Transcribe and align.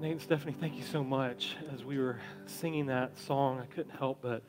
Nate 0.00 0.12
and 0.12 0.20
Stephanie, 0.22 0.54
thank 0.60 0.76
you 0.76 0.84
so 0.84 1.02
much. 1.02 1.56
As 1.74 1.82
we 1.82 1.98
were 1.98 2.20
singing 2.46 2.86
that 2.86 3.18
song, 3.18 3.58
I 3.58 3.66
couldn't 3.66 3.96
help 3.98 4.20
but 4.22 4.44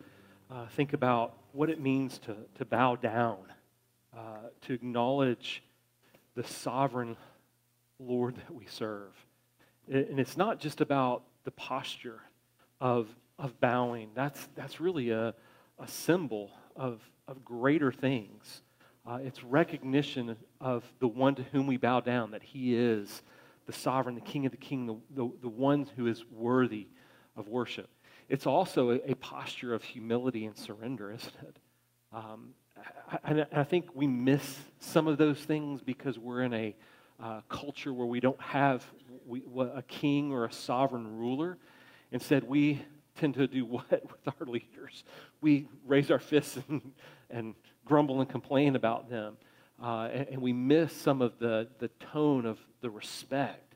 uh, 0.52 0.68
think 0.76 0.94
about 0.94 1.38
what 1.54 1.72
it 1.72 1.82
means 1.82 2.20
to, 2.20 2.36
to 2.60 2.66
bow 2.66 2.96
down, 2.96 3.40
uh, 4.16 4.50
to 4.62 4.74
acknowledge 4.74 5.64
the 6.36 6.44
sovereign 6.44 7.18
Lord 7.98 8.36
that 8.36 8.54
we 8.54 8.68
serve. 8.68 9.10
It, 9.88 10.12
and 10.12 10.20
it's 10.20 10.38
not 10.38 10.60
just 10.60 10.82
about 10.82 11.24
the 11.46 11.52
posture 11.52 12.22
of, 12.80 13.08
of 13.40 13.60
bowing, 13.60 14.12
that's, 14.14 14.48
that's 14.56 14.80
really 14.80 15.10
a, 15.10 15.34
a 15.80 15.88
symbol 15.88 16.52
of, 16.76 17.02
of 17.28 17.44
greater 17.44 17.92
things. 17.92 18.62
Uh, 19.04 19.18
it's 19.24 19.44
recognition 19.44 20.36
of 20.62 20.84
the 21.00 21.08
one 21.08 21.34
to 21.34 21.44
whom 21.52 21.66
we 21.66 21.78
bow 21.78 22.02
down, 22.02 22.30
that 22.32 22.44
he 22.44 22.76
is 22.76 23.24
the 23.70 23.76
sovereign, 23.78 24.16
the 24.16 24.22
king 24.22 24.48
of 24.48 24.52
the 24.52 24.58
king, 24.58 24.88
the, 24.88 24.96
the, 25.12 25.32
the 25.44 25.48
one 25.48 25.88
who 25.96 26.08
is 26.08 26.26
worthy 26.32 26.88
of 27.38 27.48
worship. 27.48 27.88
It's 28.28 28.48
also 28.48 28.90
a, 28.90 29.12
a 29.12 29.14
posture 29.14 29.76
of 29.76 29.84
humility 29.84 30.48
and 30.48 30.58
surrender, 30.58 31.12
isn't 31.12 31.36
it? 31.44 31.58
Um, 32.12 32.56
I, 33.24 33.46
I, 33.54 33.64
think 33.64 33.90
we 33.94 34.08
miss 34.08 34.58
some 34.80 35.06
of 35.06 35.20
those 35.20 35.38
things 35.38 35.84
because 35.84 36.18
we're 36.18 36.42
in 36.42 36.54
a 36.56 36.76
uh, 37.22 37.42
culture 37.48 37.94
where 37.94 38.08
we 38.08 38.20
don't 38.20 38.42
have 38.42 38.84
we, 39.28 39.44
a 39.76 39.84
king 39.84 40.32
or 40.32 40.46
a 40.46 40.52
sovereign 40.52 41.20
ruler. 41.20 41.60
Instead, 42.12 42.44
we 42.44 42.82
tend 43.20 43.36
to 43.36 43.46
do 43.46 43.66
what 43.66 43.92
with 43.92 44.34
our 44.40 44.48
leaders? 44.48 45.04
We 45.42 45.68
raise 45.86 46.10
our 46.10 46.18
fists 46.18 46.58
and, 46.70 46.92
and 47.30 47.54
grumble 47.86 48.20
and 48.20 48.28
complain 48.28 48.76
about 48.76 49.12
them 49.12 49.38
uh, 49.82 50.10
and, 50.12 50.28
and, 50.30 50.42
we 50.42 50.52
miss 50.52 50.92
some 50.94 51.22
of 51.22 51.40
the, 51.40 51.68
the 51.80 51.88
tone 52.12 52.46
of 52.46 52.60
the 52.82 52.90
respect. 52.90 53.76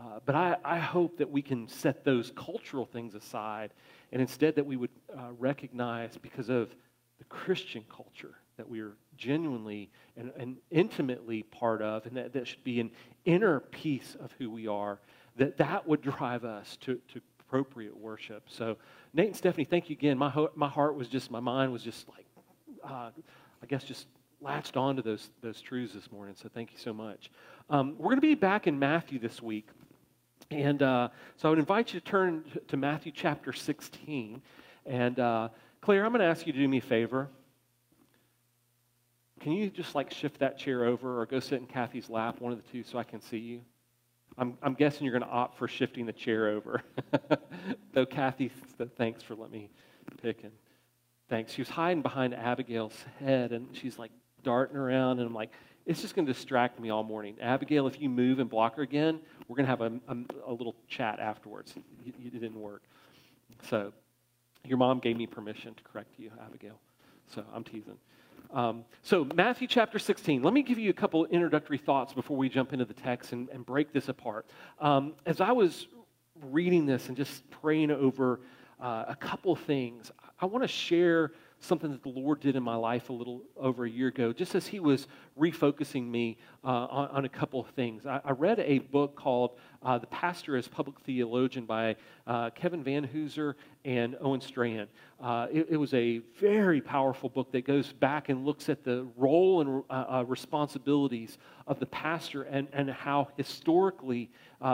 Uh, 0.00 0.20
but 0.24 0.34
I, 0.34 0.56
I 0.64 0.78
hope 0.78 1.18
that 1.18 1.30
we 1.30 1.42
can 1.42 1.68
set 1.68 2.04
those 2.04 2.32
cultural 2.34 2.86
things 2.86 3.14
aside 3.14 3.72
and 4.10 4.20
instead 4.20 4.56
that 4.56 4.66
we 4.66 4.76
would 4.76 4.90
uh, 5.16 5.28
recognize 5.38 6.16
because 6.16 6.48
of 6.48 6.74
the 7.18 7.24
Christian 7.24 7.84
culture 7.94 8.34
that 8.56 8.68
we 8.68 8.80
are 8.80 8.92
genuinely 9.16 9.90
and, 10.16 10.32
and 10.36 10.56
intimately 10.70 11.42
part 11.44 11.80
of, 11.82 12.04
and 12.06 12.16
that, 12.16 12.32
that 12.32 12.46
should 12.46 12.64
be 12.64 12.80
an 12.80 12.90
inner 13.24 13.60
piece 13.60 14.16
of 14.20 14.32
who 14.38 14.50
we 14.50 14.66
are, 14.66 14.98
that 15.36 15.56
that 15.56 15.86
would 15.86 16.02
drive 16.02 16.44
us 16.44 16.76
to, 16.82 17.00
to 17.12 17.20
appropriate 17.40 17.96
worship. 17.96 18.44
So, 18.48 18.76
Nate 19.14 19.28
and 19.28 19.36
Stephanie, 19.36 19.64
thank 19.64 19.88
you 19.88 19.94
again. 19.94 20.18
My, 20.18 20.30
ho- 20.30 20.50
my 20.54 20.68
heart 20.68 20.96
was 20.96 21.08
just, 21.08 21.30
my 21.30 21.40
mind 21.40 21.72
was 21.72 21.82
just 21.82 22.08
like, 22.08 22.26
uh, 22.84 23.10
I 23.62 23.66
guess, 23.68 23.84
just 23.84 24.06
latched 24.42 24.76
onto 24.76 25.02
those, 25.02 25.30
those 25.40 25.60
truths 25.60 25.94
this 25.94 26.10
morning, 26.10 26.34
so 26.36 26.48
thank 26.52 26.72
you 26.72 26.78
so 26.78 26.92
much. 26.92 27.30
Um, 27.70 27.94
we're 27.98 28.10
going 28.10 28.16
to 28.16 28.26
be 28.26 28.34
back 28.34 28.66
in 28.66 28.78
Matthew 28.78 29.18
this 29.18 29.40
week. 29.40 29.68
And 30.50 30.82
uh, 30.82 31.08
so 31.36 31.48
I 31.48 31.50
would 31.50 31.58
invite 31.58 31.94
you 31.94 32.00
to 32.00 32.06
turn 32.06 32.44
to 32.68 32.76
Matthew 32.76 33.12
chapter 33.14 33.52
16. 33.52 34.42
And 34.84 35.18
uh, 35.18 35.48
Claire, 35.80 36.04
I'm 36.04 36.12
going 36.12 36.20
to 36.20 36.26
ask 36.26 36.46
you 36.46 36.52
to 36.52 36.58
do 36.58 36.68
me 36.68 36.78
a 36.78 36.82
favor. 36.82 37.28
Can 39.40 39.52
you 39.52 39.70
just 39.70 39.94
like 39.94 40.12
shift 40.12 40.40
that 40.40 40.58
chair 40.58 40.84
over 40.84 41.20
or 41.20 41.26
go 41.26 41.40
sit 41.40 41.60
in 41.60 41.66
Kathy's 41.66 42.10
lap, 42.10 42.40
one 42.40 42.52
of 42.52 42.62
the 42.62 42.68
two, 42.70 42.82
so 42.82 42.98
I 42.98 43.04
can 43.04 43.20
see 43.20 43.38
you? 43.38 43.60
I'm, 44.38 44.56
I'm 44.62 44.74
guessing 44.74 45.04
you're 45.04 45.18
going 45.18 45.28
to 45.28 45.34
opt 45.34 45.58
for 45.58 45.68
shifting 45.68 46.06
the 46.06 46.12
chair 46.12 46.48
over. 46.48 46.82
Though 47.92 48.06
Kathy, 48.06 48.50
thanks 48.96 49.22
for 49.22 49.34
letting 49.34 49.52
me 49.52 49.70
pick 50.22 50.42
and 50.44 50.52
thanks. 51.28 51.52
She 51.52 51.60
was 51.60 51.68
hiding 51.68 52.02
behind 52.02 52.34
Abigail's 52.34 53.04
head, 53.18 53.52
and 53.52 53.68
she's 53.72 53.98
like 53.98 54.10
darting 54.42 54.76
around, 54.76 55.18
and 55.18 55.26
I'm 55.26 55.34
like, 55.34 55.50
it's 55.84 56.00
just 56.00 56.14
going 56.14 56.26
to 56.26 56.32
distract 56.32 56.78
me 56.78 56.90
all 56.90 57.02
morning. 57.02 57.36
Abigail, 57.40 57.86
if 57.86 58.00
you 58.00 58.08
move 58.08 58.38
and 58.38 58.48
block 58.48 58.76
her 58.76 58.82
again, 58.82 59.20
we're 59.48 59.56
going 59.56 59.66
to 59.66 59.70
have 59.70 59.80
a, 59.80 59.92
a, 60.08 60.16
a 60.46 60.52
little 60.52 60.76
chat 60.88 61.18
afterwards. 61.18 61.74
It, 62.06 62.14
it, 62.24 62.32
didn't 62.32 62.60
work. 62.60 62.82
So, 63.68 63.92
your 64.64 64.78
mom 64.78 65.00
gave 65.00 65.16
me 65.16 65.26
permission 65.26 65.74
to 65.74 65.82
correct 65.82 66.18
you, 66.18 66.30
Abigail. 66.44 66.78
So, 67.34 67.44
I'm 67.52 67.64
teasing. 67.64 67.96
Um, 68.52 68.84
so, 69.02 69.26
Matthew 69.34 69.66
chapter 69.66 69.98
16. 69.98 70.42
Let 70.42 70.54
me 70.54 70.62
give 70.62 70.78
you 70.78 70.90
a 70.90 70.94
couple 70.94 71.24
introductory 71.26 71.78
thoughts 71.78 72.12
before 72.12 72.36
we 72.36 72.48
jump 72.48 72.72
into 72.72 72.84
the 72.84 72.94
text 72.94 73.32
and, 73.32 73.48
and 73.48 73.66
break 73.66 73.92
this 73.92 74.08
apart. 74.08 74.46
Um, 74.78 75.14
as 75.26 75.40
I 75.40 75.50
was 75.50 75.88
reading 76.40 76.86
this 76.86 77.08
and 77.08 77.16
just 77.16 77.48
praying 77.50 77.90
over 77.90 78.40
uh, 78.80 79.04
a 79.08 79.16
couple 79.16 79.56
things, 79.56 80.12
I 80.40 80.46
want 80.46 80.62
to 80.62 80.68
share 80.68 81.32
something 81.62 81.90
that 81.92 82.02
the 82.02 82.08
Lord 82.08 82.40
did 82.40 82.56
in 82.56 82.62
my 82.62 82.74
life 82.74 83.08
a 83.08 83.12
little 83.12 83.42
over 83.56 83.84
a 83.84 83.90
year 83.90 84.08
ago, 84.08 84.32
just 84.32 84.54
as 84.54 84.66
He 84.66 84.80
was 84.80 85.06
refocusing 85.38 86.08
me 86.08 86.36
uh, 86.64 86.68
on, 86.68 87.08
on, 87.08 87.24
a 87.24 87.28
couple 87.28 87.60
of 87.60 87.68
things. 87.68 88.04
I, 88.04 88.20
I 88.24 88.32
read 88.32 88.58
a 88.60 88.80
book 88.80 89.14
called 89.14 89.52
uh, 89.82 89.98
The 89.98 90.08
Pastor 90.08 90.56
as 90.56 90.68
Public 90.68 90.98
Theologian 91.00 91.64
by 91.64 91.96
uh, 92.26 92.50
Kevin 92.50 92.82
Vanhoozer 92.84 93.54
and 93.84 94.16
Owen 94.20 94.40
Strachan. 94.40 94.88
Uh, 95.20 95.46
it, 95.52 95.68
it, 95.70 95.76
was 95.76 95.94
a 95.94 96.18
very 96.40 96.80
powerful 96.80 97.28
book 97.28 97.52
that 97.52 97.64
goes 97.64 97.92
back 97.92 98.28
and 98.28 98.44
looks 98.44 98.68
at 98.68 98.82
the 98.84 99.06
role 99.16 99.60
and 99.60 99.84
uh, 99.88 100.18
uh, 100.18 100.24
responsibilities 100.26 101.38
of 101.66 101.78
the 101.78 101.86
pastor 101.86 102.42
and, 102.42 102.68
and 102.72 102.90
how 102.90 103.28
historically 103.36 104.30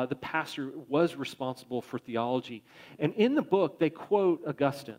the 0.09 0.16
pastor 0.16 0.71
was 0.88 1.16
responsible 1.16 1.81
for 1.81 1.98
theology. 1.98 2.62
And 2.98 3.15
in 3.15 3.34
the 3.34 3.43
book, 3.43 3.78
they 3.78 3.88
quote 3.88 4.43
Augustine. 4.47 4.97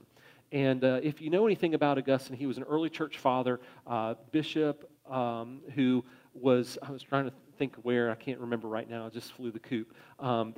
And 0.52 0.84
uh, 0.84 1.00
if 1.04 1.22
you 1.22 1.30
know 1.30 1.46
anything 1.46 1.74
about 1.74 1.98
Augustine, 1.98 2.36
he 2.36 2.48
was 2.48 2.58
an 2.58 2.64
early 2.64 2.90
church 2.90 3.18
father, 3.18 3.60
uh, 3.86 4.16
bishop 4.32 4.90
um, 5.10 5.62
who 5.76 6.04
was, 6.34 6.78
I 6.82 6.92
was 6.92 7.04
trying 7.04 7.26
to 7.26 7.34
think 7.58 7.76
where, 7.84 8.10
I 8.10 8.16
can't 8.16 8.40
remember 8.40 8.68
right 8.68 8.90
now, 8.90 9.06
I 9.06 9.10
just 9.10 9.34
flew 9.34 9.52
the 9.52 9.60
coop. 9.60 9.94
Um, 10.20 10.56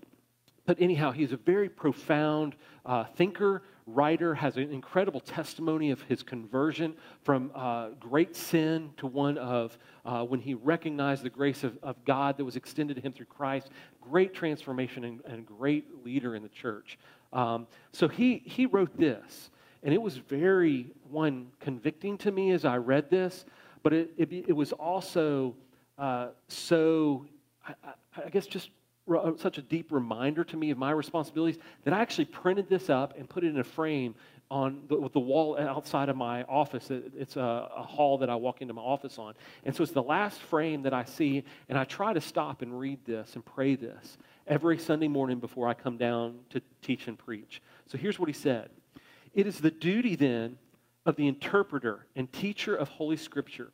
but 0.66 0.80
anyhow, 0.80 1.12
he's 1.12 1.32
a 1.32 1.38
very 1.38 1.68
profound 1.68 2.56
uh, 2.86 3.04
thinker, 3.04 3.64
writer, 3.88 4.36
has 4.36 4.58
an 4.58 4.72
incredible 4.72 5.20
testimony 5.20 5.90
of 5.90 6.02
his 6.04 6.22
conversion 6.22 6.94
from 7.24 7.52
uh, 7.56 7.90
great 8.00 8.36
sin 8.36 8.92
to 8.98 9.08
one 9.08 9.38
of 9.40 9.78
uh, 10.06 10.24
when 10.24 10.40
he 10.40 10.54
recognized 10.54 11.24
the 11.24 11.30
grace 11.30 11.64
of, 11.64 11.78
of, 11.82 12.04
God 12.06 12.38
that 12.38 12.46
was 12.46 12.56
extended 12.56 12.96
to 12.96 13.02
him 13.02 13.12
through 13.12 13.26
Christ. 13.26 13.70
Great 14.02 14.34
transformation 14.34 15.04
and, 15.04 15.22
and 15.26 15.46
great 15.46 16.06
leader 16.06 16.36
in 16.36 16.44
the 16.44 16.50
church. 16.50 17.00
Um, 17.34 17.68
so 17.92 18.08
he, 18.08 18.44
he 18.46 18.68
wrote 18.68 18.96
this. 18.98 19.50
And 19.84 19.94
it 19.94 20.02
was 20.02 20.18
very, 20.18 20.92
one, 21.10 21.48
convicting 21.60 22.18
to 22.20 22.32
me 22.32 22.52
as 22.52 22.66
I 22.66 22.78
read 22.78 23.10
this, 23.10 23.46
but 23.84 23.94
it, 23.94 24.12
it, 24.18 24.32
it 24.32 24.54
was 24.54 24.74
also 24.74 25.56
uh, 25.98 26.30
so, 26.48 27.26
I, 27.68 27.74
I, 28.26 28.30
guess, 28.30 28.48
just 28.48 28.70
uh, 29.12 29.32
such 29.38 29.58
a 29.58 29.62
deep 29.62 29.92
reminder 29.92 30.44
to 30.44 30.58
me 30.58 30.72
of 30.72 30.78
my 30.78 30.92
responsibilities 30.92 31.60
that 31.84 31.94
I 31.94 32.02
actually 32.02 32.26
printed 32.26 32.70
this 32.70 32.90
up 32.90 33.18
and 33.18 33.30
put 33.30 33.44
it 33.44 33.48
in 33.48 33.60
a 33.60 33.64
frame 33.64 34.16
on 34.50 34.82
the, 34.90 35.10
the 35.14 35.20
wall 35.20 35.58
outside 35.58 36.10
of 36.10 36.18
my 36.18 36.44
office. 36.44 36.92
It's 36.92 37.38
a, 37.38 37.70
a, 37.76 37.84
hall 37.84 38.18
that 38.18 38.30
I 38.30 38.36
walk 38.36 38.62
into 38.62 38.74
my 38.74 38.82
office 38.82 39.18
on. 39.18 39.34
And 39.64 39.74
so 39.74 39.82
it's 39.82 39.94
the 39.94 40.04
last 40.04 40.42
frame 40.42 40.82
that 40.84 40.94
I 40.94 41.06
see, 41.06 41.44
and 41.70 41.78
I 41.78 41.86
try 41.86 42.12
to 42.12 42.20
stop 42.20 42.62
and 42.62 42.78
read 42.78 43.00
this 43.06 43.36
and 43.36 43.46
pray 43.46 43.76
this 43.76 44.18
every 44.48 44.78
Sunday 44.78 45.08
morning 45.08 45.40
before 45.40 45.68
I 45.68 45.74
come 45.74 45.98
down 45.98 46.40
to 46.50 46.62
teach 46.82 47.08
and 47.08 47.18
preach. 47.18 47.62
So 47.88 47.98
here's 47.98 48.20
what 48.20 48.28
he 48.28 48.34
said 48.34 48.70
it 49.34 49.48
is 49.48 49.60
the 49.60 49.72
duty 49.72 50.16
then 50.16 50.58
of 51.06 51.16
the 51.16 51.28
interpreter 51.28 52.06
and 52.16 52.32
teacher 52.32 52.76
of 52.76 52.90
Holy 52.90 53.18
Scripture, 53.18 53.72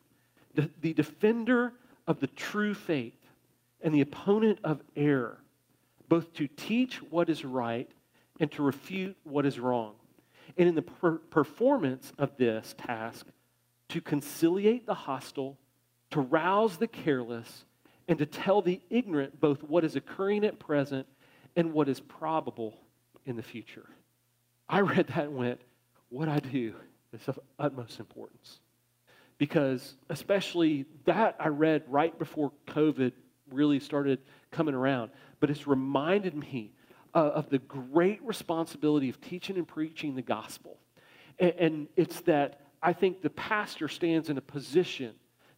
the, 0.53 0.93
defender 0.93 1.73
of 2.07 2.19
the 2.19 2.27
true 2.27 2.73
faith 2.73 3.13
and 3.81 3.93
the 3.93 4.01
opponent 4.01 4.59
of 4.63 4.81
error, 4.95 5.39
both 6.09 6.33
to 6.33 6.47
teach 6.47 7.01
what 7.03 7.29
is 7.29 7.43
right 7.43 7.89
and 8.39 8.51
to 8.51 8.63
refute 8.63 9.15
what 9.23 9.45
is 9.45 9.59
wrong. 9.59 9.93
And 10.57 10.69
in 10.69 10.75
the 10.75 10.81
per- 10.81 11.17
performance 11.17 12.13
of 12.17 12.37
this 12.37 12.73
task, 12.77 13.27
to 13.89 14.01
conciliate 14.01 14.85
the 14.85 14.93
hostile, 14.93 15.57
to 16.11 16.21
rouse 16.21 16.77
the 16.77 16.87
careless, 16.87 17.65
and 18.07 18.17
to 18.19 18.25
tell 18.25 18.61
the 18.61 18.81
ignorant 18.89 19.39
both 19.39 19.63
what 19.63 19.83
is 19.83 19.95
occurring 19.95 20.45
at 20.45 20.59
present 20.59 21.05
and 21.55 21.73
what 21.73 21.89
is 21.89 21.99
probable 21.99 22.77
in 23.25 23.35
the 23.35 23.43
future. 23.43 23.89
I 24.69 24.81
read 24.81 25.07
that 25.07 25.25
and 25.25 25.35
went, 25.35 25.59
what 26.09 26.27
I 26.29 26.39
do 26.39 26.73
is 27.13 27.27
of 27.27 27.39
utmost 27.59 27.99
importance. 27.99 28.59
Because, 29.37 29.95
especially 30.09 30.85
that 31.05 31.35
I 31.39 31.49
read 31.49 31.83
right 31.87 32.17
before 32.17 32.51
COVID 32.67 33.11
really 33.51 33.79
started 33.79 34.19
coming 34.51 34.73
around, 34.73 35.11
but 35.39 35.49
it's 35.49 35.67
reminded 35.67 36.35
me 36.35 36.73
uh, 37.13 37.19
of 37.19 37.49
the 37.49 37.59
great 37.59 38.21
responsibility 38.23 39.09
of 39.09 39.21
teaching 39.21 39.57
and 39.57 39.67
preaching 39.67 40.15
the 40.15 40.21
gospel. 40.21 40.77
And, 41.39 41.53
and 41.57 41.87
it's 41.95 42.21
that 42.21 42.61
I 42.81 42.93
think 42.93 43.21
the 43.21 43.29
pastor 43.29 43.87
stands 43.87 44.29
in 44.29 44.37
a 44.37 44.41
position 44.41 45.13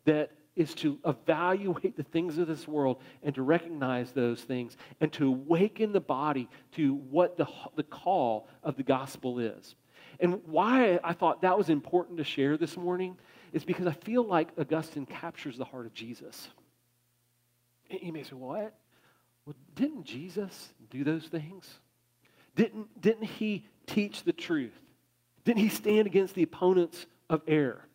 that 0.06 0.32
is 0.60 0.76
to 0.76 1.00
evaluate 1.06 1.96
the 1.96 2.04
things 2.04 2.38
of 2.38 2.46
this 2.46 2.68
world 2.68 3.02
and 3.24 3.34
to 3.34 3.42
recognize 3.42 4.12
those 4.12 4.42
things 4.42 4.76
and 5.00 5.12
to 5.14 5.28
awaken 5.28 5.94
the 5.94 6.02
body 6.02 6.50
to 6.74 6.96
what 7.10 7.38
the, 7.38 7.48
the 7.78 7.84
call 7.84 8.50
of 8.62 8.76
the 8.76 8.84
gospel 8.84 9.40
is. 9.40 9.76
And 10.20 10.42
why 10.46 11.00
I 11.02 11.14
thought 11.14 11.44
that 11.44 11.58
was 11.58 11.70
important 11.70 12.18
to 12.18 12.26
share 12.26 12.58
this 12.58 12.76
morning 12.76 13.18
is 13.54 13.64
because 13.64 13.88
I 13.88 13.94
feel 13.94 14.22
like 14.22 14.50
Augustine 14.60 15.06
captures 15.06 15.58
the 15.58 15.64
heart 15.64 15.86
of 15.86 15.94
Jesus. 15.94 16.50
You 17.90 18.12
may 18.12 18.24
say, 18.24 18.36
what? 18.36 18.76
Well, 19.46 19.56
didn't 19.76 20.04
Jesus 20.04 20.74
do 20.90 21.06
those 21.06 21.24
things? 21.24 21.68
Didn't, 22.58 23.02
didn't 23.02 23.24
he 23.24 23.66
teach 23.88 24.24
the 24.24 24.34
truth? 24.34 24.78
Didn't 25.46 25.62
he 25.62 25.70
stand 25.70 26.06
against 26.06 26.36
the 26.36 26.44
opponents 26.44 27.06
of 27.30 27.44
error? 27.48 27.86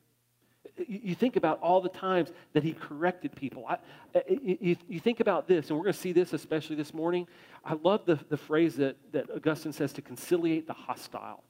You 0.77 1.15
think 1.15 1.37
about 1.37 1.61
all 1.61 1.81
the 1.81 1.89
times 1.89 2.31
that 2.53 2.65
he 2.65 2.73
corrected 2.73 3.35
people. 3.37 3.65
I, 3.69 3.79
you, 4.29 4.77
you 4.89 4.99
think 4.99 5.21
about 5.21 5.47
this, 5.47 5.69
and 5.69 5.79
we're 5.79 5.85
going 5.85 5.95
to 5.95 5.99
see 6.01 6.13
this 6.13 6.33
especially 6.33 6.75
this 6.75 6.93
morning. 6.93 7.29
I 7.65 7.75
love 7.75 8.05
the, 8.07 8.19
the 8.29 8.37
phrase 8.37 8.77
that, 8.77 8.97
that 9.13 9.31
Augustine 9.31 9.73
says 9.73 9.93
to 9.93 10.03
conciliate 10.03 10.67
the 10.67 10.73
hostile. 10.73 11.45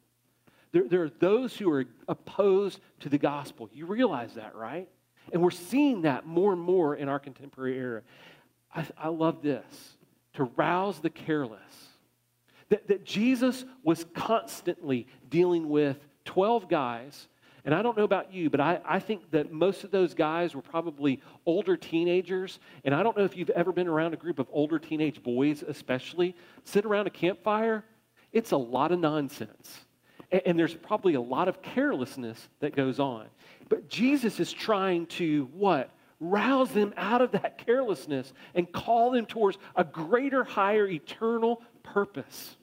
There, 0.73 0.89
there 0.89 1.03
are 1.05 1.11
those 1.21 1.57
who 1.57 1.71
are 1.71 1.87
opposed 2.09 2.81
to 3.01 3.09
the 3.09 3.17
gospel. 3.17 3.71
You 3.73 3.87
realize 3.87 4.35
that, 4.35 4.55
right? 4.55 4.89
And 5.33 5.43
we're 5.43 5.51
seeing 5.53 6.03
that 6.03 6.27
more 6.27 6.53
and 6.53 6.61
more 6.61 6.95
in 6.97 7.09
our 7.09 7.19
contemporary 7.19 7.79
era. 7.79 8.03
I, 8.75 8.87
I 8.99 9.09
love 9.09 9.41
this 9.41 9.97
to 10.35 10.45
rouse 10.57 10.99
the 10.99 11.11
careless. 11.11 11.61
That, 12.71 12.89
that 12.89 13.05
Jesus 13.05 13.65
was 13.83 14.05
constantly 14.15 15.07
dealing 15.29 15.69
with 15.69 15.97
12 16.25 16.69
guys. 16.69 17.29
And 17.65 17.75
I 17.75 17.81
don't 17.81 17.97
know 17.97 18.05
about 18.05 18.33
you, 18.33 18.51
but 18.51 18.61
I, 18.61 18.81
I 18.85 18.99
think 18.99 19.31
that 19.31 19.51
most 19.51 19.85
of 19.85 19.91
those 19.91 20.13
guys 20.13 20.55
were 20.55 20.63
probably 20.63 21.23
older 21.47 21.77
teenagers. 21.77 22.59
And 22.85 22.95
I 22.95 23.03
don't 23.03 23.17
know 23.17 23.25
if 23.25 23.37
you've 23.37 23.51
ever 23.51 23.73
been 23.73 23.89
around 23.89 24.13
a 24.13 24.19
group 24.19 24.39
of 24.39 24.47
older 24.53 24.79
teenage 24.79 25.23
boys, 25.23 25.63
especially. 25.63 26.37
Sit 26.65 26.85
around 26.85 27.07
a 27.07 27.11
campfire, 27.11 27.85
it's 28.33 28.51
a 28.51 28.57
lot 28.57 28.93
of 28.93 28.99
nonsense. 28.99 29.81
And, 30.31 30.43
and 30.47 30.59
there's 30.59 30.75
probably 30.75 31.15
a 31.15 31.21
lot 31.21 31.49
of 31.49 31.63
carelessness 31.63 32.49
that 32.61 32.77
goes 32.77 33.01
on. 33.01 33.27
But 33.71 33.89
Jesus 33.89 34.41
is 34.41 34.53
trying 34.53 35.07
to 35.07 35.49
what? 35.55 35.91
rouse 36.21 36.71
them 36.71 36.95
out 36.97 37.21
of 37.21 37.33
that 37.33 37.59
carelessness 37.59 38.33
and 38.55 38.71
call 38.73 39.11
them 39.11 39.27
towards 39.27 39.59
a 39.77 39.85
greater, 39.85 40.45
higher, 40.45 40.87
eternal 40.87 41.61
purpose. 41.83 42.57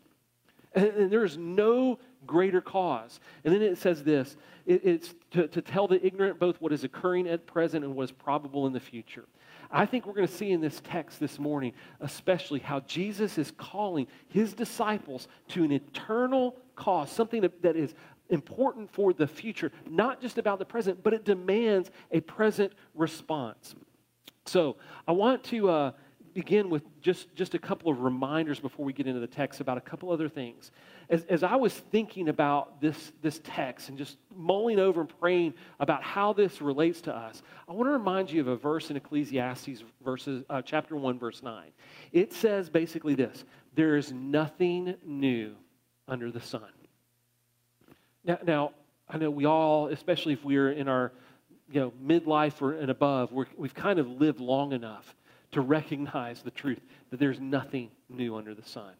And, 0.74 0.88
and 0.88 1.12
there 1.12 1.25
is 1.25 1.38
no 1.38 2.00
greater 2.25 2.62
cause. 2.62 3.19
And 3.44 3.53
then 3.53 3.62
it 3.62 3.77
says 3.77 4.03
this 4.03 4.35
it, 4.65 4.81
it's 4.83 5.13
to, 5.31 5.47
to 5.47 5.62
tell 5.62 5.88
the 5.88 6.03
ignorant 6.06 6.39
both 6.39 6.59
what 6.62 6.71
is 6.71 6.83
occurring 6.83 7.27
at 7.27 7.45
present 7.45 7.83
and 7.83 7.95
what 7.95 8.03
is 8.03 8.12
probable 8.12 8.68
in 8.68 8.73
the 8.73 8.79
future. 8.79 9.25
I 9.71 9.85
think 9.85 10.06
we're 10.06 10.13
going 10.13 10.27
to 10.27 10.33
see 10.33 10.51
in 10.51 10.59
this 10.59 10.81
text 10.83 11.19
this 11.19 11.39
morning, 11.39 11.73
especially 12.01 12.59
how 12.59 12.81
Jesus 12.81 13.38
is 13.38 13.51
calling 13.57 14.07
his 14.27 14.53
disciples 14.53 15.27
to 15.50 15.63
an 15.63 15.71
eternal 15.71 16.57
cause, 16.75 17.12
something 17.12 17.41
that, 17.41 17.62
that 17.62 17.75
is 17.77 17.94
important 18.29 18.91
for 18.91 19.13
the 19.13 19.27
future, 19.27 19.71
not 19.89 20.21
just 20.21 20.38
about 20.38 20.59
the 20.59 20.65
present, 20.65 21.03
but 21.03 21.13
it 21.13 21.24
demands 21.24 21.91
a 22.12 22.19
present 22.21 22.74
response. 22.95 23.75
So 24.45 24.77
I 25.07 25.12
want 25.12 25.44
to 25.45 25.69
uh, 25.69 25.91
begin 26.33 26.69
with 26.69 26.83
just, 27.01 27.33
just 27.36 27.54
a 27.54 27.60
couple 27.60 27.92
of 27.92 28.01
reminders 28.01 28.60
before 28.60 28.86
we 28.86 28.94
get 28.94 29.07
into 29.07 29.19
the 29.19 29.28
text 29.28 29.62
about 29.62 29.78
a 29.78 29.81
couple 29.81 30.12
other 30.12 30.30
things. 30.30 30.72
As, 31.10 31.24
as 31.25 31.44
I 31.44 31.56
was 31.56 31.74
thinking 31.74 32.30
about 32.30 32.81
this, 32.81 33.12
this 33.22 33.42
text 33.44 33.89
and 33.89 33.98
just 33.98 34.18
mulling 34.36 34.80
over 34.80 35.01
and 35.01 35.19
praying 35.19 35.54
about 35.80 36.04
how 36.04 36.33
this 36.33 36.62
relates 36.62 37.01
to 37.01 37.16
us, 37.16 37.42
I 37.68 37.74
want 37.74 37.88
to 37.88 37.94
remind 37.94 38.31
you 38.31 38.42
of 38.42 38.48
a 38.48 38.56
verse 38.56 38.89
in 38.89 38.98
Ecclesiastes, 38.98 39.83
verses, 40.04 40.44
uh, 40.50 40.62
chapter 40.62 40.95
1, 40.95 41.19
verse 41.19 41.44
9. 41.44 41.66
It 42.12 42.34
says 42.34 42.69
basically 42.69 43.16
this 43.16 43.44
There 43.75 43.98
is 43.98 44.12
nothing 44.12 44.95
new 45.06 45.56
under 46.07 46.31
the 46.31 46.42
sun. 46.42 46.69
Now, 48.24 48.38
now, 48.44 48.72
I 49.10 49.18
know 49.18 49.31
we 49.31 49.45
all, 49.45 49.88
especially 49.88 50.34
if 50.34 50.45
we're 50.45 50.72
in 50.72 50.88
our 50.88 51.12
you 51.72 51.80
know, 51.80 51.94
midlife 52.04 52.62
or 52.62 52.74
and 52.74 52.92
above, 52.92 53.31
we 53.31 53.45
have 53.62 53.74
kind 53.74 54.00
of 54.00 54.07
lived 54.07 54.39
long 54.39 54.74
enough 54.74 55.16
to 55.51 55.62
recognize 55.62 56.42
the 56.42 56.51
truth 56.51 56.81
that 57.09 57.19
there's 57.19 57.39
nothing 57.39 57.89
new 58.09 58.36
under 58.36 58.53
the 58.56 58.63
sun. 58.63 58.94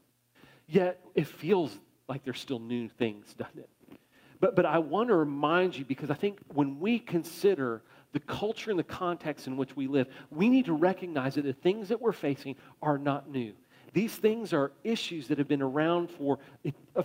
Yet 0.68 1.02
it 1.16 1.28
feels 1.28 1.78
like 2.08 2.24
there's 2.24 2.40
still 2.40 2.60
new 2.60 2.90
things, 2.90 3.34
doesn't 3.34 3.60
it? 3.60 3.70
But, 4.40 4.56
but 4.56 4.66
I 4.66 4.80
want 4.80 5.10
to 5.10 5.16
remind 5.16 5.78
you 5.78 5.86
because 5.86 6.10
I 6.10 6.16
think 6.16 6.40
when 6.54 6.80
we 6.80 7.00
consider 7.00 7.84
the 8.12 8.20
culture 8.20 8.72
and 8.72 8.80
the 8.80 8.84
context 8.84 9.48
in 9.48 9.56
which 9.56 9.76
we 9.76 9.88
live, 9.88 10.08
we 10.30 10.50
need 10.50 10.66
to 10.66 10.74
recognize 10.74 11.36
that 11.36 11.44
the 11.44 11.54
things 11.54 11.90
that 11.90 12.02
we're 12.02 12.12
facing 12.12 12.56
are 12.82 12.98
not 12.98 13.30
new. 13.30 13.54
These 13.94 14.16
things 14.16 14.54
are 14.54 14.72
issues 14.84 15.28
that 15.28 15.38
have 15.38 15.50
been 15.50 15.62
around 15.62 16.10
for, 16.10 16.40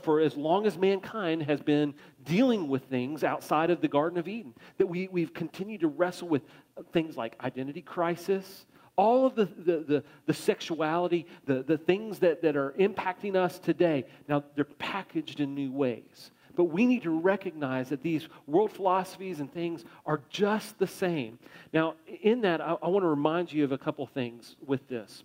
for 0.02 0.20
as 0.20 0.37
long 0.37 0.66
as 0.66 0.78
mankind 0.78 1.43
has 1.43 1.60
been 1.60 1.94
dealing 2.25 2.69
with 2.69 2.84
things 2.84 3.25
outside 3.25 3.70
of 3.70 3.81
the 3.81 3.88
Garden 3.88 4.19
of 4.19 4.28
Eden. 4.28 4.54
That 4.78 4.87
we, 4.87 5.08
we've 5.08 5.34
continued 5.34 5.81
to 5.81 5.88
wrestle 5.88 6.28
with 6.28 6.43
things 6.93 7.16
like 7.16 7.34
identity 7.43 7.82
crisis, 7.82 8.66
all 8.96 9.26
of 9.26 9.34
the, 9.34 9.44
the, 9.44 9.84
the, 9.87 10.04
the, 10.26 10.34
sexuality, 10.34 11.26
the, 11.44 11.62
the 11.62 11.78
things 11.78 12.19
that, 12.20 12.43
that 12.43 12.56
are 12.56 12.75
impacting 12.78 13.37
us 13.37 13.58
today. 13.58 14.04
Now, 14.28 14.43
they're 14.54 14.64
packaged 14.64 15.40
in 15.40 15.54
new 15.54 15.70
ways. 15.70 16.31
But 16.56 16.64
we 16.64 16.87
need 16.87 17.02
to 17.02 17.10
recognize 17.10 17.90
that 17.90 18.02
these 18.02 18.26
world 18.46 18.72
philosophies 18.72 19.40
and 19.40 19.52
things 19.52 19.84
are 20.06 20.22
just 20.31 20.78
the 20.78 20.87
same. 20.87 21.38
Now, 21.72 21.94
in 22.22 22.40
that, 22.40 22.62
I, 22.62 22.76
I 22.82 22.88
want 22.88 23.04
to 23.04 23.08
remind 23.08 23.52
you 23.52 23.62
of 23.64 23.72
a 23.72 23.78
couple 23.78 24.06
things 24.06 24.56
with 24.66 24.88
this 24.88 25.22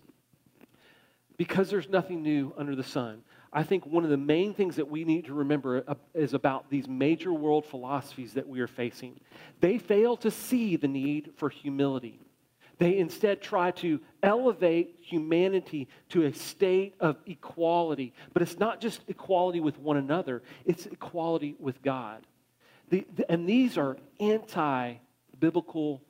because 1.38 1.70
there's 1.70 1.90
nothing 1.90 2.22
new 2.22 2.54
under 2.58 2.76
the 2.76 2.84
sun. 2.84 3.24
I 3.54 3.64
think 3.64 3.86
one 3.86 4.04
of 4.04 4.10
the 4.10 4.18
main 4.18 4.54
things 4.54 4.76
that 4.76 4.90
we 4.90 5.04
need 5.04 5.26
to 5.26 5.34
remember 5.34 5.84
is 6.14 6.34
about 6.34 6.70
these 6.70 6.88
major 6.88 7.34
world 7.34 7.66
philosophies 7.66 8.34
that 8.34 8.48
we 8.48 8.62
are 8.62 8.68
facing. 8.68 9.20
They 9.60 9.78
fail 9.78 10.16
to 10.18 10.32
see 10.32 10.76
the 10.76 10.88
need 10.88 11.32
for 11.36 11.50
humility. 11.50 12.20
They 12.82 12.98
instead 12.98 13.44
try 13.44 13.70
to 13.70 14.00
elevate 14.24 14.96
humanity 15.00 15.88
to 16.10 16.24
a 16.24 16.34
state 16.34 16.96
of 17.00 17.18
equality. 17.28 18.12
But 18.34 18.42
it's 18.42 18.58
not 18.58 18.82
just 18.82 19.02
equality 19.08 19.60
with 19.60 19.78
one 19.78 19.98
another, 19.98 20.42
it's 20.66 20.88
equality 20.88 21.56
with 21.60 21.80
God. 21.84 22.26
The, 22.90 23.06
the, 23.16 23.32
and 23.32 23.48
these 23.48 23.78
are 23.78 23.98
anti 24.20 24.96
biblical 25.40 26.02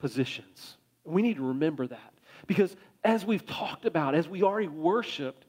positions. 0.00 0.78
We 1.04 1.22
need 1.22 1.36
to 1.36 1.46
remember 1.46 1.86
that. 1.86 2.14
Because 2.48 2.74
as 3.04 3.24
we've 3.24 3.46
talked 3.46 3.84
about, 3.84 4.16
as 4.16 4.28
we 4.28 4.42
already 4.42 4.66
worshiped, 4.66 5.44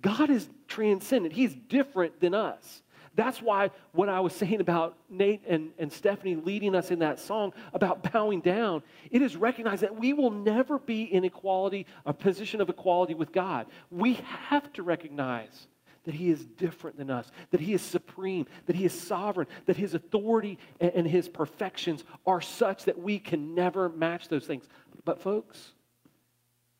God 0.00 0.30
is 0.30 0.48
transcendent. 0.68 1.34
He's 1.34 1.56
different 1.56 2.20
than 2.20 2.34
us. 2.36 2.82
That's 3.14 3.42
why 3.42 3.70
what 3.92 4.08
I 4.08 4.20
was 4.20 4.32
saying 4.36 4.60
about 4.60 4.96
Nate 5.08 5.42
and, 5.46 5.70
and 5.78 5.92
Stephanie 5.92 6.36
leading 6.36 6.74
us 6.74 6.90
in 6.90 7.00
that 7.00 7.18
song 7.18 7.52
about 7.72 8.02
bowing 8.12 8.40
down, 8.40 8.82
it 9.10 9.22
is 9.22 9.36
recognized 9.36 9.82
that 9.82 9.98
we 9.98 10.12
will 10.12 10.30
never 10.30 10.78
be 10.78 11.02
in 11.02 11.24
equality, 11.24 11.86
a 12.06 12.12
position 12.12 12.60
of 12.60 12.68
equality 12.68 13.14
with 13.14 13.32
God. 13.32 13.66
We 13.90 14.14
have 14.14 14.72
to 14.74 14.82
recognize 14.82 15.66
that 16.04 16.14
He 16.14 16.30
is 16.30 16.44
different 16.44 16.96
than 16.96 17.10
us, 17.10 17.30
that 17.50 17.60
He 17.60 17.74
is 17.74 17.82
supreme, 17.82 18.46
that 18.66 18.76
He 18.76 18.84
is 18.84 18.92
sovereign, 18.92 19.48
that 19.66 19.76
His 19.76 19.94
authority 19.94 20.58
and, 20.80 20.92
and 20.94 21.06
His 21.06 21.28
perfections 21.28 22.04
are 22.26 22.40
such 22.40 22.84
that 22.84 22.98
we 22.98 23.18
can 23.18 23.54
never 23.54 23.88
match 23.88 24.28
those 24.28 24.46
things. 24.46 24.64
But, 25.04 25.20
folks, 25.20 25.72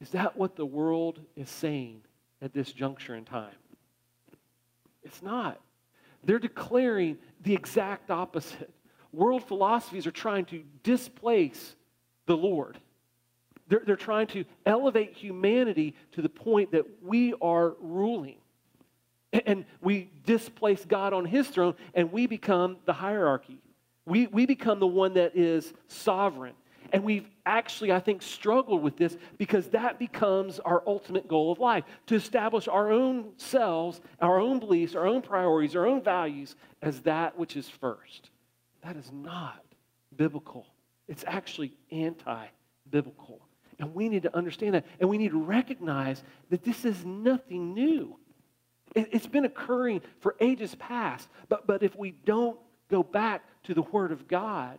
is 0.01 0.11
that 0.11 0.37
what 0.37 0.57
the 0.57 0.65
world 0.65 1.21
is 1.37 1.51
saying 1.51 2.03
at 2.41 2.55
this 2.55 2.73
juncture 2.73 3.15
in 3.15 3.25
time? 3.25 3.55
It's 5.03 5.23
not. 5.23 5.61
They're 6.25 6.39
declaring 6.39 7.19
the 7.43 7.55
exact 7.55 8.11
opposite. 8.11 8.71
World 9.13 9.45
philosophies 9.45 10.07
are 10.07 10.13
trying 10.13 10.45
to 10.47 10.63
displace 10.83 11.75
the 12.27 12.37
Lord. 12.37 12.79
They're, 13.69 13.83
they're 13.85 13.97
trying 13.97 14.27
to 14.29 14.45
elevate 14.67 15.15
humanity 15.15 15.95
to 16.13 16.23
the 16.23 16.29
point 16.29 16.73
that 16.73 16.85
we 17.03 17.35
are 17.41 17.75
ruling. 17.81 18.37
And 19.33 19.65
we 19.81 20.11
displace 20.27 20.85
God 20.85 21.13
on 21.13 21.25
his 21.25 21.49
throne, 21.49 21.75
and 21.95 22.11
we 22.11 22.27
become 22.27 22.79
the 22.85 22.93
hierarchy. 22.93 23.59
We, 24.05 24.27
we 24.27 24.45
become 24.45 24.81
the 24.81 24.89
one 24.89 25.15
that 25.15 25.37
is 25.37 25.73
sovereign. 25.87 26.55
And 26.93 27.05
we've 27.05 27.29
actually, 27.47 27.93
I 27.93 28.01
think, 28.01 28.23
struggled 28.23 28.83
with 28.83 28.97
this 28.97 29.17
because 29.39 29.69
that 29.69 29.99
becomes 29.99 30.59
our 30.61 30.83
ultimate 30.87 31.29
goal 31.29 31.53
of 31.53 31.59
life 31.59 31.85
to 32.07 32.15
establish 32.15 32.69
our 32.69 32.91
own 32.91 33.33
selves, 33.37 34.01
our 34.21 34.41
own 34.41 34.59
beliefs, 34.59 34.95
our 34.95 35.07
own 35.07 35.23
priorities, 35.23 35.77
our 35.77 35.87
own 35.87 36.03
values 36.03 36.57
as 36.83 37.01
that 37.03 37.39
which 37.39 37.57
is 37.57 37.69
first. 37.69 38.31
That 38.83 38.97
is 38.97 39.11
not 39.13 39.65
biblical. 40.17 40.67
It's 41.07 41.25
actually 41.27 41.73
anti 41.91 42.47
biblical. 42.91 43.41
And 43.79 43.95
we 43.95 44.09
need 44.09 44.25
to 44.25 44.37
understand 44.37 44.75
that. 44.75 44.85
And 44.99 45.09
we 45.09 45.17
need 45.17 45.31
to 45.31 45.43
recognize 45.43 46.23
that 46.51 46.65
this 46.65 46.85
is 46.85 47.05
nothing 47.05 47.73
new. 47.73 48.17
It's 48.95 49.27
been 49.27 49.45
occurring 49.45 50.03
for 50.19 50.35
ages 50.41 50.75
past. 50.75 51.29
But, 51.49 51.67
but 51.67 51.83
if 51.83 51.97
we 51.97 52.11
don't 52.11 52.59
go 52.91 53.03
back 53.03 53.45
to 53.65 53.75
the 53.75 53.83
Word 53.83 54.13
of 54.13 54.27
God, 54.27 54.79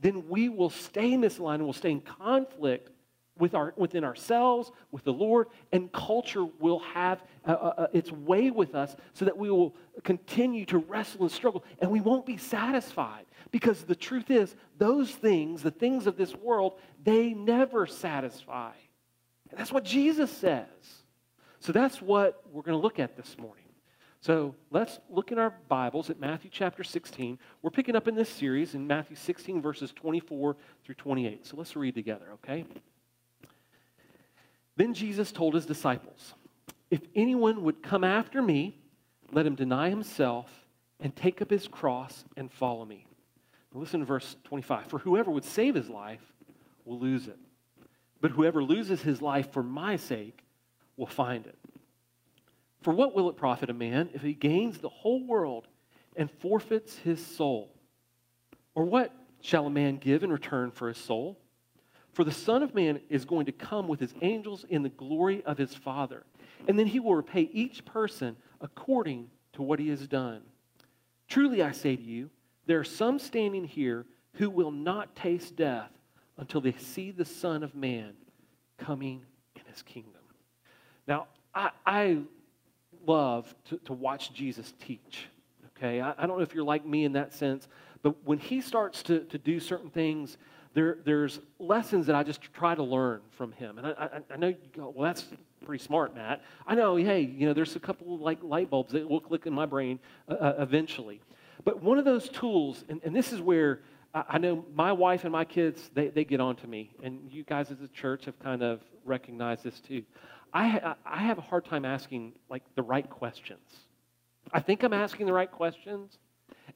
then 0.00 0.28
we 0.28 0.48
will 0.48 0.70
stay 0.70 1.12
in 1.12 1.20
this 1.20 1.38
line 1.38 1.56
and 1.56 1.64
we'll 1.64 1.72
stay 1.72 1.90
in 1.90 2.00
conflict 2.00 2.90
with 3.38 3.54
our, 3.54 3.72
within 3.76 4.04
ourselves, 4.04 4.70
with 4.90 5.04
the 5.04 5.12
Lord, 5.12 5.48
and 5.72 5.92
culture 5.92 6.44
will 6.44 6.80
have 6.80 7.22
uh, 7.46 7.52
uh, 7.52 7.74
uh, 7.78 7.86
its 7.92 8.10
way 8.10 8.50
with 8.50 8.74
us 8.74 8.96
so 9.14 9.24
that 9.24 9.36
we 9.36 9.50
will 9.50 9.74
continue 10.02 10.64
to 10.66 10.78
wrestle 10.78 11.22
and 11.22 11.30
struggle 11.30 11.64
and 11.80 11.90
we 11.90 12.00
won't 12.00 12.26
be 12.26 12.36
satisfied. 12.36 13.24
Because 13.50 13.84
the 13.84 13.94
truth 13.94 14.30
is, 14.30 14.54
those 14.76 15.10
things, 15.10 15.62
the 15.62 15.70
things 15.70 16.06
of 16.06 16.16
this 16.16 16.34
world, 16.34 16.78
they 17.02 17.32
never 17.32 17.86
satisfy. 17.86 18.72
And 19.50 19.58
that's 19.58 19.72
what 19.72 19.84
Jesus 19.84 20.30
says. 20.30 20.66
So 21.60 21.72
that's 21.72 22.02
what 22.02 22.42
we're 22.52 22.62
going 22.62 22.76
to 22.76 22.82
look 22.82 22.98
at 22.98 23.16
this 23.16 23.36
morning. 23.38 23.67
So 24.20 24.56
let's 24.70 24.98
look 25.08 25.30
in 25.30 25.38
our 25.38 25.54
Bibles 25.68 26.10
at 26.10 26.18
Matthew 26.18 26.50
chapter 26.52 26.82
16. 26.82 27.38
We're 27.62 27.70
picking 27.70 27.94
up 27.94 28.08
in 28.08 28.16
this 28.16 28.28
series 28.28 28.74
in 28.74 28.86
Matthew 28.86 29.14
16, 29.14 29.62
verses 29.62 29.92
24 29.92 30.56
through 30.84 30.94
28. 30.96 31.46
So 31.46 31.56
let's 31.56 31.76
read 31.76 31.94
together, 31.94 32.26
okay? 32.34 32.64
Then 34.76 34.92
Jesus 34.92 35.30
told 35.30 35.54
his 35.54 35.66
disciples, 35.66 36.34
If 36.90 37.00
anyone 37.14 37.62
would 37.62 37.80
come 37.80 38.02
after 38.02 38.42
me, 38.42 38.76
let 39.30 39.46
him 39.46 39.54
deny 39.54 39.88
himself 39.88 40.50
and 40.98 41.14
take 41.14 41.40
up 41.40 41.50
his 41.50 41.68
cross 41.68 42.24
and 42.36 42.50
follow 42.50 42.84
me. 42.84 43.06
Now 43.72 43.80
listen 43.80 44.00
to 44.00 44.06
verse 44.06 44.36
25. 44.44 44.86
For 44.86 44.98
whoever 44.98 45.30
would 45.30 45.44
save 45.44 45.76
his 45.76 45.88
life 45.88 46.32
will 46.84 46.98
lose 46.98 47.28
it. 47.28 47.38
But 48.20 48.32
whoever 48.32 48.64
loses 48.64 49.00
his 49.00 49.22
life 49.22 49.52
for 49.52 49.62
my 49.62 49.94
sake 49.94 50.40
will 50.96 51.06
find 51.06 51.46
it. 51.46 51.56
For 52.88 52.94
what 52.94 53.14
will 53.14 53.28
it 53.28 53.36
profit 53.36 53.68
a 53.68 53.74
man 53.74 54.08
if 54.14 54.22
he 54.22 54.32
gains 54.32 54.78
the 54.78 54.88
whole 54.88 55.22
world 55.22 55.66
and 56.16 56.30
forfeits 56.30 56.96
his 56.96 57.22
soul? 57.22 57.68
Or 58.74 58.86
what 58.86 59.12
shall 59.42 59.66
a 59.66 59.70
man 59.70 59.98
give 59.98 60.22
in 60.22 60.32
return 60.32 60.70
for 60.70 60.88
his 60.88 60.96
soul? 60.96 61.38
For 62.14 62.24
the 62.24 62.32
Son 62.32 62.62
of 62.62 62.74
Man 62.74 63.02
is 63.10 63.26
going 63.26 63.44
to 63.44 63.52
come 63.52 63.88
with 63.88 64.00
his 64.00 64.14
angels 64.22 64.64
in 64.70 64.82
the 64.82 64.88
glory 64.88 65.44
of 65.44 65.58
his 65.58 65.74
Father, 65.74 66.24
and 66.66 66.78
then 66.78 66.86
he 66.86 66.98
will 66.98 67.14
repay 67.14 67.50
each 67.52 67.84
person 67.84 68.36
according 68.62 69.28
to 69.52 69.60
what 69.60 69.80
he 69.80 69.90
has 69.90 70.08
done. 70.08 70.40
Truly 71.28 71.62
I 71.62 71.72
say 71.72 71.94
to 71.94 72.02
you, 72.02 72.30
there 72.64 72.80
are 72.80 72.84
some 72.84 73.18
standing 73.18 73.64
here 73.64 74.06
who 74.36 74.48
will 74.48 74.72
not 74.72 75.14
taste 75.14 75.56
death 75.56 75.90
until 76.38 76.62
they 76.62 76.72
see 76.72 77.10
the 77.10 77.26
Son 77.26 77.62
of 77.62 77.74
Man 77.74 78.14
coming 78.78 79.26
in 79.56 79.62
his 79.70 79.82
kingdom. 79.82 80.22
Now, 81.06 81.26
I, 81.54 81.70
I 81.84 82.18
love 83.08 83.52
to, 83.66 83.78
to 83.78 83.92
watch 83.92 84.32
Jesus 84.32 84.72
teach. 84.80 85.28
Okay, 85.76 86.00
I, 86.00 86.14
I, 86.18 86.26
don't 86.26 86.36
know 86.36 86.42
if 86.42 86.54
you're 86.54 86.64
like 86.64 86.84
me 86.84 87.04
in 87.04 87.12
that 87.12 87.32
sense, 87.32 87.68
but 88.02 88.14
when 88.24 88.38
he 88.38 88.60
starts 88.60 89.02
to, 89.04 89.20
to 89.20 89.38
do 89.38 89.60
certain 89.60 89.90
things, 89.90 90.36
there, 90.74 90.98
there's 91.04 91.40
lessons 91.58 92.06
that 92.06 92.16
I 92.16 92.22
just 92.22 92.40
try 92.40 92.74
to 92.74 92.82
learn 92.82 93.20
from 93.30 93.52
him. 93.52 93.78
And 93.78 93.86
I, 93.86 93.90
I, 93.90 94.34
I 94.34 94.36
know 94.36 94.48
you 94.48 94.56
go, 94.76 94.92
well, 94.94 95.04
that's 95.04 95.24
pretty 95.64 95.82
smart, 95.82 96.14
Matt. 96.14 96.42
I 96.66 96.74
know, 96.74 96.96
hey, 96.96 97.22
you 97.22 97.46
know, 97.46 97.54
there's 97.54 97.76
a 97.76 97.80
couple 97.80 98.14
of 98.14 98.20
like 98.20 98.42
light 98.42 98.70
bulbs 98.70 98.92
that 98.92 99.08
will 99.08 99.20
click 99.20 99.46
in 99.46 99.52
my 99.52 99.66
brain 99.66 99.98
uh, 100.28 100.34
uh 100.34 100.54
eventually. 100.58 101.20
But 101.64 101.82
one 101.82 101.98
of 101.98 102.04
those 102.04 102.28
tools, 102.28 102.84
and, 102.88 103.00
and 103.04 103.14
this 103.14 103.32
is 103.32 103.40
where 103.40 103.80
I 104.14 104.38
know 104.38 104.64
my 104.74 104.92
wife 104.92 105.24
and 105.24 105.32
my 105.32 105.44
kids, 105.44 105.90
they, 105.94 106.08
they 106.08 106.24
get 106.24 106.40
on 106.40 106.56
to 106.56 106.66
me. 106.66 106.90
And 107.02 107.30
you 107.30 107.44
guys 107.44 107.70
as 107.70 107.80
a 107.82 107.88
church 107.88 108.24
have 108.24 108.38
kind 108.38 108.62
of 108.62 108.80
recognized 109.04 109.64
this 109.64 109.80
too. 109.80 110.02
I, 110.52 110.94
I 111.04 111.18
have 111.18 111.38
a 111.38 111.42
hard 111.42 111.64
time 111.64 111.84
asking 111.84 112.32
like 112.48 112.62
the 112.74 112.82
right 112.82 113.08
questions. 113.08 113.60
I 114.52 114.60
think 114.60 114.82
I'm 114.82 114.92
asking 114.92 115.26
the 115.26 115.32
right 115.32 115.50
questions, 115.50 116.18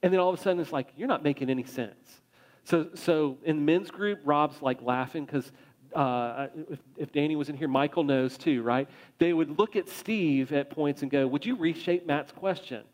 and 0.02 0.12
then 0.12 0.20
all 0.20 0.28
of 0.32 0.38
a 0.38 0.42
sudden 0.42 0.60
it's 0.60 0.72
like 0.72 0.88
you're 0.96 1.08
not 1.08 1.22
making 1.22 1.48
any 1.50 1.64
sense. 1.64 2.20
So, 2.64 2.88
so 2.94 3.38
in 3.44 3.64
men's 3.64 3.90
group, 3.90 4.20
Rob's 4.24 4.60
like 4.62 4.82
laughing 4.82 5.24
because 5.24 5.50
uh, 5.94 6.48
if, 6.70 6.78
if, 6.96 7.12
Danny 7.12 7.36
was 7.36 7.48
in 7.48 7.56
here, 7.56 7.68
Michael 7.68 8.04
knows 8.04 8.38
too, 8.38 8.62
right? 8.62 8.88
They 9.18 9.32
would 9.32 9.58
look 9.58 9.76
at 9.76 9.88
Steve 9.88 10.52
at 10.52 10.70
points 10.70 11.02
and 11.02 11.10
go, 11.10 11.26
"Would 11.26 11.44
you 11.44 11.56
reshape 11.56 12.06
Matt's 12.06 12.32
question?" 12.32 12.84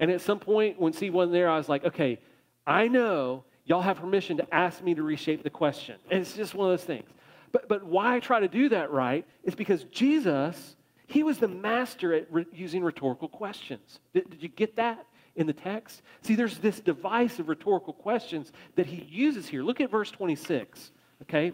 And 0.00 0.10
at 0.10 0.20
some 0.20 0.38
point, 0.38 0.80
when 0.80 0.92
Steve 0.92 1.14
wasn't 1.14 1.32
there, 1.32 1.48
I 1.48 1.56
was 1.56 1.68
like, 1.68 1.84
"Okay, 1.84 2.18
I 2.66 2.88
know 2.88 3.44
y'all 3.64 3.82
have 3.82 3.98
permission 3.98 4.36
to 4.38 4.54
ask 4.54 4.82
me 4.82 4.94
to 4.94 5.02
reshape 5.02 5.42
the 5.42 5.50
question." 5.50 5.96
And 6.10 6.20
it's 6.20 6.34
just 6.34 6.54
one 6.54 6.70
of 6.70 6.78
those 6.78 6.86
things. 6.86 7.08
But, 7.54 7.68
but 7.68 7.84
why 7.84 8.16
I 8.16 8.18
try 8.18 8.40
to 8.40 8.48
do 8.48 8.68
that 8.70 8.90
right 8.90 9.24
is 9.44 9.54
because 9.54 9.84
Jesus, 9.84 10.74
he 11.06 11.22
was 11.22 11.38
the 11.38 11.46
master 11.46 12.12
at 12.12 12.26
re- 12.32 12.46
using 12.52 12.82
rhetorical 12.82 13.28
questions. 13.28 14.00
Did, 14.12 14.28
did 14.28 14.42
you 14.42 14.48
get 14.50 14.76
that? 14.76 15.06
in 15.36 15.48
the 15.48 15.52
text. 15.52 16.00
See, 16.22 16.36
there's 16.36 16.58
this 16.58 16.78
device 16.78 17.40
of 17.40 17.48
rhetorical 17.48 17.92
questions 17.92 18.52
that 18.76 18.86
he 18.86 19.02
uses 19.02 19.48
here. 19.48 19.64
Look 19.64 19.80
at 19.80 19.90
verse 19.90 20.08
26, 20.12 20.92
okay? 21.22 21.52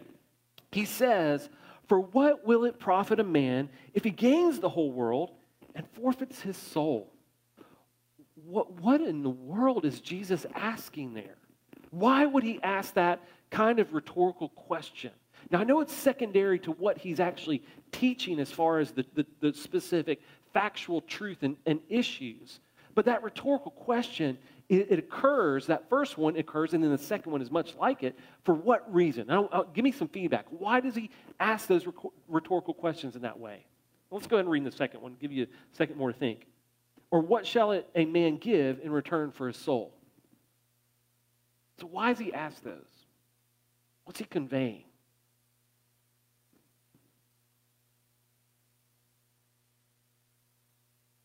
He 0.71 0.85
says, 0.85 1.49
For 1.87 1.99
what 1.99 2.45
will 2.45 2.65
it 2.65 2.77
profit 2.77 3.19
a 3.19 3.23
man 3.23 3.69
if 3.95 4.03
he 4.03 4.11
gains 4.11 4.59
the 4.59 4.69
whole 4.69 4.91
world 4.91 5.31
and 5.73 5.83
forfeits 5.93 6.41
his 6.41 6.57
soul? 6.57 7.11
What, 8.45 8.71
what 8.73 9.01
in 9.01 9.23
the 9.23 9.31
world 9.31 9.83
is 9.83 9.99
Jesus 9.99 10.45
asking 10.53 11.15
there? 11.15 11.37
Why 11.89 12.27
would 12.27 12.43
he 12.43 12.61
ask 12.61 12.93
that 12.93 13.19
kind 13.49 13.79
of 13.79 13.95
rhetorical 13.95 14.49
question? 14.49 15.09
Now, 15.51 15.59
I 15.59 15.63
know 15.65 15.81
it's 15.81 15.93
secondary 15.93 16.59
to 16.59 16.71
what 16.71 16.97
he's 16.97 17.19
actually 17.19 17.61
teaching 17.91 18.39
as 18.39 18.49
far 18.49 18.79
as 18.79 18.91
the, 18.91 19.05
the, 19.13 19.25
the 19.41 19.53
specific 19.53 20.21
factual 20.53 21.01
truth 21.01 21.39
and, 21.43 21.57
and, 21.65 21.81
issues. 21.89 22.61
But 22.95 23.05
that 23.05 23.21
rhetorical 23.21 23.71
question, 23.71 24.37
it, 24.69 24.97
occurs, 24.97 25.67
that 25.67 25.89
first 25.89 26.17
one 26.17 26.37
occurs, 26.37 26.73
and 26.73 26.81
then 26.81 26.91
the 26.91 26.97
second 26.97 27.33
one 27.33 27.41
is 27.41 27.51
much 27.51 27.75
like 27.75 28.03
it. 28.03 28.17
For 28.45 28.53
what 28.53 28.93
reason? 28.93 29.27
Now, 29.27 29.49
I'll, 29.51 29.65
give 29.65 29.83
me 29.83 29.91
some 29.91 30.07
feedback. 30.07 30.45
Why 30.49 30.79
does 30.79 30.95
he 30.95 31.09
ask 31.39 31.67
those 31.67 31.85
rhetorical 32.29 32.73
questions 32.73 33.15
in 33.15 33.21
that 33.23 33.37
way? 33.37 33.65
let's 34.09 34.27
go 34.27 34.35
ahead 34.35 34.45
and 34.45 34.51
read 34.51 34.65
the 34.65 34.71
second 34.71 35.01
one, 35.01 35.15
give 35.21 35.31
you 35.31 35.43
a 35.43 35.75
second 35.75 35.97
more 35.97 36.11
to 36.11 36.17
think. 36.17 36.45
Or 37.11 37.21
what 37.21 37.45
shall 37.45 37.71
it, 37.71 37.89
a 37.95 38.05
man 38.05 38.37
give 38.37 38.79
in 38.81 38.91
return 38.91 39.31
for 39.31 39.47
his 39.47 39.57
soul? 39.57 39.93
So, 41.79 41.87
why 41.87 42.09
does 42.09 42.19
he 42.19 42.33
ask 42.33 42.61
those? 42.61 42.89
What's 44.03 44.19
he 44.19 44.25
conveying? 44.25 44.83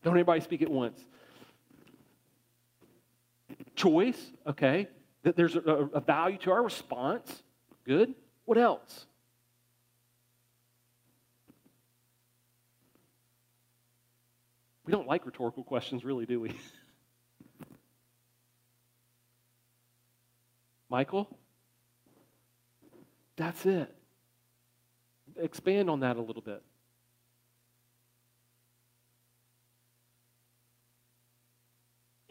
Don't 0.07 0.13
everybody 0.13 0.39
speak 0.39 0.61
at 0.61 0.69
once. 0.69 1.03
Choice, 3.75 4.31
okay. 4.47 4.87
That 5.23 5.35
there's 5.35 5.57
a, 5.57 5.59
a 5.59 5.99
value 5.99 6.37
to 6.37 6.51
our 6.51 6.63
response. 6.63 7.43
Good. 7.85 8.15
What 8.45 8.57
else? 8.57 9.05
We 14.85 14.93
don't 14.93 15.09
like 15.09 15.25
rhetorical 15.25 15.65
questions, 15.65 16.05
really, 16.05 16.25
do 16.25 16.39
we? 16.39 16.51
Michael? 20.89 21.27
That's 23.35 23.65
it. 23.65 23.93
Expand 25.35 25.89
on 25.89 25.99
that 25.99 26.15
a 26.15 26.21
little 26.21 26.41
bit. 26.41 26.63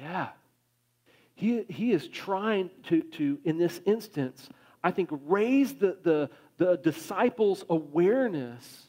Yeah. 0.06 0.28
He, 1.34 1.64
he 1.68 1.92
is 1.92 2.06
trying 2.08 2.70
to, 2.84 3.02
to, 3.02 3.38
in 3.44 3.58
this 3.58 3.80
instance, 3.84 4.48
I 4.82 4.92
think, 4.92 5.10
raise 5.26 5.75
the, 5.75 5.98
the, 6.02 6.30
the 6.58 6.76
disciples' 6.76 7.64
awareness 7.68 8.86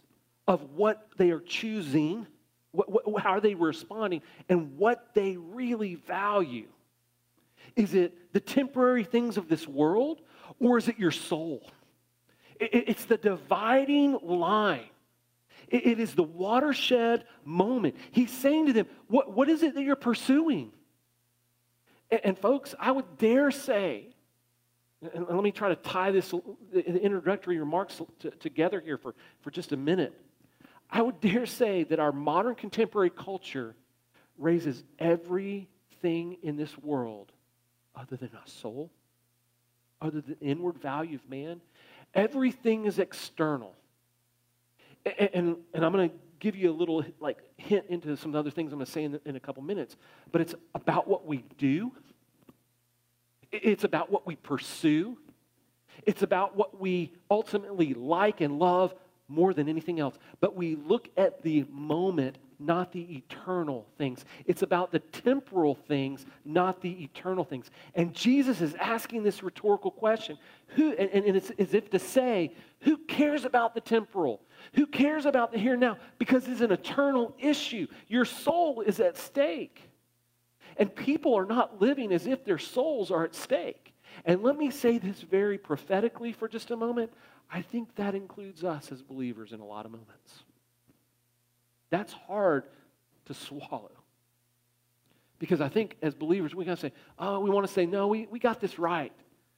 of 0.48 0.62
what 0.76 1.08
they 1.18 1.32
are 1.32 1.40
choosing, 1.40 2.28
what, 2.72 3.12
what, 3.12 3.24
how 3.24 3.32
are 3.32 3.42
they 3.42 3.56
responding, 3.56 4.22
and 4.48 4.78
what 4.78 5.10
they 5.16 5.38
really 5.38 5.96
value. 5.96 6.68
Is 7.76 7.96
it 7.96 8.32
the 8.32 8.40
temporary 8.40 9.04
things 9.04 9.38
of 9.38 9.50
this 9.50 9.68
world, 9.68 10.22
or 10.60 10.78
is 10.78 10.88
it 10.88 11.00
your 11.00 11.12
soul? 11.12 11.68
It, 12.60 12.86
it's 12.90 13.06
the 13.06 13.18
dividing 13.18 14.20
line. 14.22 14.90
It, 15.68 15.86
it 15.86 16.00
is 16.00 16.14
the 16.14 16.24
watershed 16.24 17.26
moment. 17.44 17.96
He's 18.12 18.32
saying 18.32 18.68
to 18.68 18.74
them, 18.74 18.86
what, 19.08 19.34
what 19.34 19.50
is 19.50 19.64
it 19.64 19.74
that 19.74 19.84
you're 19.84 19.96
pursuing? 19.96 20.72
And, 22.12 22.22
and 22.24 22.38
folks, 22.38 22.76
I 22.80 22.92
would 22.92 23.18
dare 23.18 23.52
say, 23.52 24.10
and 25.14 25.28
let 25.30 25.44
me 25.44 25.52
try 25.52 25.70
to 25.70 25.76
tie 25.76 26.12
this 26.12 26.34
introductory 26.74 27.60
remarks 27.60 28.02
to, 28.20 28.32
together 28.32 28.80
here 28.80 28.98
for, 28.98 29.14
for 29.42 29.52
just 29.52 29.72
a 29.72 29.78
minute. 29.78 30.14
I 30.90 31.02
would 31.02 31.20
dare 31.20 31.46
say 31.46 31.84
that 31.84 32.00
our 32.00 32.12
modern 32.12 32.56
contemporary 32.56 33.10
culture 33.10 33.76
raises 34.38 34.84
everything 35.00 36.38
in 36.42 36.56
this 36.56 36.78
world 36.78 37.32
other 37.96 38.16
than 38.16 38.30
a 38.30 38.50
soul, 38.50 38.92
other 40.02 40.22
than 40.22 40.38
the 40.40 40.46
inward 40.46 40.78
value 40.78 41.16
of 41.16 41.30
man. 41.30 41.62
Everything 42.14 42.86
is 42.86 43.00
external. 43.00 43.76
And, 45.06 45.30
and, 45.34 45.58
and 45.74 45.86
I'm 45.86 45.92
going 45.92 46.10
to 46.10 46.16
give 46.40 46.56
you 46.56 46.70
a 46.70 46.74
little 46.74 47.04
like 47.20 47.38
hint 47.58 47.86
into 47.90 48.16
some 48.18 48.36
other 48.36 48.52
things 48.52 48.72
I'm 48.72 48.80
going 48.80 48.86
to 48.86 48.92
say 48.92 49.04
in, 49.04 49.20
in 49.26 49.36
a 49.36 49.40
couple 49.40 49.64
minutes. 49.64 49.96
But 50.32 50.42
it's 50.42 50.56
about 50.76 51.08
what 51.08 51.26
we 51.26 51.44
do. 51.58 51.92
It's 53.52 53.84
about 53.84 54.12
what 54.12 54.28
we 54.28 54.36
pursue. 54.36 55.18
It's 56.06 56.22
about 56.22 56.56
what 56.56 56.80
we 56.80 57.14
ultimately 57.30 57.94
like 57.94 58.42
and 58.42 58.60
love 58.60 58.94
more 59.28 59.54
than 59.54 59.68
anything 59.68 60.00
else. 60.00 60.18
But 60.40 60.56
we 60.56 60.76
look 60.76 61.10
at 61.18 61.42
the 61.42 61.66
moment 61.70 62.38
not 62.60 62.92
the 62.92 63.18
eternal 63.18 63.88
things. 63.98 64.26
It's 64.46 64.64
about 64.64 64.92
the 64.92 65.00
temporal 65.00 65.76
things, 65.76 66.26
not 66.44 66.82
the 66.82 67.04
eternal 67.04 67.44
things. 67.44 67.70
And 67.96 68.14
Jesus 68.14 68.62
is 68.62 68.74
asking 68.76 69.24
this 69.24 69.44
rhetorical 69.44 69.92
question. 69.92 70.38
Who, 70.70 70.92
and, 70.94 71.10
and 71.10 71.38
it's 71.38 71.52
as 71.52 71.74
if 71.74 71.90
to 71.92 72.00
say, 72.00 72.54
who 72.82 72.98
cares 72.98 73.46
about 73.46 73.74
the 73.74 73.82
temporal? 73.82 74.42
Who 74.74 74.86
cares 74.86 75.26
about 75.26 75.52
the 75.52 75.60
here 75.60 75.74
and 75.74 75.82
now? 75.82 75.98
Because 76.18 76.48
it's 76.48 76.62
an 76.62 76.72
eternal 76.72 77.36
issue. 77.40 77.88
Your 78.08 78.26
soul 78.26 78.82
is 78.82 79.00
at 79.00 79.18
stake. 79.18 79.82
And 80.78 80.96
people 80.96 81.36
are 81.36 81.46
not 81.46 81.82
living 81.82 82.12
as 82.12 82.28
if 82.28 82.44
their 82.46 82.60
souls 82.60 83.12
are 83.12 83.24
at 83.24 83.36
stake. 83.36 83.94
And 84.26 84.42
let 84.44 84.58
me 84.58 84.72
say 84.72 84.98
this 84.98 85.22
very 85.22 85.58
prophetically 85.58 86.34
for 86.34 86.48
just 86.48 86.72
a 86.72 86.78
moment. 86.78 87.12
I 87.52 87.62
think 87.62 87.96
that 87.96 88.16
includes 88.16 88.64
us 88.64 88.92
as 88.92 89.02
believers 89.02 89.54
in 89.54 89.60
a 89.60 89.66
lot 89.66 89.86
of 89.86 89.92
moments. 89.92 90.44
That's 91.90 92.14
hard 92.14 92.64
to 93.26 93.34
swallow. 93.34 93.92
Because 95.40 95.62
I 95.62 95.70
think 95.70 95.98
as 96.02 96.14
believers, 96.16 96.56
we 96.56 96.66
got 96.66 96.76
to 96.76 96.82
say, 96.82 96.94
oh, 97.20 97.40
we 97.40 97.50
want 97.50 97.68
to 97.68 97.72
say, 97.72 97.86
no, 97.86 98.08
we, 98.08 98.28
we 98.32 98.40
got 98.40 98.60
this 98.60 98.80
right. 98.80 99.12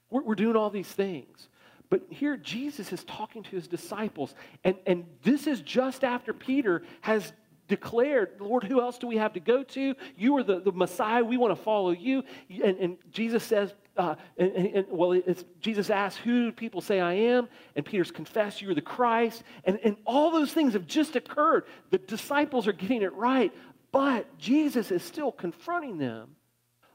We're, 0.10 0.24
we're 0.24 0.36
doing 0.36 0.56
all 0.56 0.70
these 0.70 0.88
things. 0.88 1.48
But 1.90 2.04
here, 2.10 2.38
Jesus 2.38 2.92
is 2.92 3.04
talking 3.06 3.44
to 3.44 3.50
his 3.50 3.68
disciples. 3.68 4.36
And, 4.64 4.76
and 4.86 5.06
this 5.24 5.48
is 5.48 5.62
just 5.62 6.04
after 6.04 6.34
Peter 6.34 6.84
has 7.02 7.34
declared, 7.68 8.32
Lord, 8.40 8.64
who 8.64 8.82
else 8.82 8.98
do 8.98 9.08
we 9.08 9.18
have 9.18 9.34
to 9.34 9.40
go 9.40 9.64
to? 9.64 9.96
You 10.18 10.38
are 10.38 10.44
the, 10.44 10.60
the 10.60 10.72
Messiah. 10.72 11.24
We 11.24 11.38
want 11.38 11.56
to 11.56 11.64
follow 11.64 11.92
you. 11.92 12.24
And, 12.50 12.78
and 12.78 12.98
Jesus 13.12 13.44
says, 13.44 13.74
uh, 13.98 14.16
and, 14.38 14.52
and, 14.56 14.86
well, 14.90 15.20
Jesus 15.60 15.90
asks, 15.90 16.20
Who 16.22 16.52
people 16.52 16.82
say 16.82 17.00
I 17.00 17.14
am? 17.14 17.50
And 17.76 17.86
Peter's 17.86 18.12
confessed, 18.12 18.62
You 18.62 18.70
are 18.70 18.76
the 18.76 18.82
Christ. 18.82 19.44
And, 19.66 19.80
and 19.84 19.98
all 20.06 20.32
those 20.32 20.54
things 20.54 20.74
have 20.74 20.88
just 20.88 21.16
occurred. 21.16 21.66
The 21.90 21.98
disciples 21.98 22.68
are 22.68 22.74
getting 22.74 23.02
it 23.02 23.14
right, 23.14 23.54
but 23.92 24.38
Jesus 24.38 24.92
is 24.92 25.04
still 25.04 25.32
confronting 25.32 25.98
them 25.98 26.36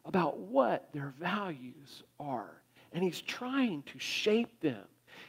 about 0.04 0.38
what 0.38 0.88
their 0.92 1.14
values 1.18 2.02
are. 2.18 2.62
And 2.92 3.02
he's 3.02 3.20
trying 3.20 3.82
to 3.84 3.98
shape 3.98 4.60
them. 4.60 4.82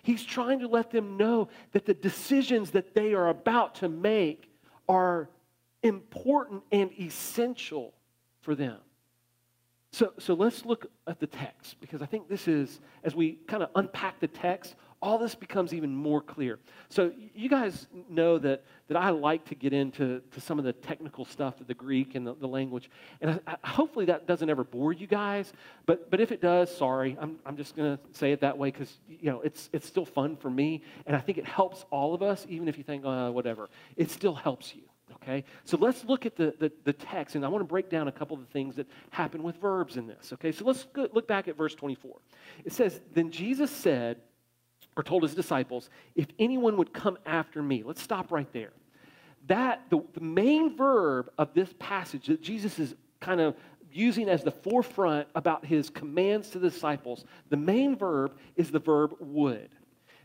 He's 0.03 0.23
trying 0.23 0.59
to 0.59 0.67
let 0.67 0.91
them 0.91 1.17
know 1.17 1.49
that 1.71 1.85
the 1.85 1.93
decisions 1.93 2.71
that 2.71 2.93
they 2.93 3.13
are 3.13 3.29
about 3.29 3.75
to 3.75 3.89
make 3.89 4.51
are 4.87 5.29
important 5.81 6.63
and 6.71 6.91
essential 6.99 7.93
for 8.41 8.55
them. 8.55 8.77
So, 9.95 10.11
so 10.19 10.33
let's 10.33 10.65
look 10.65 10.87
at 11.07 11.21
the 11.21 11.27
text 11.27 11.79
because 11.79 12.01
I 12.01 12.05
think 12.05 12.27
this 12.27 12.49
is, 12.49 12.81
as 13.05 13.15
we 13.15 13.39
kind 13.47 13.63
of 13.63 13.69
unpack 13.75 14.19
the 14.19 14.27
text, 14.27 14.75
all 15.01 15.17
this 15.17 15.35
becomes 15.35 15.73
even 15.73 15.95
more 15.95 16.19
clear. 16.19 16.59
So 16.89 17.13
you 17.33 17.47
guys 17.47 17.87
know 18.09 18.37
that, 18.39 18.65
that 18.89 18.97
I 18.97 19.11
like 19.11 19.45
to 19.45 19.55
get 19.55 19.71
into 19.71 20.21
to 20.31 20.41
some 20.41 20.59
of 20.59 20.65
the 20.65 20.73
technical 20.73 21.23
stuff 21.23 21.61
of 21.61 21.67
the 21.67 21.73
Greek 21.73 22.15
and 22.15 22.27
the, 22.27 22.35
the 22.35 22.47
language. 22.47 22.89
And 23.21 23.39
I, 23.47 23.55
I, 23.63 23.69
hopefully 23.69 24.03
that 24.07 24.27
doesn't 24.27 24.49
ever 24.49 24.65
bore 24.65 24.91
you 24.91 25.07
guys. 25.07 25.53
But, 25.85 26.11
but 26.11 26.19
if 26.19 26.33
it 26.33 26.41
does, 26.41 26.75
sorry. 26.75 27.15
I'm, 27.17 27.39
I'm 27.45 27.55
just 27.55 27.73
going 27.77 27.97
to 27.97 28.03
say 28.11 28.33
it 28.33 28.41
that 28.41 28.57
way 28.57 28.71
because, 28.71 28.97
you 29.07 29.31
know, 29.31 29.39
it's, 29.45 29.69
it's 29.71 29.87
still 29.87 30.05
fun 30.05 30.35
for 30.35 30.49
me. 30.49 30.83
And 31.05 31.15
I 31.15 31.21
think 31.21 31.37
it 31.37 31.45
helps 31.45 31.85
all 31.89 32.13
of 32.13 32.21
us, 32.21 32.45
even 32.49 32.67
if 32.67 32.77
you 32.77 32.83
think, 32.83 33.05
uh, 33.05 33.29
whatever. 33.29 33.69
It 33.95 34.11
still 34.11 34.35
helps 34.35 34.75
you. 34.75 34.81
Okay? 35.15 35.43
So 35.63 35.77
let's 35.77 36.03
look 36.05 36.25
at 36.25 36.35
the, 36.35 36.53
the, 36.59 36.71
the, 36.83 36.93
text, 36.93 37.35
and 37.35 37.45
I 37.45 37.47
want 37.47 37.61
to 37.61 37.67
break 37.67 37.89
down 37.89 38.07
a 38.07 38.11
couple 38.11 38.35
of 38.35 38.41
the 38.45 38.51
things 38.51 38.75
that 38.75 38.87
happen 39.09 39.43
with 39.43 39.57
verbs 39.57 39.97
in 39.97 40.07
this. 40.07 40.33
Okay? 40.33 40.51
So 40.51 40.65
let's 40.65 40.87
look 40.95 41.27
back 41.27 41.47
at 41.47 41.57
verse 41.57 41.75
24. 41.75 42.17
It 42.63 42.73
says, 42.73 43.01
Then 43.13 43.31
Jesus 43.31 43.71
said, 43.71 44.17
or 44.97 45.03
told 45.03 45.23
his 45.23 45.35
disciples, 45.35 45.89
If 46.15 46.27
anyone 46.39 46.77
would 46.77 46.93
come 46.93 47.17
after 47.25 47.61
me, 47.61 47.83
let's 47.83 48.01
stop 48.01 48.31
right 48.31 48.51
there. 48.53 48.71
That, 49.47 49.83
the, 49.89 49.99
the 50.13 50.21
main 50.21 50.75
verb 50.75 51.29
of 51.37 51.53
this 51.53 51.73
passage 51.79 52.27
that 52.27 52.41
Jesus 52.41 52.79
is 52.79 52.95
kind 53.19 53.39
of 53.39 53.55
using 53.91 54.27
as 54.27 54.43
the 54.43 54.51
forefront 54.51 55.27
about 55.35 55.65
his 55.65 55.89
commands 55.89 56.49
to 56.49 56.59
the 56.59 56.69
disciples, 56.69 57.25
the 57.49 57.57
main 57.57 57.95
verb 57.95 58.35
is 58.55 58.71
the 58.71 58.79
verb 58.79 59.15
would. 59.19 59.69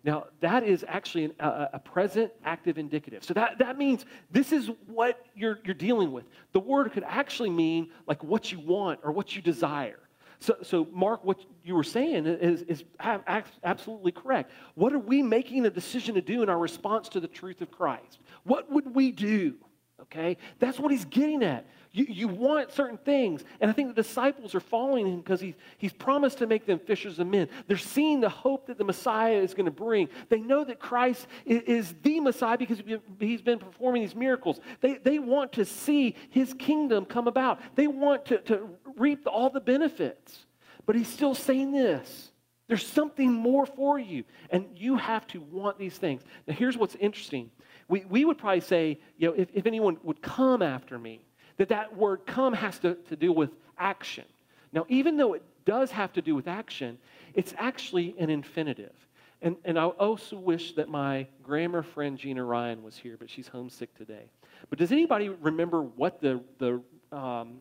Now, 0.02 0.26
that 0.40 0.62
is 0.62 0.84
actually 0.88 1.24
an, 1.24 1.32
a, 1.40 1.70
a, 1.74 1.78
present 1.78 2.32
active 2.44 2.78
indicative. 2.78 3.22
So 3.22 3.34
that, 3.34 3.58
that 3.58 3.76
means 3.76 4.06
this 4.30 4.50
is 4.50 4.70
what 4.86 5.26
you're, 5.34 5.58
you're 5.64 5.74
dealing 5.74 6.10
with. 6.10 6.24
The 6.52 6.60
word 6.60 6.90
could 6.92 7.04
actually 7.06 7.50
mean 7.50 7.90
like 8.06 8.24
what 8.24 8.50
you 8.50 8.60
want 8.60 9.00
or 9.02 9.12
what 9.12 9.36
you 9.36 9.42
desire. 9.42 10.00
So, 10.38 10.56
so 10.62 10.88
Mark, 10.90 11.22
what 11.22 11.38
you 11.64 11.74
were 11.74 11.84
saying 11.84 12.24
is, 12.24 12.62
is 12.62 12.84
absolutely 12.98 14.12
correct. 14.12 14.52
What 14.74 14.94
are 14.94 14.98
we 14.98 15.22
making 15.22 15.66
a 15.66 15.70
decision 15.70 16.14
to 16.14 16.22
do 16.22 16.42
in 16.42 16.48
our 16.48 16.58
response 16.58 17.10
to 17.10 17.20
the 17.20 17.28
truth 17.28 17.60
of 17.60 17.70
Christ? 17.70 18.20
What 18.44 18.70
would 18.72 18.94
we 18.94 19.12
do? 19.12 19.56
Okay? 20.02 20.36
That's 20.58 20.78
what 20.78 20.90
he's 20.90 21.04
getting 21.04 21.42
at. 21.42 21.66
You, 21.92 22.06
you 22.08 22.28
want 22.28 22.72
certain 22.72 22.98
things. 22.98 23.42
And 23.60 23.68
I 23.68 23.74
think 23.74 23.88
the 23.88 24.02
disciples 24.02 24.54
are 24.54 24.60
following 24.60 25.06
him 25.06 25.20
because 25.20 25.40
he's, 25.40 25.54
he's 25.78 25.92
promised 25.92 26.38
to 26.38 26.46
make 26.46 26.64
them 26.64 26.78
fishers 26.78 27.18
of 27.18 27.26
men. 27.26 27.48
They're 27.66 27.76
seeing 27.76 28.20
the 28.20 28.28
hope 28.28 28.66
that 28.68 28.78
the 28.78 28.84
Messiah 28.84 29.36
is 29.36 29.54
going 29.54 29.64
to 29.64 29.72
bring. 29.72 30.08
They 30.28 30.40
know 30.40 30.62
that 30.64 30.78
Christ 30.78 31.26
is, 31.44 31.62
is 31.62 31.94
the 32.02 32.20
Messiah 32.20 32.56
because 32.56 32.80
he's 33.18 33.42
been 33.42 33.58
performing 33.58 34.02
these 34.02 34.14
miracles. 34.14 34.60
They, 34.80 34.98
they 34.98 35.18
want 35.18 35.52
to 35.54 35.64
see 35.64 36.14
his 36.30 36.54
kingdom 36.54 37.04
come 37.04 37.26
about, 37.26 37.60
they 37.74 37.88
want 37.88 38.26
to, 38.26 38.38
to 38.38 38.68
reap 38.96 39.26
all 39.26 39.50
the 39.50 39.60
benefits. 39.60 40.46
But 40.86 40.96
he's 40.96 41.08
still 41.08 41.34
saying 41.34 41.72
this. 41.72 42.30
There's 42.68 42.86
something 42.86 43.32
more 43.32 43.66
for 43.66 43.98
you, 43.98 44.22
and 44.50 44.66
you 44.76 44.96
have 44.96 45.26
to 45.28 45.40
want 45.40 45.76
these 45.76 45.98
things. 45.98 46.22
Now, 46.46 46.54
here's 46.54 46.76
what's 46.76 46.94
interesting. 46.94 47.50
We, 47.90 48.04
we 48.08 48.24
would 48.24 48.38
probably 48.38 48.60
say, 48.60 49.00
you 49.18 49.28
know, 49.28 49.34
if, 49.34 49.48
if 49.52 49.66
anyone 49.66 49.98
would 50.04 50.22
come 50.22 50.62
after 50.62 50.96
me, 50.96 51.20
that 51.56 51.68
that 51.70 51.96
word 51.96 52.20
come 52.24 52.54
has 52.54 52.78
to, 52.78 52.94
to 52.94 53.16
do 53.16 53.32
with 53.32 53.50
action. 53.76 54.24
Now, 54.72 54.86
even 54.88 55.16
though 55.16 55.34
it 55.34 55.42
does 55.64 55.90
have 55.90 56.12
to 56.12 56.22
do 56.22 56.36
with 56.36 56.46
action, 56.46 56.98
it's 57.34 57.52
actually 57.58 58.14
an 58.16 58.30
infinitive. 58.30 58.94
And, 59.42 59.56
and 59.64 59.76
I 59.76 59.86
also 59.86 60.36
wish 60.36 60.74
that 60.74 60.88
my 60.88 61.26
grammar 61.42 61.82
friend 61.82 62.16
Gina 62.16 62.44
Ryan 62.44 62.84
was 62.84 62.96
here, 62.96 63.16
but 63.18 63.28
she's 63.28 63.48
homesick 63.48 63.92
today. 63.96 64.30
But 64.68 64.78
does 64.78 64.92
anybody 64.92 65.28
remember 65.28 65.82
what 65.82 66.20
the, 66.20 66.40
the 66.58 66.80
um, 67.10 67.58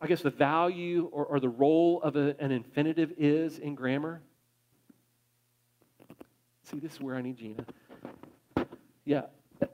I 0.00 0.06
guess, 0.06 0.22
the 0.22 0.30
value 0.30 1.08
or, 1.10 1.24
or 1.24 1.40
the 1.40 1.48
role 1.48 2.00
of 2.02 2.14
a, 2.14 2.36
an 2.38 2.52
infinitive 2.52 3.12
is 3.18 3.58
in 3.58 3.74
grammar? 3.74 4.20
See, 6.62 6.78
this 6.78 6.92
is 6.92 7.00
where 7.00 7.16
I 7.16 7.22
need 7.22 7.36
Gina. 7.36 7.64
Yeah, 9.04 9.22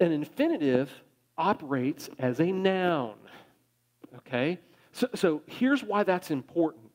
an 0.01 0.13
infinitive 0.13 0.91
operates 1.37 2.09
as 2.19 2.41
a 2.41 2.53
noun 2.53 3.15
okay? 4.19 4.59
So, 4.93 5.09
so 5.15 5.43
here's 5.47 5.83
why 5.83 6.03
that's 6.03 6.31
important. 6.31 6.91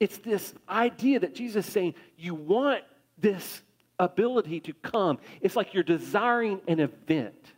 It's 0.00 0.18
this 0.18 0.54
idea 0.68 1.20
that 1.20 1.34
Jesus 1.34 1.66
is 1.66 1.72
saying, 1.72 1.94
you 2.16 2.34
want 2.34 2.82
this 3.18 3.62
ability 3.98 4.60
to 4.60 4.72
come. 4.72 5.18
It's 5.40 5.56
like 5.56 5.72
you're 5.72 5.82
desiring 5.82 6.60
an 6.66 6.80
event. 6.80 7.52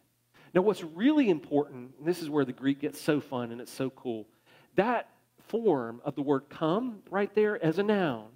Now, 0.55 0.63
what's 0.63 0.83
really 0.83 1.29
important, 1.29 1.93
and 1.99 2.07
this 2.07 2.23
is 2.23 2.31
where 2.31 2.45
the 2.45 2.53
Greek 2.53 2.81
gets 2.81 3.01
so 3.01 3.21
fun 3.21 3.53
and 3.53 3.61
it's 3.61 3.73
so 3.73 3.91
cool, 3.91 4.27
that 4.75 5.09
form 5.49 6.01
of 6.05 6.15
the 6.15 6.23
word 6.23 6.45
come 6.49 7.01
right 7.11 7.35
there 7.35 7.63
as 7.63 7.79
a 7.79 7.83
noun 7.83 8.27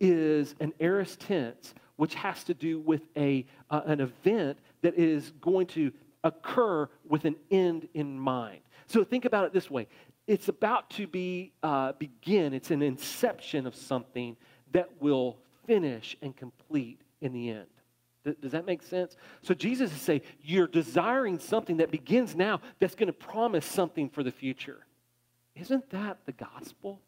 is 0.00 0.54
an 0.60 0.72
aorist 0.78 1.20
tense, 1.20 1.74
which 1.96 2.14
has 2.14 2.44
to 2.44 2.54
do 2.54 2.78
with 2.78 3.02
a, 3.16 3.44
uh, 3.70 3.82
an 3.86 4.00
event 4.00 4.58
that 4.82 4.94
is 4.98 5.32
going 5.40 5.66
to 5.68 5.92
occur 6.24 6.88
with 7.08 7.24
an 7.24 7.36
end 7.50 7.88
in 7.94 8.18
mind. 8.18 8.60
So 8.86 9.04
think 9.04 9.24
about 9.24 9.44
it 9.44 9.52
this 9.52 9.70
way 9.70 9.86
it's 10.26 10.48
about 10.48 10.90
to 10.90 11.06
be 11.06 11.52
uh, 11.62 11.92
begin, 11.92 12.52
it's 12.52 12.70
an 12.70 12.82
inception 12.82 13.66
of 13.66 13.74
something 13.74 14.36
that 14.72 14.90
will 15.00 15.38
finish 15.66 16.16
and 16.20 16.36
complete 16.36 17.00
in 17.22 17.32
the 17.32 17.50
end. 17.50 17.66
Does 18.42 18.52
that 18.52 18.66
make 18.66 18.82
sense? 18.82 19.16
So 19.40 19.54
Jesus 19.54 19.90
is 19.90 20.00
saying, 20.00 20.20
You're 20.42 20.66
desiring 20.66 21.38
something 21.38 21.78
that 21.78 21.90
begins 21.90 22.36
now 22.36 22.60
that's 22.78 22.94
going 22.94 23.06
to 23.06 23.12
promise 23.12 23.64
something 23.64 24.10
for 24.10 24.22
the 24.22 24.30
future. 24.30 24.86
Isn't 25.54 25.88
that 25.90 26.18
the 26.26 26.32
gospel? 26.32 27.00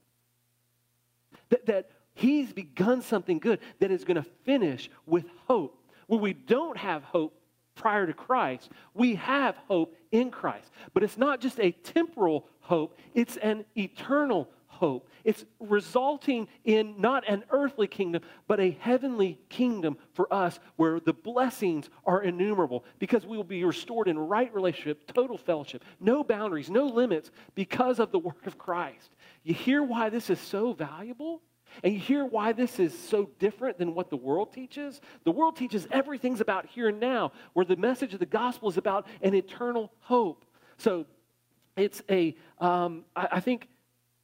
That, 1.50 1.66
that 1.66 1.90
he's 2.14 2.52
begun 2.52 3.02
something 3.02 3.38
good 3.38 3.60
that 3.80 3.90
is 3.90 4.04
going 4.04 4.16
to 4.16 4.26
finish 4.44 4.90
with 5.04 5.26
hope. 5.46 5.76
Where 6.06 6.20
we 6.20 6.32
don't 6.32 6.76
have 6.76 7.04
hope 7.04 7.34
prior 7.74 8.06
to 8.06 8.12
Christ, 8.12 8.70
we 8.94 9.14
have 9.16 9.56
hope 9.68 9.96
in 10.12 10.30
Christ. 10.30 10.70
But 10.92 11.02
it's 11.02 11.18
not 11.18 11.40
just 11.40 11.58
a 11.60 11.72
temporal 11.72 12.46
hope, 12.60 12.98
it's 13.14 13.36
an 13.38 13.64
eternal 13.76 14.48
hope. 14.80 15.08
It's 15.24 15.44
resulting 15.58 16.48
in 16.64 16.98
not 16.98 17.28
an 17.28 17.44
earthly 17.50 17.86
kingdom, 17.86 18.22
but 18.48 18.60
a 18.60 18.70
heavenly 18.80 19.38
kingdom 19.50 19.98
for 20.14 20.32
us 20.32 20.58
where 20.76 21.00
the 21.00 21.12
blessings 21.12 21.90
are 22.06 22.22
innumerable 22.22 22.84
because 22.98 23.26
we 23.26 23.36
will 23.36 23.44
be 23.44 23.62
restored 23.62 24.08
in 24.08 24.18
right 24.18 24.52
relationship, 24.54 25.12
total 25.12 25.36
fellowship, 25.36 25.84
no 26.00 26.24
boundaries, 26.24 26.70
no 26.70 26.86
limits 26.86 27.30
because 27.54 27.98
of 27.98 28.10
the 28.10 28.18
work 28.18 28.46
of 28.46 28.56
Christ. 28.56 29.10
You 29.42 29.52
hear 29.52 29.82
why 29.82 30.08
this 30.08 30.30
is 30.30 30.40
so 30.40 30.72
valuable? 30.72 31.42
And 31.82 31.94
you 31.94 32.00
hear 32.00 32.24
why 32.24 32.52
this 32.52 32.78
is 32.78 32.96
so 32.98 33.30
different 33.38 33.78
than 33.78 33.94
what 33.94 34.10
the 34.10 34.16
world 34.16 34.52
teaches? 34.52 35.00
The 35.24 35.30
world 35.30 35.56
teaches 35.56 35.86
everything's 35.90 36.40
about 36.40 36.66
here 36.66 36.88
and 36.88 37.00
now, 37.00 37.32
where 37.52 37.64
the 37.64 37.76
message 37.76 38.12
of 38.14 38.20
the 38.20 38.26
gospel 38.26 38.68
is 38.68 38.76
about 38.76 39.06
an 39.22 39.34
eternal 39.34 39.92
hope. 40.00 40.44
So 40.78 41.06
it's 41.76 42.02
a. 42.10 42.36
Um, 42.58 43.04
I, 43.14 43.28
I 43.32 43.40
think 43.40 43.68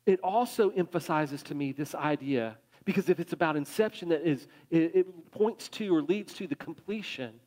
it 0.07 0.21
also 0.21 0.71
emphasizes 0.71 1.43
to 1.45 1.55
me 1.55 1.73
this 1.73 1.95
idea 1.95 2.59
because 2.85 3.09
if 3.09 3.19
it's 3.19 3.33
about 3.33 3.57
inception 3.57 4.09
that 4.11 4.27
is, 4.27 4.47
it, 4.71 4.95
it 4.95 5.31
points 5.33 5.69
to 5.69 5.95
or 5.95 6.03
leads 6.03 6.33
to 6.35 6.47
the 6.47 6.55
completion, 6.55 7.41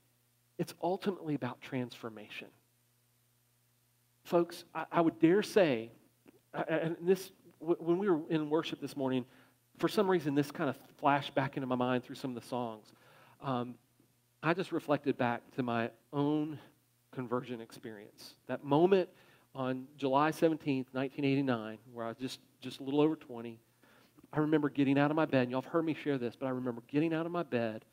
it's 0.58 0.74
ultimately 0.84 1.36
about 1.36 1.62
transformation. 1.62 2.48
Folks, 4.24 4.66
I, 4.76 4.86
I 4.92 5.02
would 5.02 5.18
dare 5.20 5.42
say, 5.42 5.92
and 6.68 6.98
this, 7.02 7.32
when 7.60 7.98
we 7.98 8.10
were 8.10 8.20
in 8.30 8.50
worship 8.50 8.82
this 8.82 8.98
morning, 8.98 9.26
for 9.80 9.88
some 9.88 10.10
reason, 10.10 10.36
this 10.36 10.52
kind 10.52 10.70
of 10.70 10.78
flashed 11.00 11.34
back 11.34 11.58
into 11.58 11.68
my 11.68 11.76
mind 11.76 12.04
through 12.04 12.16
some 12.16 12.36
of 12.36 12.42
the 12.42 12.48
songs. 12.48 12.86
Um, 13.42 13.76
I 14.44 14.54
just 14.54 14.72
reflected 14.72 15.18
back 15.18 15.42
to 15.56 15.64
my 15.64 15.90
own 16.14 16.60
conversion 17.12 17.62
experience. 17.62 18.36
That 18.48 18.64
moment 18.64 19.10
on 19.56 19.88
July 19.98 20.32
17th, 20.32 20.88
1989, 20.92 21.78
where 21.94 22.06
I 22.06 22.10
was 22.10 22.18
just, 22.18 22.40
just 22.62 22.80
a 22.80 22.84
little 22.84 23.02
over 23.02 23.16
20. 23.16 23.60
I 24.32 24.40
remember 24.40 24.70
getting 24.70 25.00
out 25.00 25.10
of 25.10 25.16
my 25.16 25.26
bed, 25.26 25.44
and 25.44 25.52
y'all 25.52 25.62
have 25.62 25.72
heard 25.72 25.86
me 25.86 25.94
share 25.94 26.18
this, 26.18 26.36
but 26.36 26.46
I 26.46 26.50
remember 26.50 26.84
getting 26.88 27.14
out 27.14 27.26
of 27.26 27.32
my 27.32 27.44
bed 27.44 27.86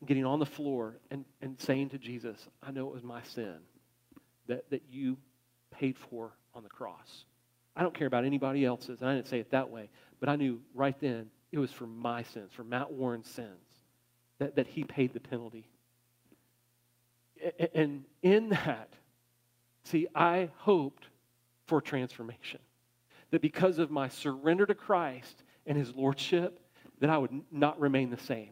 and 0.00 0.08
getting 0.08 0.24
on 0.24 0.38
the 0.38 0.46
floor 0.46 0.96
and, 1.10 1.24
and 1.42 1.60
saying 1.60 1.90
to 1.90 1.98
Jesus, 1.98 2.48
I 2.62 2.70
know 2.70 2.88
it 2.88 2.94
was 2.94 3.02
my 3.02 3.22
sin 3.22 3.56
that, 4.46 4.70
that 4.70 4.82
you 4.90 5.18
paid 5.70 5.98
for 5.98 6.32
on 6.54 6.62
the 6.62 6.68
cross. 6.68 7.24
I 7.74 7.82
don't 7.82 7.94
care 7.94 8.06
about 8.06 8.24
anybody 8.24 8.64
else's, 8.64 9.00
and 9.00 9.10
I 9.10 9.14
didn't 9.14 9.28
say 9.28 9.40
it 9.40 9.50
that 9.50 9.70
way, 9.70 9.90
but 10.22 10.28
I 10.28 10.36
knew 10.36 10.60
right 10.72 10.94
then 11.00 11.30
it 11.50 11.58
was 11.58 11.72
for 11.72 11.84
my 11.84 12.22
sins, 12.22 12.52
for 12.52 12.62
Matt 12.62 12.92
Warren's 12.92 13.28
sins, 13.28 13.66
that, 14.38 14.54
that 14.54 14.68
he 14.68 14.84
paid 14.84 15.12
the 15.12 15.18
penalty. 15.18 15.66
And 17.74 18.04
in 18.22 18.50
that, 18.50 18.90
see, 19.82 20.06
I 20.14 20.50
hoped 20.58 21.08
for 21.66 21.80
transformation. 21.80 22.60
That 23.32 23.42
because 23.42 23.80
of 23.80 23.90
my 23.90 24.08
surrender 24.08 24.64
to 24.64 24.76
Christ 24.76 25.42
and 25.66 25.76
his 25.76 25.92
lordship, 25.92 26.60
that 27.00 27.10
I 27.10 27.18
would 27.18 27.42
not 27.50 27.80
remain 27.80 28.10
the 28.10 28.16
same. 28.16 28.50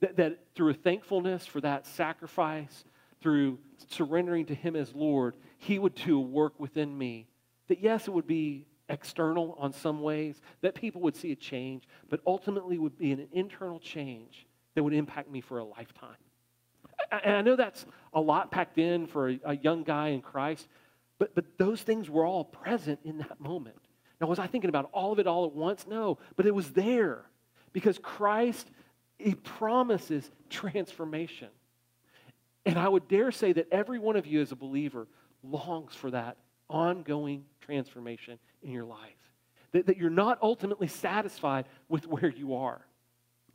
That, 0.00 0.16
that 0.16 0.40
through 0.56 0.70
a 0.70 0.74
thankfulness 0.74 1.46
for 1.46 1.60
that 1.60 1.86
sacrifice, 1.86 2.84
through 3.20 3.60
surrendering 3.86 4.46
to 4.46 4.54
him 4.56 4.74
as 4.74 4.92
Lord, 4.96 5.36
he 5.58 5.78
would 5.78 5.94
do 5.94 6.18
a 6.18 6.20
work 6.20 6.58
within 6.58 6.98
me. 6.98 7.28
That 7.68 7.78
yes, 7.80 8.08
it 8.08 8.10
would 8.10 8.26
be 8.26 8.66
external 8.88 9.56
on 9.58 9.72
some 9.72 10.02
ways, 10.02 10.40
that 10.62 10.74
people 10.74 11.00
would 11.02 11.16
see 11.16 11.32
a 11.32 11.36
change, 11.36 11.86
but 12.08 12.20
ultimately 12.26 12.78
would 12.78 12.98
be 12.98 13.12
an 13.12 13.28
internal 13.32 13.78
change 13.78 14.46
that 14.74 14.82
would 14.82 14.94
impact 14.94 15.30
me 15.30 15.40
for 15.40 15.58
a 15.58 15.64
lifetime. 15.64 16.16
And 17.10 17.34
I 17.34 17.42
know 17.42 17.56
that's 17.56 17.86
a 18.12 18.20
lot 18.20 18.50
packed 18.50 18.78
in 18.78 19.06
for 19.06 19.28
a, 19.44 19.56
young 19.56 19.82
guy 19.82 20.08
in 20.08 20.20
Christ, 20.20 20.68
but, 21.18 21.34
but 21.34 21.44
those 21.58 21.82
things 21.82 22.10
were 22.10 22.24
all 22.24 22.44
present 22.44 23.00
in 23.04 23.18
that 23.18 23.40
moment. 23.40 23.76
Now, 24.20 24.26
was 24.26 24.38
I 24.38 24.46
thinking 24.46 24.68
about 24.68 24.88
all 24.92 25.12
of 25.12 25.18
it 25.18 25.26
all 25.26 25.46
at 25.46 25.52
once? 25.52 25.86
No, 25.86 26.18
but 26.36 26.46
it 26.46 26.54
was 26.54 26.70
there 26.70 27.24
because 27.72 27.98
Christ, 27.98 28.68
He 29.18 29.34
promises 29.34 30.28
transformation. 30.50 31.48
And 32.66 32.78
I 32.78 32.88
would 32.88 33.08
dare 33.08 33.32
say 33.32 33.52
that 33.52 33.68
every 33.72 33.98
one 33.98 34.16
of 34.16 34.26
you 34.26 34.40
as 34.40 34.52
a 34.52 34.56
believer 34.56 35.06
longs 35.42 35.94
for 35.94 36.10
that 36.10 36.36
ongoing 36.68 37.44
transformation 37.60 38.38
in 38.62 38.70
your 38.70 38.84
life. 38.84 38.98
That, 39.72 39.86
that 39.86 39.96
you're 39.96 40.10
not 40.10 40.38
ultimately 40.42 40.86
satisfied 40.86 41.66
with 41.88 42.06
where 42.06 42.28
you 42.30 42.54
are. 42.54 42.80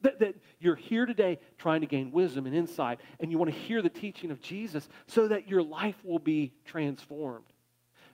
That, 0.01 0.19
that 0.19 0.35
you're 0.59 0.75
here 0.75 1.05
today 1.05 1.39
trying 1.57 1.81
to 1.81 1.87
gain 1.87 2.11
wisdom 2.11 2.45
and 2.45 2.53
insight, 2.53 2.99
and 3.19 3.31
you 3.31 3.37
want 3.37 3.51
to 3.51 3.57
hear 3.57 3.81
the 3.81 3.89
teaching 3.89 4.31
of 4.31 4.41
Jesus 4.41 4.87
so 5.07 5.29
that 5.29 5.47
your 5.47 5.63
life 5.63 5.95
will 6.03 6.19
be 6.19 6.53
transformed. 6.65 7.45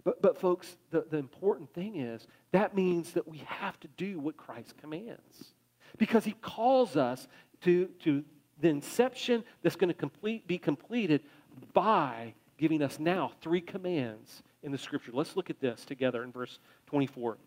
But, 0.03 0.21
but 0.21 0.39
folks, 0.39 0.77
the, 0.91 1.05
the 1.09 1.17
important 1.17 1.73
thing 1.73 1.97
is 1.97 2.27
that 2.51 2.75
means 2.75 3.11
that 3.13 3.27
we 3.27 3.39
have 3.45 3.79
to 3.81 3.87
do 3.97 4.19
what 4.19 4.37
Christ 4.37 4.75
commands. 4.77 5.53
Because 5.97 6.23
he 6.23 6.33
calls 6.33 6.95
us 6.95 7.27
to, 7.61 7.87
to 8.03 8.23
the 8.61 8.69
inception 8.69 9.43
that's 9.61 9.75
going 9.75 9.89
to 9.89 9.93
complete, 9.93 10.47
be 10.47 10.57
completed 10.57 11.21
by 11.73 12.33
giving 12.57 12.81
us 12.81 12.99
now 12.99 13.31
three 13.41 13.61
commands 13.61 14.43
in 14.63 14.71
the 14.71 14.77
scripture. 14.77 15.11
Let's 15.13 15.35
look 15.35 15.49
at 15.49 15.59
this 15.59 15.85
together 15.85 16.23
in 16.23 16.31
verse 16.31 16.59
24. 16.87 17.37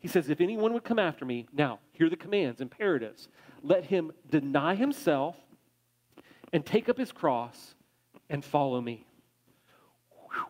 He 0.00 0.08
says, 0.08 0.30
If 0.30 0.40
anyone 0.40 0.72
would 0.72 0.84
come 0.84 0.98
after 0.98 1.24
me, 1.24 1.46
now, 1.52 1.78
hear 1.92 2.10
the 2.10 2.16
commands, 2.16 2.60
imperatives. 2.60 3.28
Let 3.62 3.84
him 3.84 4.12
deny 4.28 4.74
himself 4.74 5.36
and 6.52 6.66
take 6.66 6.88
up 6.88 6.98
his 6.98 7.12
cross 7.12 7.74
and 8.28 8.44
follow 8.44 8.80
me. 8.80 9.06
Whew. 10.10 10.46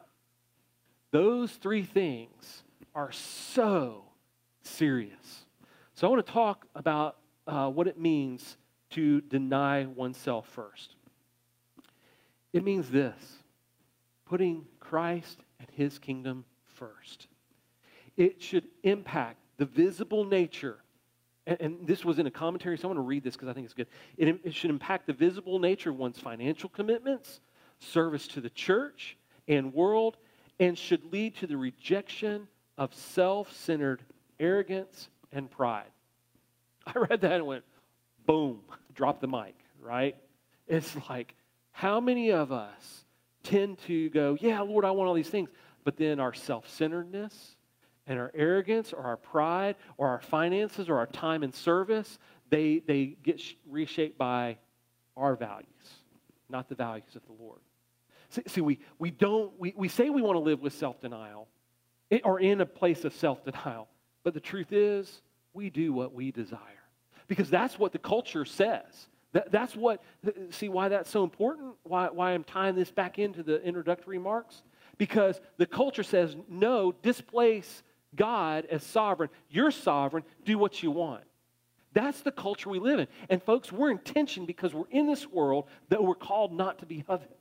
Those 1.10 1.52
three 1.52 1.82
things 1.82 2.62
are 2.94 3.12
so 3.12 4.04
serious. 4.62 5.44
So 5.94 6.06
I 6.06 6.10
want 6.10 6.26
to 6.26 6.32
talk 6.32 6.66
about 6.74 7.16
uh, 7.46 7.68
what 7.68 7.86
it 7.86 7.98
means 7.98 8.56
to 8.90 9.20
deny 9.22 9.84
oneself 9.86 10.48
first. 10.48 10.94
It 12.52 12.64
means 12.64 12.90
this 12.90 13.16
putting 14.26 14.64
Christ 14.80 15.40
and 15.62 15.70
his 15.72 15.98
kingdom 15.98 16.44
first. 16.66 17.28
It 18.16 18.42
should 18.42 18.64
impact 18.82 19.38
the 19.56 19.64
visible 19.64 20.24
nature. 20.24 20.78
And, 21.46 21.60
and 21.60 21.86
this 21.86 22.04
was 22.04 22.18
in 22.18 22.26
a 22.26 22.30
commentary, 22.30 22.76
so 22.76 22.84
I 22.84 22.88
want 22.88 22.98
to 22.98 23.02
read 23.02 23.24
this 23.24 23.34
because 23.34 23.48
I 23.48 23.52
think 23.52 23.64
it's 23.64 23.74
good. 23.74 23.86
It, 24.18 24.40
it 24.44 24.54
should 24.54 24.70
impact 24.70 25.06
the 25.06 25.12
visible 25.12 25.58
nature 25.58 25.90
of 25.90 25.96
one's 25.96 26.18
financial 26.18 26.68
commitments, 26.68 27.40
service 27.78 28.26
to 28.28 28.40
the 28.40 28.50
church 28.50 29.16
and 29.48 29.72
world, 29.72 30.16
and 30.60 30.76
should 30.76 31.12
lead 31.12 31.36
to 31.36 31.46
the 31.46 31.56
rejection 31.56 32.48
of 32.76 32.94
self 32.94 33.52
centered 33.54 34.02
arrogance 34.38 35.08
and 35.32 35.50
pride. 35.50 35.90
I 36.86 36.92
read 36.98 37.20
that 37.22 37.32
and 37.32 37.46
went, 37.46 37.64
boom, 38.26 38.60
drop 38.94 39.20
the 39.20 39.28
mic, 39.28 39.56
right? 39.80 40.16
It's 40.68 40.94
like, 41.08 41.34
how 41.72 42.00
many 42.00 42.30
of 42.30 42.52
us 42.52 43.01
tend 43.42 43.78
to 43.86 44.08
go, 44.10 44.36
yeah, 44.40 44.60
Lord, 44.60 44.84
I 44.84 44.90
want 44.90 45.08
all 45.08 45.14
these 45.14 45.28
things, 45.28 45.50
but 45.84 45.96
then 45.96 46.20
our 46.20 46.34
self 46.34 46.68
centeredness 46.68 47.56
and 48.06 48.18
our 48.18 48.30
arrogance 48.34 48.92
or 48.92 49.02
our 49.02 49.16
pride 49.16 49.76
or 49.96 50.08
our 50.08 50.20
finances 50.20 50.88
or 50.88 50.98
our 50.98 51.06
time 51.06 51.42
and 51.42 51.54
service, 51.54 52.18
they, 52.50 52.82
they 52.86 53.16
get 53.22 53.40
reshaped 53.68 54.18
by 54.18 54.58
our 55.16 55.36
values, 55.36 55.66
not 56.48 56.68
the 56.68 56.74
values 56.74 57.14
of 57.14 57.22
the 57.26 57.42
Lord. 57.42 57.60
See, 58.30 58.42
see 58.46 58.60
we, 58.60 58.78
we 58.98 59.10
don't, 59.10 59.52
we, 59.58 59.74
we 59.76 59.88
say 59.88 60.10
we 60.10 60.22
want 60.22 60.36
to 60.36 60.40
live 60.40 60.60
with 60.60 60.72
self 60.72 61.00
denial 61.00 61.48
eh, 62.10 62.20
or 62.24 62.40
in 62.40 62.60
a 62.60 62.66
place 62.66 63.04
of 63.04 63.12
self 63.14 63.44
denial, 63.44 63.88
but 64.24 64.34
the 64.34 64.40
truth 64.40 64.72
is, 64.72 65.22
we 65.54 65.68
do 65.68 65.92
what 65.92 66.14
we 66.14 66.30
desire 66.30 66.58
because 67.28 67.50
that's 67.50 67.78
what 67.78 67.92
the 67.92 67.98
culture 67.98 68.44
says. 68.44 69.08
That, 69.32 69.50
that's 69.50 69.74
what, 69.74 70.02
see 70.50 70.68
why 70.68 70.88
that's 70.88 71.10
so 71.10 71.24
important? 71.24 71.74
Why, 71.84 72.08
why 72.08 72.32
I'm 72.32 72.44
tying 72.44 72.74
this 72.74 72.90
back 72.90 73.18
into 73.18 73.42
the 73.42 73.62
introductory 73.62 74.18
remarks? 74.18 74.62
Because 74.98 75.40
the 75.56 75.66
culture 75.66 76.02
says, 76.02 76.36
no, 76.48 76.92
displace 77.02 77.82
God 78.14 78.66
as 78.70 78.82
sovereign. 78.84 79.30
You're 79.48 79.70
sovereign, 79.70 80.24
do 80.44 80.58
what 80.58 80.82
you 80.82 80.90
want. 80.90 81.24
That's 81.94 82.20
the 82.20 82.32
culture 82.32 82.70
we 82.70 82.78
live 82.78 83.00
in. 83.00 83.06
And 83.28 83.42
folks, 83.42 83.70
we're 83.70 83.90
in 83.90 83.98
tension 83.98 84.46
because 84.46 84.74
we're 84.74 84.88
in 84.90 85.06
this 85.06 85.26
world 85.26 85.66
that 85.88 86.02
we're 86.02 86.14
called 86.14 86.52
not 86.52 86.78
to 86.78 86.86
be 86.86 87.04
of 87.08 87.22
it. 87.22 87.38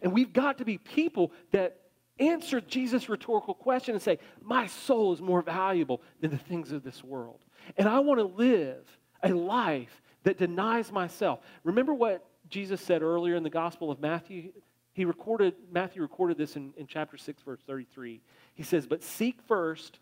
And 0.00 0.12
we've 0.12 0.32
got 0.32 0.58
to 0.58 0.64
be 0.64 0.78
people 0.78 1.32
that 1.52 1.78
answer 2.18 2.60
Jesus' 2.60 3.08
rhetorical 3.08 3.54
question 3.54 3.94
and 3.94 4.02
say, 4.02 4.18
My 4.42 4.66
soul 4.66 5.12
is 5.12 5.20
more 5.20 5.42
valuable 5.42 6.02
than 6.20 6.30
the 6.30 6.38
things 6.38 6.72
of 6.72 6.82
this 6.82 7.04
world. 7.04 7.40
And 7.76 7.88
I 7.88 8.00
want 8.00 8.18
to 8.18 8.24
live 8.24 8.86
a 9.22 9.32
life 9.32 10.02
that 10.24 10.38
denies 10.38 10.92
myself. 10.92 11.40
Remember 11.64 11.94
what 11.94 12.24
Jesus 12.48 12.80
said 12.80 13.02
earlier 13.02 13.36
in 13.36 13.42
the 13.42 13.50
Gospel 13.50 13.90
of 13.90 14.00
Matthew? 14.00 14.52
He 14.92 15.04
recorded, 15.04 15.54
Matthew 15.70 16.02
recorded 16.02 16.36
this 16.36 16.56
in, 16.56 16.74
in 16.76 16.86
chapter 16.86 17.16
6, 17.16 17.42
verse 17.42 17.60
33. 17.66 18.20
He 18.54 18.62
says, 18.62 18.86
But 18.86 19.02
seek 19.02 19.40
first 19.46 19.98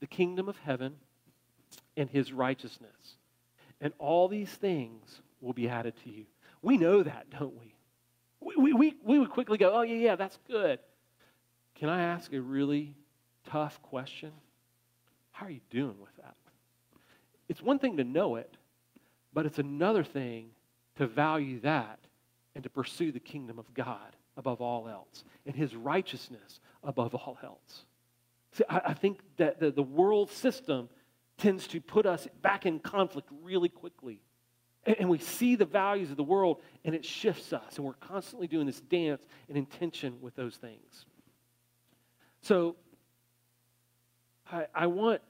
the 0.00 0.06
kingdom 0.06 0.48
of 0.48 0.56
heaven 0.58 0.96
and 1.96 2.08
his 2.08 2.32
righteousness, 2.32 3.16
and 3.80 3.92
all 3.98 4.28
these 4.28 4.50
things 4.50 5.20
will 5.40 5.52
be 5.52 5.68
added 5.68 5.94
to 6.04 6.10
you. 6.10 6.26
We 6.62 6.78
know 6.78 7.02
that, 7.02 7.30
don't 7.30 7.54
we? 7.58 7.74
We, 8.40 8.72
we, 8.72 8.94
we 9.02 9.18
would 9.18 9.30
quickly 9.30 9.58
go, 9.58 9.72
Oh, 9.74 9.82
yeah, 9.82 9.96
yeah, 9.96 10.16
that's 10.16 10.38
good. 10.48 10.78
Can 11.74 11.88
I 11.88 12.02
ask 12.02 12.32
a 12.32 12.40
really 12.40 12.94
tough 13.46 13.82
question? 13.82 14.32
How 15.32 15.46
are 15.46 15.50
you 15.50 15.60
doing 15.70 15.96
with 16.00 16.16
that? 16.16 16.34
It's 17.48 17.60
one 17.60 17.78
thing 17.78 17.98
to 17.98 18.04
know 18.04 18.36
it, 18.36 18.56
but 19.36 19.44
it's 19.44 19.58
another 19.58 20.02
thing 20.02 20.48
to 20.94 21.06
value 21.06 21.60
that 21.60 21.98
and 22.54 22.64
to 22.64 22.70
pursue 22.70 23.12
the 23.12 23.20
kingdom 23.20 23.58
of 23.58 23.74
God 23.74 24.16
above 24.38 24.62
all 24.62 24.88
else 24.88 25.24
and 25.44 25.54
his 25.54 25.76
righteousness 25.76 26.58
above 26.82 27.14
all 27.14 27.36
else. 27.44 27.84
See, 28.52 28.64
I, 28.66 28.80
I 28.86 28.94
think 28.94 29.20
that 29.36 29.60
the, 29.60 29.70
the 29.70 29.82
world 29.82 30.30
system 30.30 30.88
tends 31.36 31.66
to 31.66 31.82
put 31.82 32.06
us 32.06 32.26
back 32.40 32.64
in 32.64 32.78
conflict 32.78 33.28
really 33.42 33.68
quickly. 33.68 34.22
And, 34.86 34.96
and 35.00 35.10
we 35.10 35.18
see 35.18 35.54
the 35.54 35.66
values 35.66 36.10
of 36.10 36.16
the 36.16 36.24
world 36.24 36.62
and 36.86 36.94
it 36.94 37.04
shifts 37.04 37.52
us. 37.52 37.76
And 37.76 37.84
we're 37.84 37.92
constantly 37.92 38.46
doing 38.46 38.64
this 38.64 38.80
dance 38.80 39.20
and 39.50 39.58
intention 39.58 40.16
with 40.22 40.34
those 40.34 40.56
things. 40.56 41.04
So 42.40 42.74
I, 44.50 44.64
I 44.74 44.86
want 44.86 45.20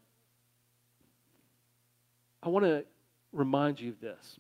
I 2.40 2.50
want 2.50 2.66
to 2.66 2.84
remind 3.36 3.80
you 3.80 3.90
of 3.90 4.00
this 4.00 4.38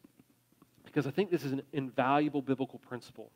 because 0.84 1.06
I 1.06 1.10
think 1.10 1.30
this 1.30 1.44
is 1.44 1.52
an 1.52 1.62
invaluable 1.72 2.40
biblical 2.40 2.78
principle 2.78 3.30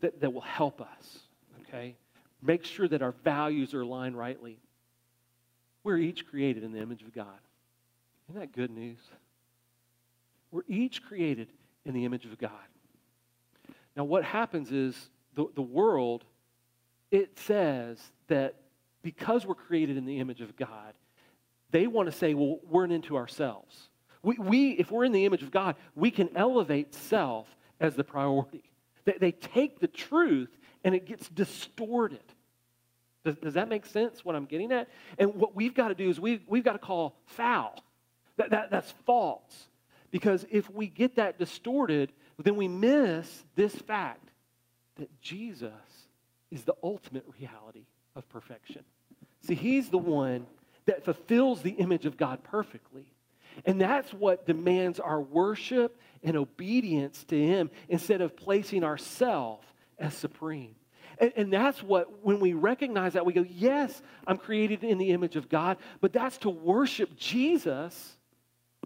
that, 0.00 0.20
that 0.20 0.32
will 0.32 0.42
help 0.42 0.80
us, 0.80 1.20
okay? 1.62 1.96
Make 2.42 2.64
sure 2.64 2.88
that 2.88 3.02
our 3.02 3.12
values 3.24 3.74
are 3.74 3.80
aligned 3.80 4.18
rightly. 4.18 4.58
We're 5.82 5.98
each 5.98 6.26
created 6.26 6.62
in 6.62 6.72
the 6.72 6.80
image 6.80 7.02
of 7.02 7.14
God. 7.14 7.38
Isn't 8.28 8.40
that 8.40 8.52
good 8.52 8.70
news? 8.70 8.98
We're 10.50 10.62
each 10.68 11.02
created 11.02 11.48
in 11.84 11.94
the 11.94 12.04
image 12.04 12.24
of 12.26 12.38
God. 12.38 12.50
Now, 13.96 14.04
what 14.04 14.24
happens 14.24 14.70
is 14.70 15.10
the, 15.34 15.46
the 15.54 15.62
world, 15.62 16.24
it 17.10 17.38
says 17.38 17.98
that 18.28 18.56
because 19.02 19.46
we're 19.46 19.54
created 19.54 19.96
in 19.96 20.04
the 20.04 20.18
image 20.18 20.40
of 20.40 20.56
God, 20.56 20.94
they 21.70 21.86
want 21.86 22.10
to 22.10 22.12
say, 22.12 22.34
well, 22.34 22.58
we're 22.68 22.84
into 22.84 23.16
ourselves. 23.16 23.89
We, 24.22 24.36
we, 24.38 24.70
if 24.72 24.90
we're 24.90 25.04
in 25.04 25.12
the 25.12 25.24
image 25.24 25.42
of 25.42 25.50
God, 25.50 25.76
we 25.94 26.10
can 26.10 26.28
elevate 26.36 26.94
self 26.94 27.46
as 27.80 27.94
the 27.94 28.04
priority. 28.04 28.62
They, 29.04 29.14
they 29.18 29.32
take 29.32 29.80
the 29.80 29.88
truth 29.88 30.50
and 30.84 30.94
it 30.94 31.06
gets 31.06 31.28
distorted. 31.28 32.22
Does, 33.24 33.36
does 33.36 33.54
that 33.54 33.68
make 33.68 33.86
sense, 33.86 34.24
what 34.24 34.34
I'm 34.34 34.46
getting 34.46 34.72
at? 34.72 34.88
And 35.18 35.34
what 35.34 35.54
we've 35.54 35.74
got 35.74 35.88
to 35.88 35.94
do 35.94 36.08
is 36.08 36.20
we've, 36.20 36.42
we've 36.46 36.64
got 36.64 36.72
to 36.72 36.78
call 36.78 37.16
foul. 37.26 37.82
That, 38.36 38.50
that, 38.50 38.70
that's 38.70 38.90
false. 39.06 39.68
Because 40.10 40.46
if 40.50 40.70
we 40.70 40.86
get 40.86 41.16
that 41.16 41.38
distorted, 41.38 42.12
then 42.38 42.56
we 42.56 42.68
miss 42.68 43.44
this 43.54 43.74
fact 43.74 44.28
that 44.96 45.08
Jesus 45.20 45.72
is 46.50 46.64
the 46.64 46.74
ultimate 46.82 47.24
reality 47.38 47.84
of 48.16 48.28
perfection. 48.28 48.82
See, 49.42 49.54
he's 49.54 49.88
the 49.88 49.98
one 49.98 50.46
that 50.86 51.04
fulfills 51.04 51.62
the 51.62 51.70
image 51.70 52.06
of 52.06 52.16
God 52.16 52.42
perfectly. 52.42 53.06
And 53.64 53.80
that's 53.80 54.12
what 54.12 54.46
demands 54.46 55.00
our 55.00 55.20
worship 55.20 55.98
and 56.22 56.36
obedience 56.36 57.24
to 57.24 57.38
him 57.40 57.70
instead 57.88 58.20
of 58.20 58.36
placing 58.36 58.84
ourselves 58.84 59.66
as 59.98 60.14
supreme. 60.14 60.74
And, 61.18 61.32
and, 61.36 61.52
that's 61.52 61.82
what, 61.82 62.24
when 62.24 62.40
we 62.40 62.54
recognize 62.54 63.12
that, 63.12 63.26
we 63.26 63.34
go, 63.34 63.44
yes, 63.48 64.00
I'm 64.26 64.38
created 64.38 64.84
in 64.84 64.96
the 64.96 65.10
image 65.10 65.36
of 65.36 65.50
God, 65.50 65.76
but 66.00 66.12
that's 66.12 66.38
to 66.38 66.50
worship 66.50 67.14
Jesus 67.16 68.16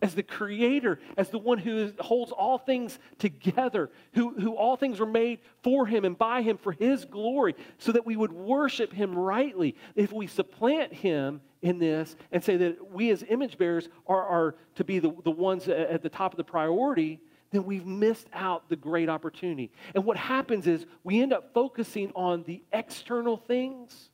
as 0.02 0.14
the 0.14 0.22
creator, 0.22 0.98
as 1.16 1.30
the 1.30 1.38
one 1.38 1.58
who 1.58 1.92
holds 2.00 2.32
all 2.32 2.58
things 2.58 2.98
together, 3.18 3.90
who, 4.12 4.30
who 4.30 4.54
all 4.54 4.76
things 4.76 4.98
were 4.98 5.06
made 5.06 5.38
for 5.62 5.86
him 5.86 6.04
and 6.04 6.18
by 6.18 6.42
him 6.42 6.58
for 6.58 6.72
his 6.72 7.04
glory, 7.04 7.54
so 7.78 7.92
that 7.92 8.04
we 8.04 8.16
would 8.16 8.32
worship 8.32 8.92
him 8.92 9.16
rightly. 9.16 9.76
If 9.94 10.12
we 10.12 10.26
supplant 10.26 10.92
him 10.92 11.40
in 11.62 11.78
this 11.78 12.16
and 12.32 12.42
say 12.42 12.56
that 12.56 12.90
we 12.90 13.10
as 13.10 13.24
image 13.28 13.56
bearers 13.56 13.88
are, 14.06 14.22
are 14.22 14.54
to 14.74 14.84
be 14.84 14.98
the, 14.98 15.14
the 15.22 15.30
ones 15.30 15.68
at 15.68 16.02
the 16.02 16.08
top 16.08 16.32
of 16.32 16.36
the 16.36 16.44
priority, 16.44 17.20
then 17.52 17.64
we've 17.64 17.86
missed 17.86 18.26
out 18.32 18.68
the 18.68 18.76
great 18.76 19.08
opportunity. 19.08 19.70
And 19.94 20.04
what 20.04 20.16
happens 20.16 20.66
is 20.66 20.86
we 21.04 21.22
end 21.22 21.32
up 21.32 21.54
focusing 21.54 22.10
on 22.16 22.42
the 22.42 22.62
external 22.72 23.36
things 23.36 24.10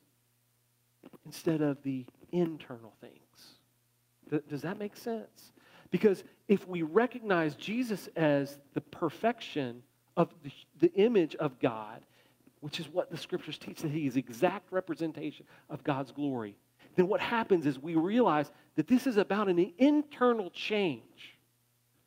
instead 1.25 1.61
of 1.61 1.81
the 1.81 2.05
internal 2.31 2.93
things. 3.01 4.43
Does 4.47 4.61
that 4.61 4.77
make 4.77 4.95
sense? 4.95 5.51
Because 5.91 6.23
if 6.47 6.67
we 6.67 6.81
recognize 6.81 7.55
Jesus 7.55 8.09
as 8.15 8.57
the 8.73 8.81
perfection 8.81 9.83
of 10.17 10.33
the, 10.43 10.51
the 10.79 10.93
image 10.93 11.35
of 11.35 11.59
God, 11.59 12.01
which 12.61 12.79
is 12.79 12.87
what 12.87 13.11
the 13.11 13.17
scriptures 13.17 13.57
teach 13.57 13.81
that 13.81 13.91
he 13.91 14.07
is 14.07 14.15
exact 14.15 14.71
representation 14.71 15.45
of 15.69 15.83
God's 15.83 16.11
glory, 16.11 16.55
then 16.95 17.07
what 17.07 17.19
happens 17.19 17.65
is 17.65 17.77
we 17.77 17.95
realize 17.95 18.51
that 18.75 18.87
this 18.87 19.05
is 19.05 19.17
about 19.17 19.49
an 19.49 19.73
internal 19.77 20.49
change 20.49 21.37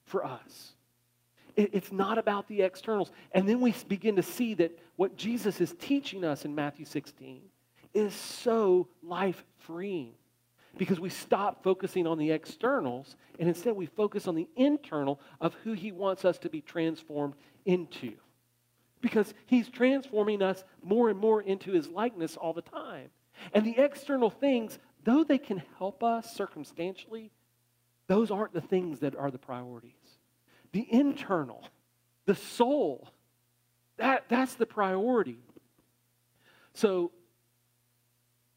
for 0.07 0.25
us. 0.25 0.73
It's 1.57 1.93
not 1.93 2.19
about 2.19 2.49
the 2.49 2.63
externals. 2.63 3.13
And 3.33 3.49
then 3.49 3.61
we 3.61 3.73
begin 3.87 4.17
to 4.17 4.23
see 4.23 4.55
that 4.55 4.77
what 4.97 5.17
Jesus 5.17 5.61
is 5.61 5.75
teaching 5.79 6.25
us 6.25 6.45
in 6.45 6.55
Matthew 6.55 6.85
16 6.85 7.43
is 7.93 8.13
so 8.13 8.89
life 9.03 9.45
freeing 9.59 10.15
because 10.77 11.01
we 11.01 11.09
stop 11.09 11.63
focusing 11.63 12.07
on 12.07 12.19
the 12.19 12.31
externals 12.31 13.17
and 13.39 13.49
instead 13.49 13.75
we 13.75 13.87
focus 13.87 14.27
on 14.27 14.35
the 14.35 14.49
internal 14.57 15.21
of 15.41 15.55
who 15.65 15.73
he 15.73 15.93
wants 15.93 16.25
us 16.25 16.39
to 16.39 16.49
be 16.49 16.61
transformed 16.61 17.35
into. 17.65 18.13
Because 19.01 19.35
he's 19.47 19.69
transforming 19.69 20.43
us 20.43 20.65
more 20.83 21.11
and 21.11 21.19
more 21.19 21.43
into 21.43 21.73
his 21.73 21.89
likeness 21.89 22.37
all 22.37 22.53
the 22.53 22.63
time. 22.63 23.11
And 23.53 23.67
the 23.67 23.79
external 23.79 24.31
things, 24.31 24.79
though 25.05 25.25
they 25.25 25.39
can 25.39 25.63
help 25.79 26.03
us 26.03 26.35
circumstantially, 26.35 27.31
those 28.07 28.31
aren't 28.31 28.53
the 28.53 28.61
things 28.61 29.01
that 29.01 29.17
are 29.17 29.31
the 29.31 29.39
priorities 29.39 29.93
the 30.73 30.87
internal, 30.93 31.63
the 32.27 32.35
soul. 32.35 33.09
That, 33.97 34.25
that's 34.29 34.57
the 34.57 34.67
priority. 34.67 35.39
So 36.73 37.13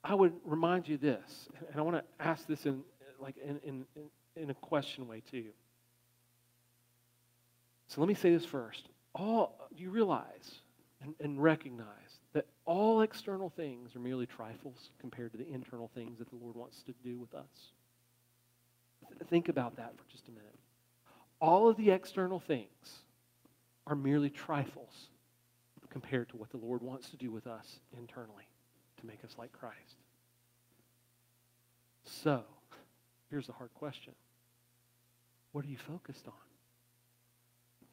I 0.08 0.16
would 0.16 0.34
remind 0.46 0.88
you 0.88 0.98
this, 0.98 1.50
and 1.70 1.80
I 1.80 1.84
want 1.84 1.98
to 1.98 2.04
ask 2.26 2.48
this 2.48 2.66
in 2.66 2.84
like 3.20 3.36
in, 3.38 3.60
in, 3.64 3.86
in 4.36 4.50
a 4.50 4.54
question 4.54 5.08
way 5.08 5.22
too. 5.30 5.48
So 7.88 8.00
let 8.02 8.08
me 8.08 8.14
say 8.14 8.32
this 8.32 8.46
first. 8.46 8.88
All 9.14 9.70
do 9.76 9.84
you 9.84 9.90
realize 9.90 10.62
and, 11.02 11.14
and 11.20 11.42
recognize 11.42 11.88
that 12.34 12.46
all 12.66 13.02
external 13.02 13.50
things 13.50 13.96
are 13.96 14.00
merely 14.00 14.26
trifles 14.26 14.92
compared 15.00 15.32
to 15.32 15.38
the 15.38 15.48
internal 15.48 15.90
things 15.94 16.20
that 16.20 16.30
the 16.30 16.36
Lord 16.36 16.56
wants 16.56 16.84
to 16.84 16.94
do 17.04 17.18
with 17.18 17.34
us. 17.34 17.72
Think 19.30 19.50
about 19.50 19.76
that 19.78 19.94
for 19.98 20.04
just 20.12 20.28
a 20.28 20.32
minute 20.32 20.58
all 21.40 21.70
of 21.70 21.78
the 21.78 21.92
external 21.92 22.40
things 22.40 23.04
are 23.86 23.96
merely 23.96 24.30
trifles 24.30 25.10
compared 25.90 26.30
to 26.30 26.38
what 26.38 26.50
the 26.50 26.58
Lord 26.58 26.82
wants 26.82 27.10
to 27.12 27.18
do 27.18 27.32
with 27.32 27.48
us 27.48 27.80
internally 27.98 28.47
to 29.00 29.08
make 29.08 29.24
us 29.24 29.36
like 29.38 29.52
Christ. 29.52 29.98
So, 32.04 32.44
here's 33.30 33.48
the 33.48 33.54
hard 33.54 33.74
question 33.74 34.14
What 35.52 35.66
are 35.66 35.70
you 35.70 35.78
focused 35.78 36.28
on? 36.28 36.34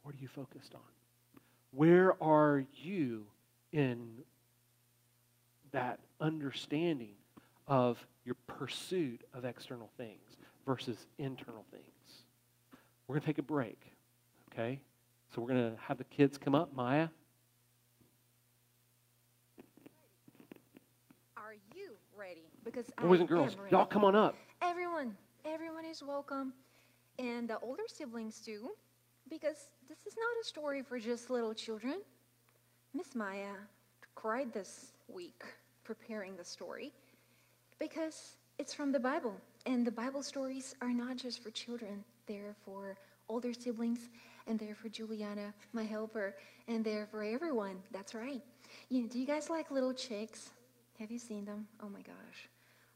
What 0.02 0.14
are 0.14 0.18
you 0.18 0.28
focused 0.28 0.74
on? 0.74 0.80
Where 1.72 2.22
are 2.22 2.64
you 2.74 3.26
in 3.72 4.22
that 5.72 5.98
understanding 6.20 7.14
of 7.66 8.06
your 8.24 8.36
pursuit 8.46 9.22
of 9.32 9.44
external 9.44 9.90
things 9.96 10.36
versus 10.66 11.06
internal 11.18 11.64
things? 11.70 11.84
We're 13.06 13.14
going 13.14 13.22
to 13.22 13.26
take 13.26 13.38
a 13.38 13.42
break, 13.42 13.80
okay? 14.52 14.80
So 15.34 15.42
we're 15.42 15.48
going 15.48 15.72
to 15.72 15.76
have 15.88 15.98
the 15.98 16.04
kids 16.04 16.38
come 16.38 16.54
up. 16.54 16.74
Maya? 16.74 17.08
Are 21.36 21.54
you 21.74 21.96
ready? 22.16 22.54
Because 22.64 22.90
boys 23.00 23.20
and 23.20 23.29
girls, 23.29 23.57
y'all 23.70 23.85
come 23.85 24.05
on 24.05 24.16
up. 24.16 24.37
Everyone, 24.62 25.14
everyone 25.44 25.85
is 25.85 26.03
welcome, 26.03 26.53
and 27.18 27.48
the 27.48 27.59
older 27.61 27.83
siblings 27.87 28.40
too, 28.40 28.70
because 29.29 29.68
this 29.88 29.98
is 30.07 30.16
not 30.16 30.42
a 30.42 30.46
story 30.46 30.83
for 30.83 30.98
just 30.98 31.29
little 31.31 31.53
children. 31.53 32.00
Miss 32.94 33.14
Maya 33.14 33.55
cried 34.14 34.53
this 34.53 34.92
week 35.09 35.42
preparing 35.85 36.37
the 36.37 36.44
story 36.44 36.92
because 37.79 38.37
it's 38.59 38.72
from 38.72 38.92
the 38.92 39.00
Bible, 39.00 39.37
and 39.66 39.87
the 39.87 39.92
Bible 39.92 40.22
stories 40.22 40.74
are 40.81 40.92
not 40.92 41.16
just 41.16 41.42
for 41.42 41.50
children 41.50 42.03
they're 42.27 42.57
for 42.64 42.96
older 43.29 43.53
siblings, 43.53 44.09
and 44.46 44.59
they're 44.59 44.74
for 44.74 44.88
Juliana, 44.88 45.53
my 45.72 45.85
helper, 45.85 46.35
and 46.68 46.85
they're 46.85 47.07
for 47.11 47.22
everyone. 47.22 47.77
That's 47.92 48.14
right. 48.14 48.42
You 48.88 49.03
know, 49.03 49.09
do 49.09 49.18
you 49.18 49.27
guys 49.27 49.50
like 49.50 49.70
little 49.70 49.92
chicks? 49.92 50.50
Have 50.98 51.11
you 51.11 51.18
seen 51.18 51.44
them? 51.44 51.66
Oh 51.83 51.88
my 51.88 52.00
gosh. 52.00 52.48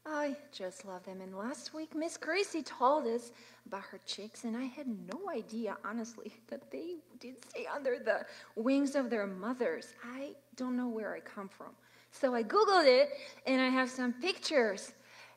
I 0.05 0.35
just 0.51 0.85
love 0.85 1.05
them. 1.05 1.21
And 1.21 1.35
last 1.35 1.73
week, 1.73 1.95
Miss 1.95 2.17
Gracie 2.17 2.63
told 2.63 3.05
us 3.05 3.31
about 3.65 3.83
her 3.83 3.99
chicks, 4.05 4.43
and 4.43 4.55
I 4.55 4.65
had 4.65 4.87
no 4.87 5.29
idea, 5.29 5.77
honestly, 5.85 6.33
that 6.47 6.71
they 6.71 6.95
did 7.19 7.35
stay 7.49 7.67
under 7.73 7.99
the 7.99 8.25
wings 8.55 8.95
of 8.95 9.09
their 9.09 9.27
mothers. 9.27 9.93
I 10.03 10.31
don't 10.55 10.75
know 10.75 10.87
where 10.87 11.13
I 11.13 11.19
come 11.19 11.49
from. 11.49 11.71
So 12.11 12.33
I 12.33 12.43
Googled 12.43 12.87
it, 12.87 13.09
and 13.45 13.61
I 13.61 13.69
have 13.69 13.89
some 13.89 14.13
pictures. 14.13 14.93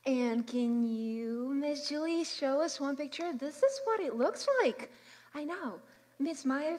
And 0.06 0.46
can 0.46 0.84
you, 0.84 1.52
Miss 1.54 1.88
Julie, 1.88 2.24
show 2.24 2.60
us 2.60 2.80
one 2.80 2.96
picture? 2.96 3.32
This 3.32 3.62
is 3.62 3.80
what 3.84 4.00
it 4.00 4.16
looks 4.16 4.46
like. 4.62 4.90
I 5.34 5.44
know. 5.44 5.80
Miss 6.18 6.44
Maya 6.44 6.78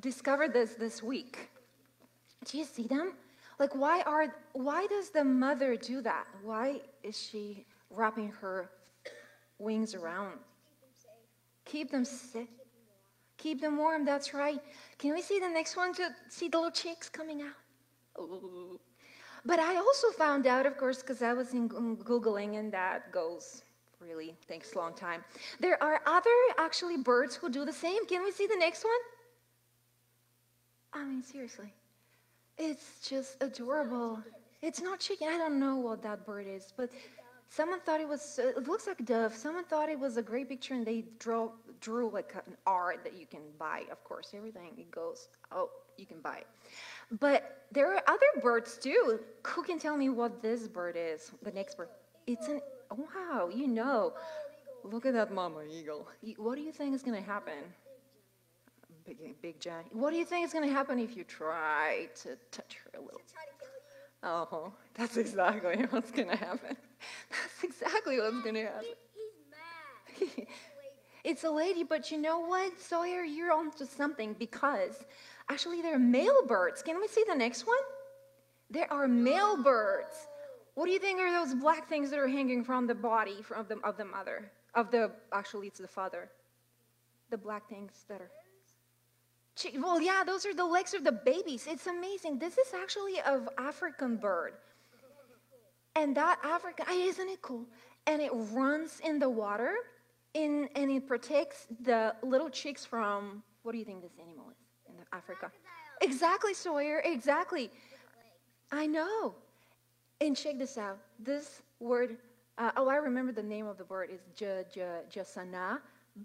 discovered 0.00 0.52
this 0.52 0.74
this 0.74 1.02
week. 1.02 1.50
Do 2.44 2.58
you 2.58 2.64
see 2.64 2.86
them? 2.86 3.12
Like, 3.58 3.74
why 3.74 4.02
are 4.02 4.34
why 4.52 4.86
does 4.86 5.10
the 5.10 5.24
mother 5.24 5.76
do 5.76 6.00
that? 6.02 6.26
Why 6.42 6.80
is 7.02 7.18
she 7.18 7.64
wrapping 7.90 8.30
her 8.40 8.70
wings 9.58 9.94
around? 9.94 10.38
Keep 11.64 11.90
them 11.90 12.04
safe. 12.04 12.48
Keep 13.36 13.60
them 13.60 13.76
warm. 13.76 14.04
That's 14.04 14.34
right. 14.34 14.60
Can 14.98 15.14
we 15.14 15.22
see 15.22 15.38
the 15.38 15.48
next 15.48 15.76
one 15.76 15.94
to 15.94 16.10
see 16.28 16.48
the 16.48 16.58
little 16.58 16.70
chicks 16.70 17.08
coming 17.08 17.42
out? 17.42 18.20
Ooh. 18.20 18.78
But 19.46 19.58
I 19.58 19.76
also 19.76 20.10
found 20.10 20.46
out, 20.46 20.64
of 20.64 20.78
course, 20.78 21.00
because 21.00 21.20
I 21.20 21.34
was 21.34 21.52
in 21.52 21.68
Googling, 21.68 22.58
and 22.58 22.72
that 22.72 23.12
goes 23.12 23.62
really 24.00 24.34
takes 24.48 24.74
a 24.74 24.78
long 24.78 24.94
time. 24.94 25.24
There 25.60 25.82
are 25.82 26.00
other 26.06 26.30
actually 26.58 26.98
birds 26.98 27.34
who 27.34 27.50
do 27.50 27.64
the 27.64 27.72
same. 27.72 28.06
Can 28.06 28.22
we 28.22 28.30
see 28.30 28.46
the 28.46 28.56
next 28.56 28.84
one? 28.84 29.02
I 30.92 31.04
mean, 31.04 31.22
seriously. 31.22 31.72
It's 32.58 33.08
just 33.08 33.42
adorable. 33.42 34.22
It's 34.62 34.80
not 34.80 35.00
chicken. 35.00 35.28
I 35.28 35.38
don't 35.38 35.58
know 35.58 35.76
what 35.76 36.02
that 36.02 36.24
bird 36.24 36.46
is, 36.46 36.72
but 36.76 36.90
someone 37.48 37.80
thought 37.80 38.00
it 38.00 38.08
was, 38.08 38.38
it 38.42 38.66
looks 38.66 38.86
like 38.86 39.04
dove. 39.04 39.34
Someone 39.34 39.64
thought 39.64 39.88
it 39.88 39.98
was 39.98 40.16
a 40.16 40.22
great 40.22 40.48
picture 40.48 40.74
and 40.74 40.86
they 40.86 41.04
drew, 41.18 41.52
drew 41.80 42.10
like 42.10 42.34
an 42.34 42.56
art 42.66 43.04
that 43.04 43.14
you 43.14 43.26
can 43.26 43.42
buy. 43.58 43.82
Of 43.90 44.02
course, 44.04 44.32
everything 44.34 44.70
it 44.78 44.90
goes, 44.90 45.28
oh, 45.52 45.70
you 45.98 46.06
can 46.06 46.20
buy 46.20 46.38
it. 46.38 46.46
But 47.20 47.66
there 47.72 47.92
are 47.94 48.02
other 48.06 48.40
birds 48.42 48.78
too. 48.78 49.20
Who 49.46 49.62
can 49.62 49.78
tell 49.78 49.96
me 49.96 50.08
what 50.08 50.40
this 50.40 50.66
bird 50.68 50.96
is? 50.98 51.30
The 51.42 51.52
next 51.52 51.76
bird. 51.76 51.88
It's 52.26 52.48
an, 52.48 52.60
oh, 52.90 53.06
wow, 53.14 53.50
you 53.54 53.66
know. 53.66 54.14
Look 54.82 55.06
at 55.06 55.14
that 55.14 55.32
mama 55.32 55.62
eagle. 55.70 56.08
What 56.36 56.56
do 56.56 56.62
you 56.62 56.72
think 56.72 56.94
is 56.94 57.02
going 57.02 57.16
to 57.20 57.26
happen? 57.26 57.54
Big, 59.06 59.42
big 59.42 59.60
giant. 59.60 59.94
What 59.94 60.12
do 60.12 60.16
you 60.16 60.24
think 60.24 60.46
is 60.46 60.52
going 60.52 60.66
to 60.66 60.72
happen 60.72 60.98
if 60.98 61.16
you 61.16 61.24
try 61.24 62.08
to 62.22 62.36
touch 62.50 62.78
her 62.84 62.98
a 62.98 63.02
little? 63.02 63.20
Oh, 64.22 64.72
that's 64.94 65.18
exactly 65.18 65.84
what's 65.90 66.10
going 66.10 66.28
to 66.28 66.36
happen. 66.36 66.76
That's 67.30 67.64
exactly 67.64 68.18
what's 68.18 68.42
going 68.42 68.54
to 68.54 68.62
happen. 68.62 68.84
He's 70.16 70.38
mad. 70.38 70.46
it's 71.24 71.44
a 71.44 71.50
lady, 71.50 71.84
but 71.84 72.10
you 72.10 72.16
know 72.16 72.38
what, 72.38 72.80
Sawyer? 72.80 73.22
You're 73.22 73.52
onto 73.52 73.84
something 73.84 74.34
because 74.38 75.04
actually 75.50 75.82
there 75.82 75.96
are 75.96 75.98
male 75.98 76.46
birds. 76.46 76.82
Can 76.82 76.98
we 76.98 77.08
see 77.08 77.24
the 77.28 77.34
next 77.34 77.66
one? 77.66 77.76
There 78.70 78.90
are 78.90 79.06
male 79.06 79.62
birds. 79.62 80.26
What 80.74 80.86
do 80.86 80.92
you 80.92 80.98
think 80.98 81.20
are 81.20 81.30
those 81.30 81.54
black 81.54 81.88
things 81.88 82.10
that 82.10 82.18
are 82.18 82.26
hanging 82.26 82.64
from 82.64 82.86
the 82.86 82.94
body 82.94 83.42
from 83.42 83.66
the, 83.68 83.78
of 83.84 83.98
the 83.98 84.06
mother? 84.06 84.50
Of 84.74 84.90
the, 84.90 85.12
actually, 85.32 85.66
it's 85.66 85.78
the 85.78 85.86
father. 85.86 86.30
The 87.30 87.36
black 87.36 87.68
things 87.68 88.06
that 88.08 88.22
are. 88.22 88.30
Well, 89.78 90.00
yeah, 90.00 90.22
those 90.26 90.44
are 90.46 90.54
the 90.54 90.64
legs 90.64 90.94
of 90.94 91.04
the 91.04 91.12
babies. 91.12 91.66
It's 91.68 91.86
amazing. 91.86 92.38
This 92.38 92.58
is 92.58 92.74
actually 92.74 93.20
an 93.24 93.48
African 93.56 94.16
bird. 94.16 94.54
And 95.94 96.16
that 96.16 96.38
African, 96.42 96.86
isn't 96.90 97.28
it 97.28 97.40
cool? 97.40 97.66
And 98.06 98.20
it 98.20 98.32
runs 98.32 99.00
in 99.04 99.18
the 99.18 99.28
water 99.28 99.74
in, 100.34 100.68
and 100.74 100.90
it 100.90 101.06
protects 101.06 101.66
the 101.82 102.14
little 102.22 102.50
chicks 102.50 102.84
from, 102.84 103.42
what 103.62 103.72
do 103.72 103.78
you 103.78 103.84
think 103.84 104.02
this 104.02 104.18
animal 104.20 104.50
is 104.50 104.56
in 104.88 104.94
Africa? 105.12 105.52
Exactly, 106.02 106.52
Sawyer, 106.52 107.00
exactly. 107.04 107.70
I 108.72 108.86
know. 108.86 109.34
And 110.20 110.36
check 110.36 110.58
this 110.58 110.76
out. 110.76 110.98
This 111.20 111.62
word, 111.78 112.18
uh, 112.58 112.72
oh, 112.76 112.88
I 112.88 112.96
remember 112.96 113.30
the 113.30 113.42
name 113.42 113.66
of 113.66 113.78
the 113.78 113.84
bird 113.84 114.10
is 114.10 114.20
jacana, 114.36 115.80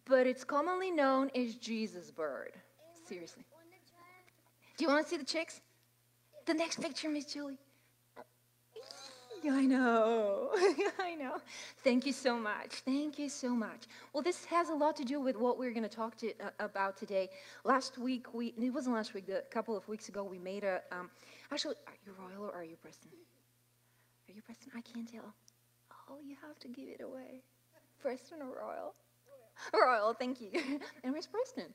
but 0.06 0.26
it's 0.26 0.44
commonly 0.44 0.90
known 0.90 1.30
as 1.36 1.56
Jesus 1.56 2.10
bird. 2.10 2.54
Seriously. 3.10 3.44
Do 4.78 4.84
you 4.84 4.88
want 4.88 5.04
to 5.04 5.10
see 5.10 5.18
the 5.18 5.26
chicks? 5.26 5.62
The 6.46 6.54
next 6.54 6.80
picture, 6.80 7.10
Miss 7.10 7.26
Julie. 7.26 7.58
I 9.50 9.66
know. 9.66 10.50
I 11.00 11.16
know. 11.16 11.38
Thank 11.84 12.06
you 12.06 12.14
so 12.14 12.38
much. 12.38 12.84
Thank 12.86 13.18
you 13.18 13.28
so 13.28 13.50
much. 13.50 13.88
Well, 14.14 14.22
this 14.22 14.46
has 14.46 14.70
a 14.70 14.76
lot 14.76 14.96
to 14.98 15.04
do 15.04 15.20
with 15.20 15.36
what 15.38 15.58
we're 15.58 15.72
going 15.72 15.90
to 15.90 15.96
talk 15.96 16.18
to, 16.18 16.34
uh, 16.34 16.50
about 16.60 16.98
today. 16.98 17.30
Last 17.64 17.98
week, 17.98 18.32
we 18.32 18.54
it 18.62 18.70
wasn't 18.70 18.96
last 18.96 19.16
week, 19.16 19.28
a 19.30 19.42
couple 19.50 19.76
of 19.76 19.88
weeks 19.88 20.08
ago, 20.10 20.24
we 20.24 20.38
made 20.38 20.64
a. 20.64 20.82
Um, 20.92 21.10
actually, 21.52 21.76
are 21.88 21.94
you 22.06 22.14
Royal 22.20 22.52
or 22.52 22.54
are 22.54 22.64
you 22.64 22.76
Preston? 22.76 23.10
Are 24.30 24.34
you 24.34 24.44
Preston? 24.44 24.72
I 24.76 24.82
can't 24.82 25.12
tell. 25.12 25.34
Oh, 26.12 26.20
you 26.24 26.36
have 26.46 26.60
to 26.60 26.68
give 26.68 26.90
it 26.90 27.02
away. 27.02 27.42
Preston 28.00 28.44
or 28.44 28.50
Royal? 28.50 28.94
Royal, 29.74 30.02
Royal 30.02 30.14
thank 30.14 30.42
you. 30.42 30.52
and 31.04 31.12
where's 31.12 31.26
Preston? 31.26 31.74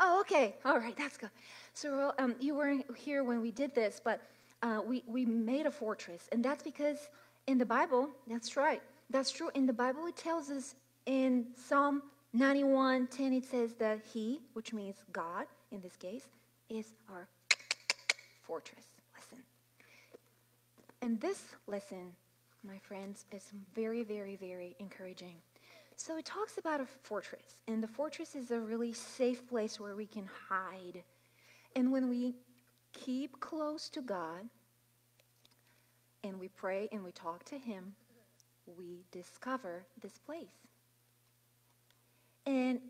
Oh, 0.00 0.20
okay. 0.22 0.56
All 0.64 0.78
right, 0.78 0.96
that's 0.96 1.16
good. 1.16 1.30
So 1.74 2.12
um, 2.18 2.34
you 2.40 2.54
weren't 2.54 2.84
here 2.96 3.22
when 3.22 3.40
we 3.40 3.50
did 3.50 3.74
this, 3.74 4.00
but 4.02 4.20
uh, 4.62 4.80
we, 4.84 5.04
we 5.06 5.24
made 5.24 5.66
a 5.66 5.70
fortress. 5.70 6.28
And 6.32 6.44
that's 6.44 6.62
because 6.62 7.08
in 7.46 7.58
the 7.58 7.66
Bible, 7.66 8.08
that's 8.26 8.56
right. 8.56 8.82
That's 9.10 9.30
true. 9.30 9.50
In 9.54 9.66
the 9.66 9.72
Bible, 9.72 10.06
it 10.06 10.16
tells 10.16 10.50
us 10.50 10.74
in 11.06 11.46
Psalm 11.54 12.02
91 12.32 13.08
10, 13.08 13.32
it 13.32 13.44
says 13.44 13.74
that 13.74 14.00
He, 14.12 14.40
which 14.54 14.72
means 14.72 14.96
God 15.12 15.46
in 15.72 15.80
this 15.80 15.96
case, 15.96 16.26
is 16.68 16.86
our 17.10 17.28
fortress. 18.42 18.84
Listen. 19.16 19.44
And 21.02 21.20
this 21.20 21.42
lesson, 21.66 22.12
my 22.66 22.78
friends, 22.78 23.24
is 23.32 23.50
very, 23.74 24.02
very, 24.02 24.36
very 24.36 24.76
encouraging 24.78 25.36
so 26.00 26.16
it 26.16 26.24
talks 26.24 26.56
about 26.56 26.80
a 26.80 26.86
fortress, 27.02 27.56
and 27.68 27.82
the 27.82 27.86
fortress 27.86 28.34
is 28.34 28.50
a 28.52 28.58
really 28.58 28.94
safe 28.94 29.46
place 29.46 29.78
where 29.78 29.94
we 29.94 30.06
can 30.06 30.26
hide. 30.48 31.02
And 31.76 31.92
when 31.92 32.08
we 32.08 32.36
keep 32.94 33.38
close 33.38 33.90
to 33.90 34.00
God 34.00 34.48
and 36.24 36.40
we 36.40 36.48
pray 36.48 36.88
and 36.90 37.04
we 37.04 37.12
talk 37.12 37.44
to 37.44 37.58
Him, 37.58 37.94
we 38.78 39.04
discover 39.12 39.84
this 40.00 40.16
place. 40.24 40.46
And 42.46 42.80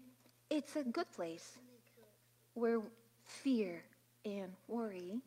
it's 0.49 0.77
a 0.77 0.85
good 0.85 1.11
place 1.11 1.59
where 2.55 2.81
fear 3.25 3.83
and 4.25 4.53
worry 4.68 5.20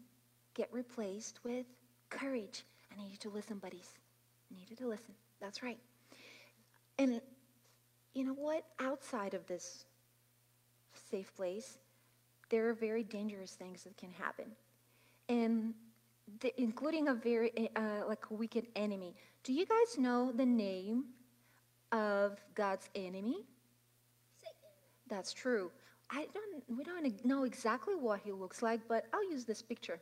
get 0.54 0.70
replaced 0.72 1.44
with 1.44 1.66
courage. 2.10 2.64
I 2.94 3.02
need 3.02 3.12
you 3.12 3.18
to 3.18 3.30
listen, 3.30 3.58
buddies. 3.58 3.90
I 4.50 4.58
need 4.58 4.70
you 4.70 4.78
to 4.78 4.88
listen. 4.88 5.14
That's 5.42 5.62
right. 5.62 5.80
And 6.98 7.20
you 8.14 8.24
know 8.24 8.34
what? 8.34 8.64
Outside 8.80 9.34
of 9.34 9.46
this 9.48 9.86
safe 11.10 11.36
place, 11.36 11.78
there 12.50 12.70
are 12.70 12.74
very 12.74 13.04
dangerous 13.04 13.52
things 13.52 13.84
that 13.84 13.98
can 13.98 14.12
happen. 14.12 14.46
And 15.30 15.74
the, 16.42 16.54
including 16.62 17.08
a 17.08 17.14
very, 17.14 17.70
uh, 17.76 18.08
like 18.08 18.26
a 18.30 18.34
wicked 18.34 18.68
enemy. 18.76 19.16
Do 19.44 19.54
you 19.54 19.66
guys 19.66 19.98
know 19.98 20.32
the 20.32 20.46
name 20.46 21.06
of 21.92 22.40
God's 22.56 22.90
enemy? 22.96 23.46
Satan. 24.40 24.56
That's 25.08 25.34
true. 25.34 25.72
I 26.10 26.28
don't, 26.34 26.78
we 26.78 26.84
don't 26.84 27.26
know 27.26 27.44
exactly 27.44 27.96
what 27.96 28.20
he 28.24 28.32
looks 28.32 28.62
like, 28.62 28.82
but 28.88 29.06
I'll 29.14 29.30
use 29.32 29.46
this 29.46 29.62
picture. 29.62 30.00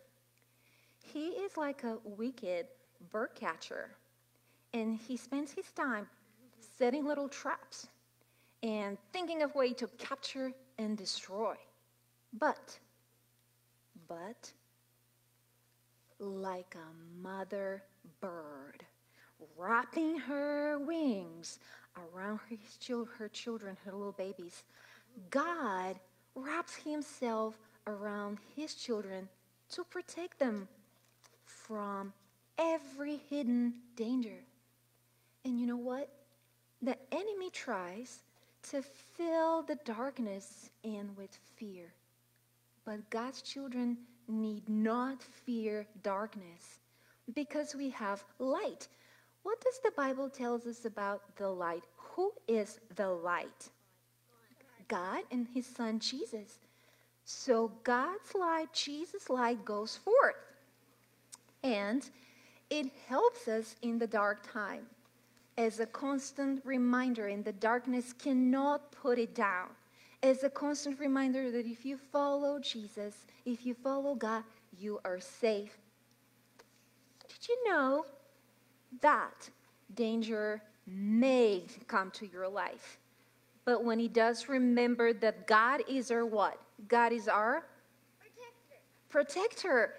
He 1.04 1.30
is 1.30 1.58
like 1.58 1.84
a 1.84 1.98
wicked 2.04 2.68
bird 3.10 3.30
catcher, 3.34 3.92
and 4.74 4.98
he 4.98 5.18
spends 5.18 5.52
his 5.52 5.72
time 5.72 6.08
setting 6.78 7.06
little 7.06 7.30
traps 7.30 7.88
and 8.64 8.98
thinking 9.12 9.42
of 9.42 9.56
way 9.56 9.74
to 9.74 9.88
capture 9.98 10.52
and 10.78 10.98
destroy. 10.98 11.56
But, 12.38 12.80
but, 14.08 14.52
like 16.20 16.76
a 16.76 17.22
mother 17.22 17.84
bird, 18.20 18.86
wrapping 19.58 20.18
her 20.20 20.80
wings 20.80 21.60
around 21.98 22.40
her, 22.50 23.06
her 23.18 23.30
children, 23.30 23.78
her 23.84 23.92
little 23.92 24.12
babies, 24.14 24.64
God 25.30 26.00
wraps 26.36 26.76
himself 26.76 27.58
around 27.88 28.38
his 28.56 28.76
children 28.76 29.28
to 29.72 29.84
protect 29.84 30.40
them 30.40 30.68
from 31.46 32.14
every 32.58 33.20
hidden 33.30 33.74
danger. 33.96 34.44
And 35.44 35.60
you 35.60 35.66
know 35.66 35.78
what? 35.78 36.10
The 36.82 36.98
enemy 37.12 37.50
tries 37.52 38.22
to 38.70 38.82
fill 38.82 39.64
the 39.64 39.78
darkness 39.86 40.70
in 40.84 41.10
with 41.18 41.38
fear. 41.56 41.94
But 42.86 43.10
God's 43.10 43.42
children 43.42 43.98
need 44.28 44.68
not 44.70 45.22
fear 45.22 45.88
darkness 46.04 46.80
because 47.34 47.76
we 47.76 47.90
have 47.90 48.24
light. 48.40 48.88
What 49.44 49.62
does 49.62 49.80
the 49.84 49.92
Bible 49.96 50.30
tell 50.30 50.56
us 50.56 50.86
about 50.86 51.36
the 51.36 51.50
light? 51.50 51.84
Who 51.98 52.32
is 52.48 52.80
the 52.96 53.10
light? 53.10 53.70
God 54.88 55.24
and 55.32 55.48
his 55.54 55.66
son 55.66 56.00
Jesus. 56.00 56.60
So 57.26 57.72
God's 57.84 58.36
light, 58.36 58.74
Jesus' 58.74 59.30
light 59.30 59.64
goes 59.64 59.96
forth. 59.96 60.36
And 61.64 62.08
it 62.70 62.92
helps 63.08 63.48
us 63.48 63.76
in 63.82 64.00
the 64.00 64.08
dark 64.08 64.52
time 64.52 64.86
as 65.58 65.80
a 65.80 65.86
constant 65.86 66.62
reminder, 66.66 67.28
and 67.28 67.44
the 67.44 67.52
darkness 67.54 68.14
cannot 68.14 68.92
put 68.92 69.20
it 69.20 69.36
down. 69.36 69.68
As 70.24 70.44
a 70.44 70.50
constant 70.50 71.00
reminder 71.00 71.52
that 71.52 71.66
if 71.66 71.86
you 71.86 71.98
follow 71.98 72.60
Jesus, 72.60 73.26
if 73.46 73.66
you 73.66 73.74
follow 73.74 74.16
God, 74.16 74.44
you 74.78 75.00
are 75.04 75.20
safe. 75.20 75.78
Did 77.28 77.50
you 77.50 77.70
know 77.70 78.06
that 79.02 79.50
danger 79.96 80.62
may 80.86 81.64
come 81.88 82.12
to 82.12 82.28
your 82.28 82.48
life? 82.48 83.00
But 83.66 83.84
when 83.84 84.00
he 84.00 84.08
does, 84.08 84.50
remember 84.50 85.14
that 85.14 85.48
God 85.48 85.82
is 85.88 86.12
our 86.12 86.26
what? 86.26 86.60
God 86.88 87.14
is 87.14 87.28
our 87.28 87.66
Protector. 89.10 89.40
protector. 89.42 89.94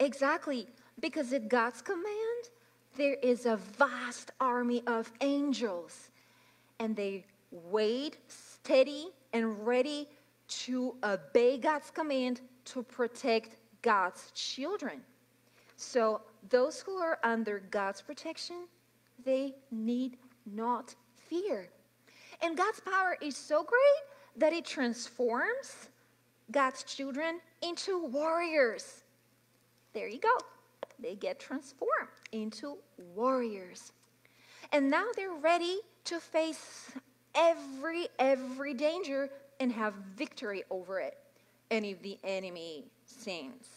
Exactly. 0.00 0.66
Because 1.00 1.32
at 1.32 1.48
God's 1.48 1.82
command, 1.82 2.50
there 2.96 3.16
is 3.22 3.46
a 3.46 3.56
vast 3.56 4.30
army 4.40 4.82
of 4.86 5.10
angels, 5.20 6.10
and 6.78 6.96
they 6.96 7.24
wait 7.50 8.18
steady 8.28 9.08
and 9.32 9.66
ready 9.66 10.08
to 10.48 10.94
obey 11.04 11.58
God's 11.58 11.90
command 11.90 12.40
to 12.66 12.82
protect 12.82 13.56
God's 13.82 14.30
children. 14.32 15.02
So, 15.76 16.22
those 16.48 16.80
who 16.80 16.96
are 16.96 17.18
under 17.22 17.60
God's 17.70 18.00
protection, 18.00 18.66
they 19.24 19.54
need 19.70 20.16
not 20.46 20.94
fear. 21.28 21.68
And 22.42 22.56
God's 22.56 22.80
power 22.80 23.18
is 23.20 23.36
so 23.36 23.62
great 23.62 24.02
that 24.36 24.52
it 24.52 24.64
transforms 24.64 25.88
God's 26.50 26.82
children 26.84 27.40
into 27.62 28.06
warriors. 28.06 29.02
There 29.92 30.08
you 30.08 30.18
go. 30.18 30.38
They 30.98 31.14
get 31.14 31.38
transformed 31.38 32.15
into 32.42 32.78
warriors. 33.14 33.92
And 34.72 34.90
now 34.90 35.06
they're 35.14 35.34
ready 35.34 35.78
to 36.04 36.20
face 36.20 36.90
every 37.34 38.08
every 38.18 38.74
danger 38.74 39.30
and 39.60 39.72
have 39.72 39.94
victory 40.16 40.64
over 40.70 41.00
it. 41.00 41.18
And 41.70 41.84
if 41.84 42.00
the 42.02 42.18
enemy 42.24 42.84
sends 43.04 43.68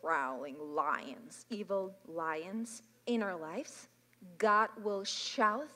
prowling 0.00 0.56
lions, 0.74 1.46
evil 1.50 1.94
lions 2.06 2.82
in 3.06 3.22
our 3.22 3.36
lives, 3.36 3.88
God 4.38 4.68
will 4.82 5.04
shout 5.04 5.68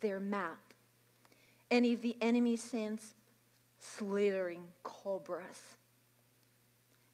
their 0.00 0.20
mouth. 0.20 0.56
And 1.70 1.84
if 1.84 2.00
the 2.00 2.16
enemy 2.20 2.56
sends 2.56 3.14
slithering 3.80 4.64
cobras, 4.82 5.76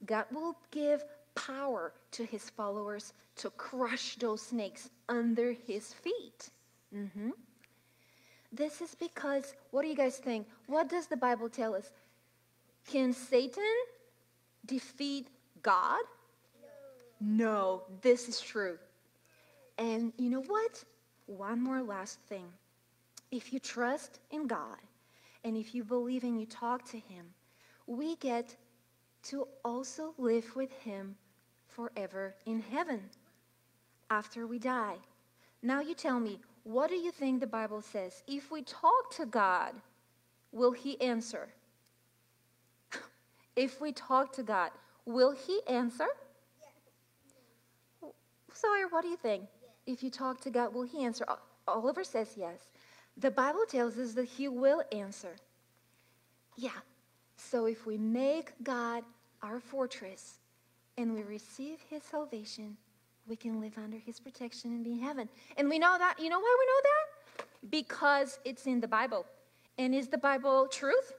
God 0.05 0.27
will 0.33 0.57
give 0.71 1.05
power 1.35 1.93
to 2.13 2.25
his 2.25 2.51
followers 2.51 3.13
to 3.37 3.51
crush 3.51 4.17
those 4.17 4.43
snakes 4.43 4.91
under 5.09 5.53
his 5.53 5.93
feet. 5.93 6.51
Mm-hmm. 6.95 7.31
This 8.53 8.81
is 8.81 8.95
because, 8.95 9.55
what 9.71 9.83
do 9.83 9.89
you 9.89 9.97
guys 9.97 10.19
think? 10.19 10.47
What 10.67 10.89
does 10.89 11.07
the 11.07 11.17
Bible 11.17 11.49
tell 11.49 11.75
us? 11.75 11.91
Can 12.87 13.13
Satan 13.13 13.63
defeat 14.67 15.29
God? 15.63 16.03
No, 17.21 17.45
no 17.45 17.83
this 18.03 18.29
is 18.29 18.41
true. 18.41 18.79
And 19.79 20.13
you 20.19 20.29
know 20.29 20.43
what? 20.43 20.85
One 21.27 21.63
more 21.63 21.83
last 21.83 22.19
thing. 22.29 22.45
If 23.31 23.53
you 23.53 23.59
trust 23.59 24.19
in 24.31 24.47
God 24.47 24.77
and 25.45 25.57
if 25.57 25.75
you 25.75 25.83
believe 25.85 26.25
and 26.25 26.39
you 26.39 26.47
talk 26.47 26.85
to 26.91 26.99
Him, 26.99 27.25
we 27.87 28.17
get 28.17 28.55
to 29.25 29.49
also 29.65 30.13
live 30.19 30.55
with 30.55 30.73
Him 30.73 31.17
forever 31.67 32.35
in 32.45 32.61
heaven 32.71 33.01
after 34.13 34.47
we 34.47 34.59
die. 34.59 34.97
Now 35.63 35.81
you 35.81 35.95
tell 35.95 36.21
me, 36.21 36.39
what 36.65 36.91
do 36.91 36.97
you 36.97 37.11
think 37.11 37.41
the 37.41 37.47
Bible 37.47 37.81
says? 37.81 38.23
If 38.27 38.51
we 38.51 38.61
talk 38.63 39.05
to 39.17 39.25
God, 39.25 39.73
will 40.53 40.73
He 40.73 41.01
answer? 41.01 41.49
if 43.57 43.81
we 43.81 43.91
talk 43.93 44.33
to 44.35 44.43
God, 44.43 44.71
will 45.07 45.33
He 45.33 45.61
answer? 45.67 46.09
Yes. 46.61 48.13
Sawyer, 48.53 48.89
what 48.91 49.03
do 49.03 49.09
you 49.09 49.17
think? 49.17 49.45
Yes. 49.45 49.71
If 49.95 50.03
you 50.03 50.11
talk 50.11 50.43
to 50.43 50.51
God, 50.51 50.75
will 50.75 50.83
He 50.83 51.05
answer? 51.05 51.25
Oliver 51.67 52.05
says 52.05 52.35
yes. 52.37 52.61
The 53.17 53.31
Bible 53.31 53.65
tells 53.67 53.97
us 53.97 54.13
that 54.13 54.27
He 54.27 54.47
will 54.47 54.83
answer. 54.93 55.37
Yeah. 56.57 56.81
So 57.37 57.65
if 57.65 57.87
we 57.87 57.97
make 57.97 58.53
God 58.63 59.05
our 59.43 59.59
fortress 59.59 60.39
and 60.99 61.15
we 61.15 61.23
receive 61.23 61.79
His 61.89 62.03
salvation, 62.03 62.77
we 63.29 63.37
can 63.37 63.61
live 63.61 63.77
under 63.77 63.99
his 63.99 64.19
protection 64.19 64.73
and 64.73 64.85
be 64.85 64.93
in 64.93 65.01
heaven. 65.01 65.29
And 65.57 65.69
we 65.69 65.79
know 65.79 65.97
that. 65.99 66.19
You 66.19 66.29
know 66.29 66.41
why 66.41 66.57
we 66.59 66.67
know 66.67 66.81
that? 66.83 67.71
Because 67.71 68.39
it's 68.45 68.67
in 68.67 68.81
the 68.81 68.89
Bible. 68.89 69.27
And 69.79 69.95
is 69.95 70.09
the 70.09 70.19
Bible 70.19 70.67
truth? 70.69 71.13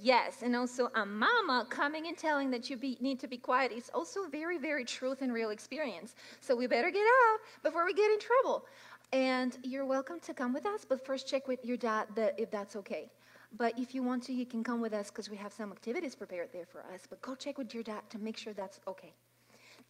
Yes, 0.00 0.42
and 0.42 0.54
also 0.54 0.88
a 0.94 1.04
mama 1.04 1.66
coming 1.68 2.06
and 2.06 2.16
telling 2.16 2.50
that 2.52 2.70
you 2.70 2.76
be, 2.76 2.96
need 3.00 3.18
to 3.20 3.26
be 3.26 3.36
quiet 3.36 3.72
is 3.72 3.90
also 3.92 4.28
very, 4.28 4.56
very 4.56 4.84
truth 4.84 5.20
and 5.20 5.32
real 5.32 5.50
experience. 5.50 6.14
So 6.40 6.54
we 6.54 6.68
better 6.68 6.90
get 6.90 7.00
out 7.00 7.38
before 7.64 7.84
we 7.84 7.92
get 7.92 8.10
in 8.10 8.18
trouble. 8.20 8.66
And 9.12 9.58
you're 9.64 9.84
welcome 9.84 10.20
to 10.20 10.32
come 10.32 10.52
with 10.52 10.64
us, 10.66 10.84
but 10.88 11.04
first 11.04 11.26
check 11.26 11.48
with 11.48 11.64
your 11.64 11.76
dad 11.76 12.06
that, 12.14 12.38
if 12.38 12.52
that's 12.52 12.76
okay. 12.76 13.10
But 13.56 13.76
if 13.76 13.92
you 13.92 14.04
want 14.04 14.22
to, 14.24 14.32
you 14.32 14.46
can 14.46 14.62
come 14.62 14.80
with 14.80 14.92
us 14.92 15.10
because 15.10 15.28
we 15.28 15.36
have 15.38 15.52
some 15.52 15.72
activities 15.72 16.14
prepared 16.14 16.50
there 16.52 16.66
for 16.66 16.84
us. 16.94 17.02
But 17.08 17.20
go 17.20 17.34
check 17.34 17.58
with 17.58 17.74
your 17.74 17.82
dad 17.82 18.02
to 18.10 18.18
make 18.18 18.36
sure 18.36 18.52
that's 18.52 18.78
okay. 18.86 19.12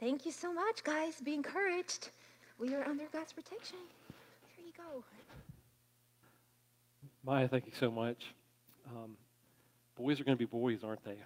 Thank 0.01 0.25
you 0.25 0.33
so 0.33 0.51
much, 0.51 0.83
guys. 0.83 1.21
Be 1.23 1.35
encouraged. 1.35 2.09
We 2.59 2.75
are 2.75 2.83
under 2.89 3.05
God's 3.13 3.35
protection. 3.35 3.77
Here 4.57 4.65
you 4.65 4.73
go. 4.75 5.05
Maya, 7.23 7.47
thank 7.47 7.67
you 7.67 7.73
so 7.79 7.91
much. 7.91 8.25
Um, 8.89 9.11
boys 9.99 10.19
are 10.19 10.25
going 10.25 10.39
to 10.39 10.39
be 10.39 10.47
boys, 10.47 10.83
aren't 10.83 11.03
they? 11.05 11.19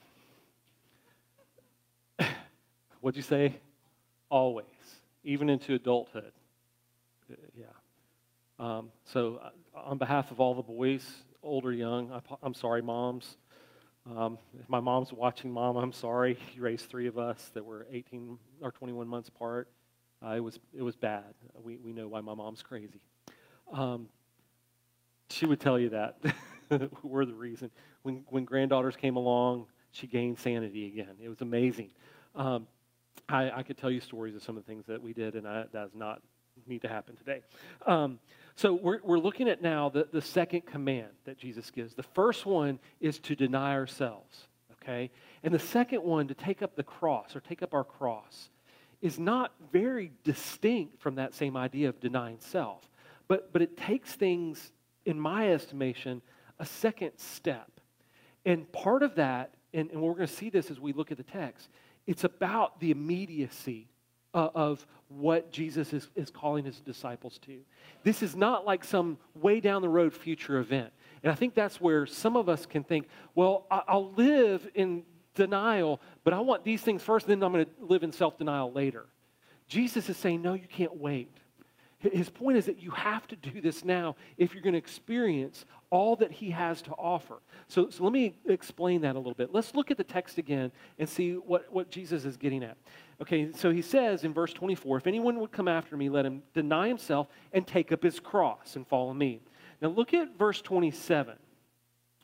What'd 3.01 3.17
you 3.17 3.23
say? 3.23 3.55
Always, 4.29 4.67
even 5.23 5.49
into 5.49 5.75
adulthood. 5.75 6.33
Uh, 7.31 7.37
yeah. 7.57 7.67
Um, 8.59 8.91
so, 9.05 9.41
uh, 9.41 9.51
on 9.85 9.99
behalf 9.99 10.33
of 10.33 10.41
all 10.41 10.57
the 10.57 10.63
boys, 10.63 11.09
old 11.45 11.65
or 11.65 11.73
young, 11.73 12.11
I'm 12.43 12.55
sorry, 12.55 12.83
moms. 12.83 13.37
Um, 14.07 14.39
if 14.61 14.69
my 14.69 14.81
mom's 14.81 15.13
watching, 15.13 15.51
mom, 15.51 15.77
I'm 15.77 15.93
sorry. 15.93 16.39
You 16.55 16.63
raised 16.63 16.91
three 16.91 17.07
of 17.07 17.19
us 17.19 17.51
that 17.55 17.65
were 17.65 17.87
18 17.91 18.39
or 18.61 18.71
21 18.71 19.09
months 19.09 19.29
apart. 19.29 19.69
Uh, 20.25 20.31
it 20.37 20.41
was 20.41 20.59
it 20.77 20.83
was 20.83 20.97
bad. 20.97 21.35
We 21.63 21.77
we 21.77 21.93
know 21.93 22.09
why 22.09 22.21
my 22.21 22.35
mom's 22.35 22.63
crazy. 22.63 23.01
Um, 23.73 24.09
she 25.31 25.47
would 25.47 25.61
tell 25.61 25.79
you 25.79 25.91
that 25.91 26.19
we're 27.03 27.25
the 27.25 27.35
reason. 27.35 27.71
When 28.03 28.25
when 28.29 28.45
granddaughters 28.45 28.97
came 28.97 29.17
along, 29.17 29.67
she 29.91 30.07
gained 30.07 30.39
sanity 30.39 30.87
again. 30.87 31.17
It 31.23 31.29
was 31.29 31.41
amazing. 31.41 31.91
Um, 32.35 32.67
I, 33.29 33.51
I 33.51 33.63
could 33.63 33.79
tell 33.79 33.91
you 33.91 34.01
stories 34.01 34.35
of 34.35 34.43
some 34.43 34.57
of 34.57 34.65
the 34.65 34.67
things 34.67 34.85
that 34.87 35.03
we 35.03 35.13
did, 35.13 35.35
and 35.35 35.47
I, 35.47 35.63
that 35.63 35.73
does 35.73 35.95
not 35.95 36.21
need 36.67 36.83
to 36.83 36.89
happen 36.89 37.17
today. 37.17 37.41
Um, 37.87 38.19
so 38.57 38.75
we're, 38.75 39.01
we're 39.03 39.19
looking 39.19 39.49
at 39.49 39.63
now 39.63 39.89
the, 39.89 40.07
the 40.13 40.23
second 40.23 40.67
command 40.67 41.09
that 41.25 41.39
Jesus 41.39 41.71
gives. 41.71 41.95
The 41.95 42.03
first 42.03 42.47
one 42.47 42.79
is 43.01 43.19
to 43.21 43.35
deny 43.35 43.73
ourselves, 43.73 44.47
okay? 44.73 45.11
And 45.43 45.53
the 45.53 45.59
second 45.59 46.03
one, 46.03 46.29
to 46.29 46.35
take 46.35 46.63
up 46.63 46.77
the 46.77 46.85
cross 46.85 47.35
or 47.35 47.41
take 47.41 47.63
up 47.63 47.75
our 47.75 47.85
cross, 47.85 48.51
is 49.03 49.19
not 49.19 49.53
very 49.73 50.13
distinct 50.23 51.01
from 51.01 51.17
that 51.17 51.35
same 51.35 51.57
idea 51.57 51.89
of 51.89 52.01
denying 52.01 52.39
self. 52.41 52.89
But, 53.27 53.53
but 53.53 53.61
it 53.61 53.77
takes 53.77 54.13
things, 54.13 54.73
in 55.05 55.19
my 55.19 55.53
estimation, 55.53 56.23
a 56.59 56.65
second 56.65 57.13
step. 57.17 57.71
And 58.47 58.71
part 58.73 59.03
of 59.03 59.17
that, 59.17 59.55
and, 59.73 59.91
and 59.91 60.01
we're 60.01 60.15
going 60.15 60.27
to 60.27 60.33
see 60.33 60.49
this 60.49 60.71
as 60.71 60.79
we 60.79 60.93
look 60.93 61.11
at 61.11 61.17
the 61.17 61.25
text, 61.25 61.69
it's 62.07 62.25
about 62.25 62.81
the 62.81 62.91
immediacy 62.91 63.89
uh, 64.35 64.51
of 64.55 64.87
what 65.09 65.51
Jesus 65.53 65.93
is, 65.93 66.11
is 66.17 66.31
calling 66.31 66.65
his 66.65 66.81
disciples 66.81 67.39
to. 67.47 67.59
This 68.03 68.23
is 68.23 68.35
not 68.35 68.67
like 68.67 68.85
some 68.85 69.19
way 69.35 69.61
down 69.61 69.83
the 69.83 69.89
road 69.89 70.13
future 70.13 70.59
event. 70.59 70.93
And 71.23 71.33
I 71.33 71.35
think 71.35 71.55
that's 71.55 71.81
where 71.81 72.05
some 72.05 72.37
of 72.37 72.49
us 72.49 72.67
can 72.67 72.85
think, 72.85 73.07
well, 73.35 73.67
I'll 73.71 74.13
live 74.13 74.69
in 74.75 75.05
denial, 75.35 76.01
but 76.23 76.35
I 76.35 76.41
want 76.41 76.65
these 76.65 76.83
things 76.83 77.03
first, 77.03 77.27
then 77.27 77.43
I'm 77.43 77.53
going 77.53 77.65
to 77.65 77.71
live 77.81 78.03
in 78.03 78.13
self 78.13 78.37
denial 78.37 78.73
later. 78.73 79.07
Jesus 79.69 80.09
is 80.09 80.17
saying, 80.17 80.43
no, 80.43 80.55
you 80.55 80.67
can't 80.69 80.97
wait. 80.97 81.31
His 82.13 82.29
point 82.29 82.59
is 82.59 82.67
that 82.67 82.83
you 82.83 82.91
have 82.91 83.27
to 83.29 83.37
do 83.37 83.61
this 83.61 83.85
now 83.85 84.17
if 84.37 84.53
you're 84.53 84.63
going 84.63 84.75
to 84.75 84.79
experience 84.79 85.65
all 85.91 86.17
that 86.17 86.33
he 86.33 86.51
has 86.51 86.83
to 86.83 86.91
offer. 86.93 87.41
So, 87.69 87.89
so 87.89 88.05
let 88.05 88.13
me 88.13 88.37
explain 88.47 89.01
that 89.03 89.15
a 89.15 89.19
little 89.19 89.35
bit. 89.35 89.55
Let's 89.55 89.75
look 89.75 89.91
at 89.91 89.97
the 89.97 90.05
text 90.05 90.39
again 90.39 90.73
and 90.99 91.09
see 91.09 91.35
what, 91.35 91.73
what 91.73 91.91
Jesus 91.91 92.25
is 92.25 92.37
getting 92.37 92.63
at. 92.63 92.77
Okay, 93.23 93.53
so 93.53 93.71
he 93.71 93.81
says 93.81 94.25
in 94.25 94.35
verse 94.35 94.53
24, 94.53 94.99
if 94.99 95.07
anyone 95.07 95.39
would 95.41 95.53
come 95.53 95.69
after 95.69 95.97
me, 95.97 96.09
let 96.09 96.27
him 96.27 96.43
deny 96.53 96.89
himself 96.89 97.29
and 97.53 97.67
take 97.67 97.93
up 97.93 98.03
his 98.03 98.19
cross 98.21 98.77
and 98.77 98.87
follow 98.87 99.15
me. 99.15 99.41
Now 99.81 99.89
look 99.89 100.13
at 100.13 100.37
verse 100.37 100.61
27. 100.61 101.37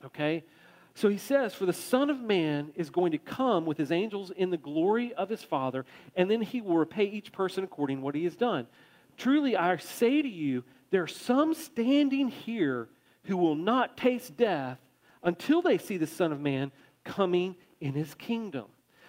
Okay, 0.04 0.44
so 0.94 1.08
he 1.08 1.18
says, 1.18 1.54
For 1.54 1.66
the 1.66 1.72
Son 1.72 2.10
of 2.10 2.20
Man 2.20 2.72
is 2.74 2.90
going 2.90 3.12
to 3.12 3.18
come 3.18 3.66
with 3.66 3.78
his 3.78 3.92
angels 3.92 4.32
in 4.36 4.50
the 4.50 4.56
glory 4.56 5.14
of 5.14 5.28
his 5.28 5.42
Father, 5.42 5.86
and 6.16 6.30
then 6.30 6.42
he 6.42 6.60
will 6.60 6.76
repay 6.76 7.04
each 7.04 7.32
person 7.32 7.64
according 7.64 7.98
to 7.98 8.02
what 8.02 8.14
he 8.14 8.24
has 8.24 8.36
done. 8.36 8.66
Truly, 9.20 9.54
I 9.54 9.76
say 9.76 10.22
to 10.22 10.28
you, 10.28 10.64
there 10.90 11.02
are 11.02 11.06
some 11.06 11.52
standing 11.52 12.28
here 12.28 12.88
who 13.24 13.36
will 13.36 13.54
not 13.54 13.98
taste 13.98 14.34
death 14.34 14.78
until 15.22 15.60
they 15.60 15.76
see 15.76 15.98
the 15.98 16.06
Son 16.06 16.32
of 16.32 16.40
Man 16.40 16.72
coming 17.04 17.54
in 17.82 17.92
his 17.92 18.14
kingdom. 18.14 18.64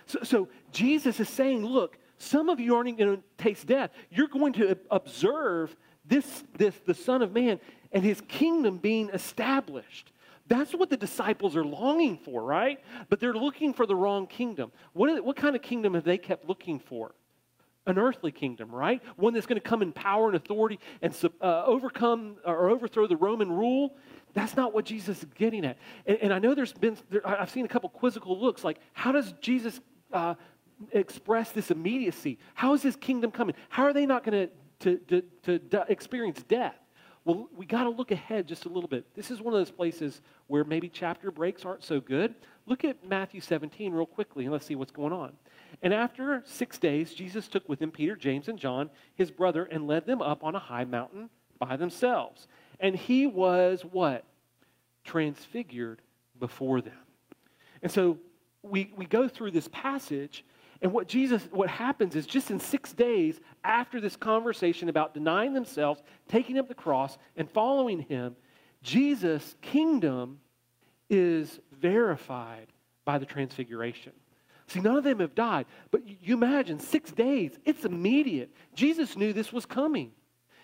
So, 0.08 0.20
so 0.24 0.48
Jesus 0.74 1.22
is 1.22 1.30
saying, 1.30 1.66
look, 1.66 1.98
some 2.18 2.50
of 2.50 2.60
you 2.60 2.76
aren't 2.76 2.98
going 2.98 3.16
to 3.16 3.24
taste 3.38 3.68
death. 3.68 3.92
You're 4.10 4.28
going 4.28 4.52
to 4.54 4.78
observe 4.90 5.74
this, 6.06 6.44
this, 6.58 6.76
the 6.86 6.94
Son 6.94 7.22
of 7.22 7.32
Man 7.32 7.62
and 7.94 8.04
his 8.04 8.20
kingdom 8.28 8.80
being 8.80 9.10
established. 9.12 10.12
That's 10.46 10.74
what 10.74 10.90
the 10.90 10.98
disciples 10.98 11.56
are 11.56 11.64
longing 11.64 12.18
for, 12.18 12.44
right? 12.44 12.84
But 13.08 13.22
they're 13.22 13.34
looking 13.34 13.74
for 13.74 13.86
the 13.86 13.96
wrong 13.96 14.28
kingdom. 14.28 14.74
What, 14.92 15.24
what 15.24 15.38
kind 15.38 15.56
of 15.56 15.62
kingdom 15.62 15.94
have 15.94 16.04
they 16.04 16.18
kept 16.18 16.50
looking 16.50 16.80
for? 16.80 17.14
An 17.88 17.98
earthly 17.98 18.32
kingdom, 18.32 18.74
right? 18.74 19.02
One 19.16 19.34
that's 19.34 19.46
going 19.46 19.60
to 19.60 19.68
come 19.68 19.82
in 19.82 19.92
power 19.92 20.28
and 20.28 20.36
authority 20.36 20.80
and 21.02 21.16
uh, 21.42 21.64
overcome 21.66 22.36
or 22.46 22.70
overthrow 22.70 23.08
the 23.08 23.18
Roman 23.18 23.52
rule. 23.52 23.96
That's 24.34 24.56
not 24.56 24.74
what 24.74 24.86
Jesus 24.86 25.20
is 25.20 25.26
getting 25.36 25.66
at. 25.66 25.78
And, 26.06 26.18
and 26.22 26.34
I 26.34 26.40
know 26.40 26.54
there's 26.54 26.74
been, 26.74 26.98
there, 27.10 27.28
I've 27.28 27.50
seen 27.50 27.66
a 27.66 27.68
couple 27.68 27.90
quizzical 27.90 28.40
looks 28.40 28.64
like, 28.64 28.78
how 28.94 29.12
does 29.12 29.34
Jesus 29.42 29.80
uh, 30.14 30.36
express 30.92 31.52
this 31.52 31.72
immediacy? 31.72 32.38
How 32.54 32.74
is 32.74 32.84
his 32.84 32.96
kingdom 32.96 33.32
coming? 33.32 33.56
How 33.70 33.84
are 33.84 33.94
they 33.94 34.06
not 34.06 34.24
going 34.24 34.50
to, 34.80 34.98
to, 34.98 35.22
to, 35.44 35.60
to 35.60 35.86
experience 35.90 36.44
death? 36.44 36.76
Well, 37.24 37.50
we 37.56 37.68
got 37.68 37.84
to 37.84 37.90
look 37.90 38.10
ahead 38.10 38.48
just 38.48 38.66
a 38.66 38.70
little 38.70 38.88
bit. 38.90 39.06
This 39.14 39.30
is 39.30 39.42
one 39.42 39.54
of 39.54 39.60
those 39.60 39.70
places 39.70 40.22
where 40.48 40.64
maybe 40.64 40.90
chapter 40.90 41.30
breaks 41.30 41.66
aren't 41.66 41.84
so 41.84 42.00
good. 42.00 42.34
Look 42.66 42.84
at 42.84 43.08
Matthew 43.08 43.42
17 43.42 43.94
real 43.94 44.08
quickly 44.08 44.46
and 44.46 44.52
let's 44.52 44.66
see 44.66 44.76
what's 44.76 44.92
going 44.92 45.14
on. 45.14 45.34
And 45.82 45.94
after 45.94 46.44
six 46.46 46.78
days, 46.78 47.14
Jesus 47.14 47.48
took 47.48 47.68
with 47.68 47.82
him 47.82 47.92
Peter, 47.92 48.16
James, 48.16 48.48
and 48.48 48.60
John, 48.60 48.90
his 49.16 49.32
brother, 49.32 49.64
and 49.66 49.88
led 49.88 50.06
them 50.06 50.22
up 50.22 50.44
on 50.44 50.56
a 50.56 50.60
high 50.60 50.86
mountain 50.86 51.30
by 51.60 51.78
themselves. 51.78 52.48
And 52.80 52.96
he 52.96 53.28
was 53.28 53.82
what? 53.82 54.26
Transfigured 55.04 56.02
before 56.40 56.82
them. 56.82 56.94
And 57.82 57.92
so 57.92 58.18
we, 58.64 58.94
we 58.96 59.06
go 59.06 59.28
through 59.28 59.52
this 59.52 59.70
passage, 59.72 60.46
and 60.82 60.92
what 60.92 61.08
Jesus, 61.08 61.48
what 61.52 61.70
happens 61.70 62.16
is 62.16 62.26
just 62.26 62.52
in 62.52 62.60
six 62.60 62.94
days 62.94 63.40
after 63.64 64.02
this 64.02 64.16
conversation 64.16 64.90
about 64.90 65.14
denying 65.14 65.54
themselves, 65.54 66.02
taking 66.28 66.58
up 66.58 66.68
the 66.68 66.76
cross, 66.76 67.18
and 67.36 67.50
following 67.50 68.00
him, 68.00 68.36
Jesus' 68.84 69.56
kingdom 69.62 70.40
is 71.10 71.60
verified 71.80 72.68
by 73.06 73.18
the 73.18 73.26
transfiguration. 73.26 74.14
See, 74.72 74.80
none 74.80 74.96
of 74.96 75.04
them 75.04 75.20
have 75.20 75.36
died, 75.36 75.66
but 75.92 76.02
you 76.06 76.34
imagine 76.34 76.80
six 76.80 77.12
days, 77.12 77.52
it's 77.66 77.84
immediate. 77.84 78.54
Jesus 78.74 79.18
knew 79.18 79.34
this 79.34 79.52
was 79.52 79.66
coming. 79.66 80.12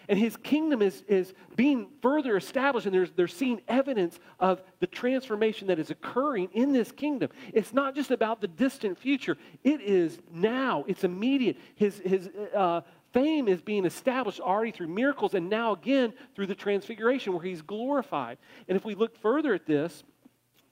And 0.10 0.18
his 0.18 0.38
kingdom 0.38 0.82
is, 0.82 1.04
is 1.10 1.34
being 1.58 1.90
further 2.02 2.38
established, 2.38 2.86
and 2.86 2.96
there's, 2.96 3.12
they're 3.12 3.28
seeing 3.28 3.60
evidence 3.68 4.18
of 4.40 4.62
the 4.80 4.88
transformation 4.88 5.68
that 5.68 5.80
is 5.80 5.92
occurring 5.92 6.48
in 6.54 6.72
this 6.72 6.94
kingdom. 6.94 7.30
It's 7.54 7.74
not 7.74 7.94
just 7.94 8.12
about 8.12 8.40
the 8.40 8.48
distant 8.48 8.98
future, 8.98 9.36
it 9.66 9.82
is 9.82 10.20
now, 10.32 10.86
it's 10.88 11.04
immediate. 11.04 11.58
His, 11.76 12.00
his 12.06 12.30
uh, 12.56 12.82
fame 13.12 13.50
is 13.50 13.62
being 13.62 13.86
established 13.86 14.40
already 14.40 14.72
through 14.72 14.88
miracles, 14.88 15.34
and 15.34 15.50
now 15.50 15.74
again 15.74 16.14
through 16.34 16.48
the 16.48 16.56
transfiguration 16.56 17.34
where 17.34 17.44
he's 17.44 17.62
glorified. 17.62 18.38
And 18.70 18.78
if 18.78 18.86
we 18.86 18.96
look 18.96 19.18
further 19.18 19.54
at 19.54 19.66
this, 19.66 20.06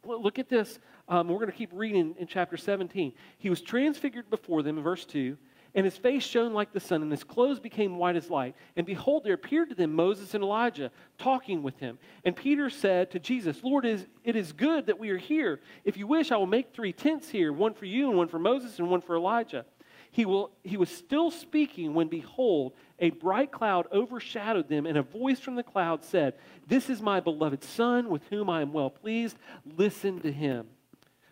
look 0.05 0.39
at 0.39 0.49
this. 0.49 0.79
Um, 1.07 1.27
we're 1.27 1.39
going 1.39 1.51
to 1.51 1.57
keep 1.57 1.71
reading 1.73 2.15
in 2.17 2.27
chapter 2.27 2.57
17. 2.57 3.13
He 3.37 3.49
was 3.49 3.61
transfigured 3.61 4.29
before 4.29 4.63
them 4.63 4.77
in 4.77 4.83
verse 4.83 5.05
2 5.05 5.37
and 5.75 5.83
his 5.83 5.97
face 5.97 6.23
shone 6.23 6.53
like 6.53 6.71
the 6.71 6.79
sun, 6.79 7.01
and 7.01 7.11
his 7.11 7.25
clothes 7.25 7.59
became 7.59 7.97
white 7.97 8.15
as 8.15 8.29
light. 8.29 8.55
And 8.77 8.85
behold, 8.85 9.25
there 9.25 9.33
appeared 9.33 9.69
to 9.69 9.75
them 9.75 9.93
Moses 9.93 10.33
and 10.33 10.41
Elijah 10.41 10.89
talking 11.17 11.61
with 11.63 11.77
him. 11.79 11.99
And 12.23 12.33
Peter 12.33 12.69
said 12.69 13.11
to 13.11 13.19
Jesus, 13.19 13.61
Lord, 13.61 13.85
it 13.85 14.07
is 14.23 14.53
good 14.53 14.85
that 14.85 14.97
we 14.97 15.09
are 15.09 15.17
here. 15.17 15.59
If 15.83 15.97
you 15.97 16.07
wish, 16.07 16.31
I 16.31 16.37
will 16.37 16.47
make 16.47 16.73
three 16.73 16.93
tents 16.93 17.29
here 17.29 17.51
one 17.51 17.73
for 17.73 17.85
you, 17.85 18.07
and 18.07 18.17
one 18.17 18.29
for 18.29 18.39
Moses, 18.39 18.79
and 18.79 18.89
one 18.89 19.01
for 19.01 19.17
Elijah. 19.17 19.65
He, 20.11 20.25
will, 20.25 20.51
he 20.63 20.77
was 20.77 20.89
still 20.89 21.29
speaking 21.29 21.93
when, 21.93 22.07
behold, 22.07 22.71
a 22.99 23.09
bright 23.09 23.51
cloud 23.51 23.87
overshadowed 23.91 24.69
them, 24.69 24.85
and 24.85 24.97
a 24.97 25.03
voice 25.03 25.39
from 25.39 25.55
the 25.55 25.63
cloud 25.63 26.03
said, 26.03 26.35
This 26.67 26.89
is 26.89 27.01
my 27.01 27.19
beloved 27.19 27.63
Son, 27.63 28.09
with 28.09 28.23
whom 28.29 28.49
I 28.49 28.61
am 28.61 28.71
well 28.71 28.89
pleased. 28.89 29.37
Listen 29.77 30.21
to 30.21 30.31
him. 30.31 30.67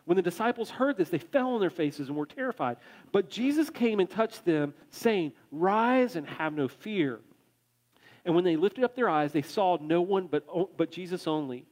When 0.06 0.18
the 0.18 0.22
disciples 0.22 0.70
heard 0.70 0.98
this, 0.98 1.10
they 1.10 1.18
fell 1.18 1.52
on 1.52 1.62
their 1.62 1.70
faces 1.70 2.10
and 2.10 2.18
were 2.18 2.26
terrified. 2.26 2.78
But 3.14 3.30
Jesus 3.30 3.70
came 3.70 4.02
and 4.02 4.10
touched 4.10 4.44
them, 4.44 4.74
saying, 4.90 5.32
Rise 5.52 6.18
and 6.18 6.28
have 6.28 6.54
no 6.54 6.68
fear. 6.68 7.22
And 8.26 8.36
when 8.36 8.44
they 8.44 8.56
lifted 8.56 8.84
up 8.84 8.96
their 8.96 9.10
eyes, 9.10 9.32
they 9.32 9.42
saw 9.42 9.78
no 9.82 10.02
one 10.02 10.28
but, 10.28 10.46
but 10.78 10.92
Jesus 10.92 11.28
only. 11.28 11.66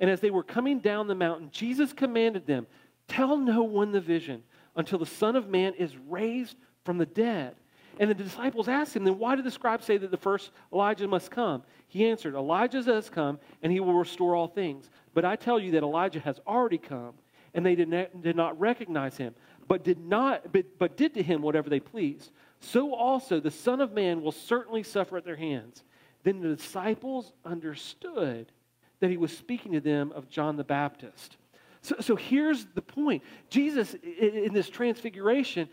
And 0.00 0.10
as 0.10 0.20
they 0.20 0.30
were 0.30 0.42
coming 0.42 0.80
down 0.80 1.06
the 1.06 1.14
mountain, 1.14 1.50
Jesus 1.52 1.92
commanded 1.92 2.46
them, 2.46 2.66
Tell 3.08 3.36
no 3.36 3.62
one 3.62 3.92
the 3.92 4.00
vision 4.00 4.42
until 4.74 4.98
the 4.98 5.06
Son 5.06 5.36
of 5.36 5.48
Man 5.48 5.74
is 5.74 5.96
raised 6.08 6.56
from 6.84 6.98
the 6.98 7.06
dead. 7.06 7.54
And 7.98 8.10
the 8.10 8.14
disciples 8.14 8.68
asked 8.68 8.94
him, 8.94 9.04
Then 9.04 9.18
why 9.18 9.36
did 9.36 9.44
the 9.44 9.50
scribes 9.50 9.86
say 9.86 9.96
that 9.96 10.10
the 10.10 10.16
first 10.16 10.50
Elijah 10.72 11.08
must 11.08 11.30
come? 11.30 11.62
He 11.88 12.06
answered, 12.06 12.34
Elijah 12.34 12.82
does 12.82 13.08
come, 13.08 13.38
and 13.62 13.72
he 13.72 13.80
will 13.80 13.94
restore 13.94 14.34
all 14.34 14.48
things. 14.48 14.90
But 15.14 15.24
I 15.24 15.36
tell 15.36 15.58
you 15.58 15.72
that 15.72 15.82
Elijah 15.82 16.20
has 16.20 16.40
already 16.46 16.78
come 16.78 17.14
and 17.54 17.64
they 17.64 17.74
did 17.74 17.88
not, 17.88 18.22
did 18.22 18.36
not 18.36 18.60
recognize 18.60 19.16
him, 19.16 19.34
but 19.66 19.82
did, 19.82 19.98
not, 19.98 20.52
but, 20.52 20.78
but 20.78 20.96
did 20.96 21.14
to 21.14 21.22
him 21.22 21.40
whatever 21.40 21.70
they 21.70 21.80
pleased. 21.80 22.30
So 22.60 22.94
also 22.94 23.40
the 23.40 23.50
Son 23.50 23.80
of 23.80 23.92
Man 23.92 24.22
will 24.22 24.32
certainly 24.32 24.82
suffer 24.82 25.16
at 25.16 25.24
their 25.24 25.36
hands. 25.36 25.82
Then 26.22 26.40
the 26.40 26.54
disciples 26.54 27.32
understood 27.44 28.52
that 29.00 29.10
he 29.10 29.16
was 29.16 29.36
speaking 29.36 29.72
to 29.72 29.80
them 29.80 30.12
of 30.12 30.28
John 30.28 30.56
the 30.56 30.64
Baptist. 30.64 31.38
So, 31.80 31.96
so 32.00 32.16
here's 32.16 32.66
the 32.74 32.82
point 32.82 33.22
Jesus, 33.48 33.94
in 33.94 34.52
this 34.52 34.68
transfiguration, 34.68 35.68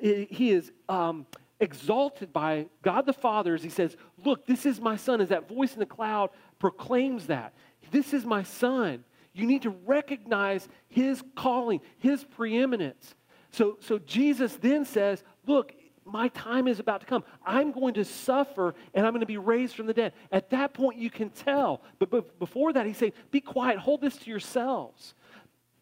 he 0.00 0.50
is 0.50 0.70
um, 0.88 1.26
exalted 1.60 2.32
by 2.32 2.66
God 2.82 3.06
the 3.06 3.12
Father 3.12 3.54
as 3.54 3.62
he 3.62 3.68
says, 3.68 3.96
Look, 4.24 4.46
this 4.46 4.66
is 4.66 4.80
my 4.80 4.96
son. 4.96 5.20
As 5.20 5.28
that 5.28 5.48
voice 5.48 5.72
in 5.72 5.80
the 5.80 5.86
cloud 5.86 6.30
proclaims 6.58 7.26
that. 7.26 7.54
This 7.90 8.12
is 8.12 8.24
my 8.24 8.42
son. 8.42 9.04
You 9.32 9.46
need 9.46 9.62
to 9.62 9.70
recognize 9.70 10.68
his 10.88 11.22
calling, 11.34 11.80
his 11.98 12.24
preeminence. 12.24 13.14
So, 13.50 13.78
so 13.80 13.98
Jesus 13.98 14.56
then 14.56 14.84
says, 14.84 15.22
Look, 15.46 15.74
my 16.04 16.28
time 16.28 16.68
is 16.68 16.80
about 16.80 17.00
to 17.00 17.06
come. 17.06 17.24
I'm 17.44 17.72
going 17.72 17.94
to 17.94 18.04
suffer 18.04 18.74
and 18.92 19.06
I'm 19.06 19.12
going 19.12 19.20
to 19.20 19.26
be 19.26 19.38
raised 19.38 19.74
from 19.74 19.86
the 19.86 19.94
dead. 19.94 20.12
At 20.30 20.50
that 20.50 20.74
point, 20.74 20.98
you 20.98 21.10
can 21.10 21.30
tell. 21.30 21.82
But, 21.98 22.10
but 22.10 22.38
before 22.38 22.72
that, 22.72 22.86
he's 22.86 22.98
saying, 22.98 23.12
Be 23.30 23.40
quiet, 23.40 23.78
hold 23.78 24.00
this 24.00 24.16
to 24.18 24.30
yourselves. 24.30 25.14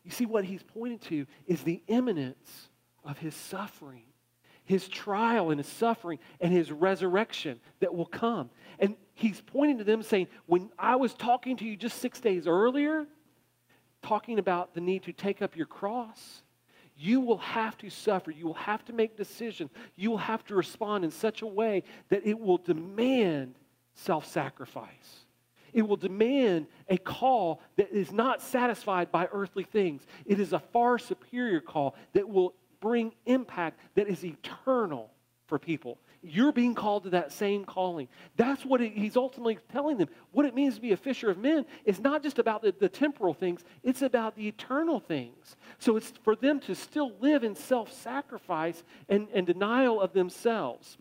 You 0.04 0.10
see, 0.10 0.26
what 0.26 0.44
he's 0.44 0.62
pointing 0.62 0.98
to 1.10 1.26
is 1.46 1.62
the 1.62 1.82
imminence 1.86 2.68
of 3.04 3.18
his 3.18 3.34
suffering, 3.34 4.04
his 4.64 4.88
trial 4.88 5.50
and 5.50 5.58
his 5.58 5.68
suffering, 5.68 6.18
and 6.40 6.52
his 6.52 6.70
resurrection 6.70 7.60
that 7.80 7.94
will 7.94 8.06
come. 8.06 8.50
And 8.78 8.96
he's 9.14 9.40
pointing 9.40 9.78
to 9.78 9.84
them 9.84 10.02
saying, 10.02 10.28
When 10.46 10.70
I 10.78 10.96
was 10.96 11.14
talking 11.14 11.56
to 11.58 11.64
you 11.64 11.76
just 11.76 11.98
six 11.98 12.20
days 12.20 12.46
earlier, 12.46 13.06
talking 14.02 14.38
about 14.38 14.74
the 14.74 14.80
need 14.80 15.04
to 15.04 15.12
take 15.12 15.42
up 15.42 15.56
your 15.56 15.66
cross, 15.66 16.42
you 16.96 17.20
will 17.20 17.38
have 17.38 17.76
to 17.78 17.90
suffer. 17.90 18.30
You 18.30 18.46
will 18.46 18.54
have 18.54 18.84
to 18.84 18.92
make 18.92 19.16
decisions. 19.16 19.70
You 19.96 20.10
will 20.10 20.18
have 20.18 20.44
to 20.46 20.54
respond 20.54 21.04
in 21.04 21.10
such 21.10 21.42
a 21.42 21.46
way 21.46 21.82
that 22.10 22.26
it 22.26 22.38
will 22.38 22.58
demand 22.58 23.54
self 23.94 24.26
sacrifice. 24.26 25.26
It 25.72 25.82
will 25.82 25.96
demand 25.96 26.66
a 26.88 26.98
call 26.98 27.62
that 27.76 27.90
is 27.90 28.12
not 28.12 28.42
satisfied 28.42 29.10
by 29.10 29.28
earthly 29.32 29.64
things. 29.64 30.06
It 30.26 30.38
is 30.38 30.52
a 30.52 30.58
far 30.58 30.98
superior 30.98 31.60
call 31.60 31.94
that 32.12 32.28
will 32.28 32.54
bring 32.82 33.14
impact 33.24 33.78
that 33.94 34.08
is 34.08 34.22
eternal 34.24 35.10
for 35.46 35.58
people. 35.58 35.98
You're 36.22 36.52
being 36.52 36.74
called 36.74 37.04
to 37.04 37.10
that 37.10 37.32
same 37.32 37.64
calling. 37.64 38.08
That's 38.36 38.64
what 38.64 38.80
he's 38.80 39.16
ultimately 39.16 39.58
telling 39.72 39.96
them. 39.96 40.08
What 40.30 40.46
it 40.46 40.54
means 40.54 40.74
to 40.76 40.80
be 40.80 40.92
a 40.92 40.96
fisher 40.96 41.30
of 41.30 41.38
men 41.38 41.64
is 41.84 42.00
not 42.00 42.22
just 42.22 42.38
about 42.38 42.62
the, 42.62 42.74
the 42.78 42.88
temporal 42.88 43.34
things, 43.34 43.64
it's 43.82 44.02
about 44.02 44.36
the 44.36 44.46
eternal 44.46 45.00
things. 45.00 45.56
So 45.78 45.96
it's 45.96 46.12
for 46.22 46.36
them 46.36 46.60
to 46.60 46.74
still 46.74 47.12
live 47.20 47.44
in 47.44 47.54
self 47.54 47.92
sacrifice 47.92 48.82
and, 49.08 49.28
and 49.32 49.46
denial 49.46 50.00
of 50.00 50.12
themselves. 50.12 50.98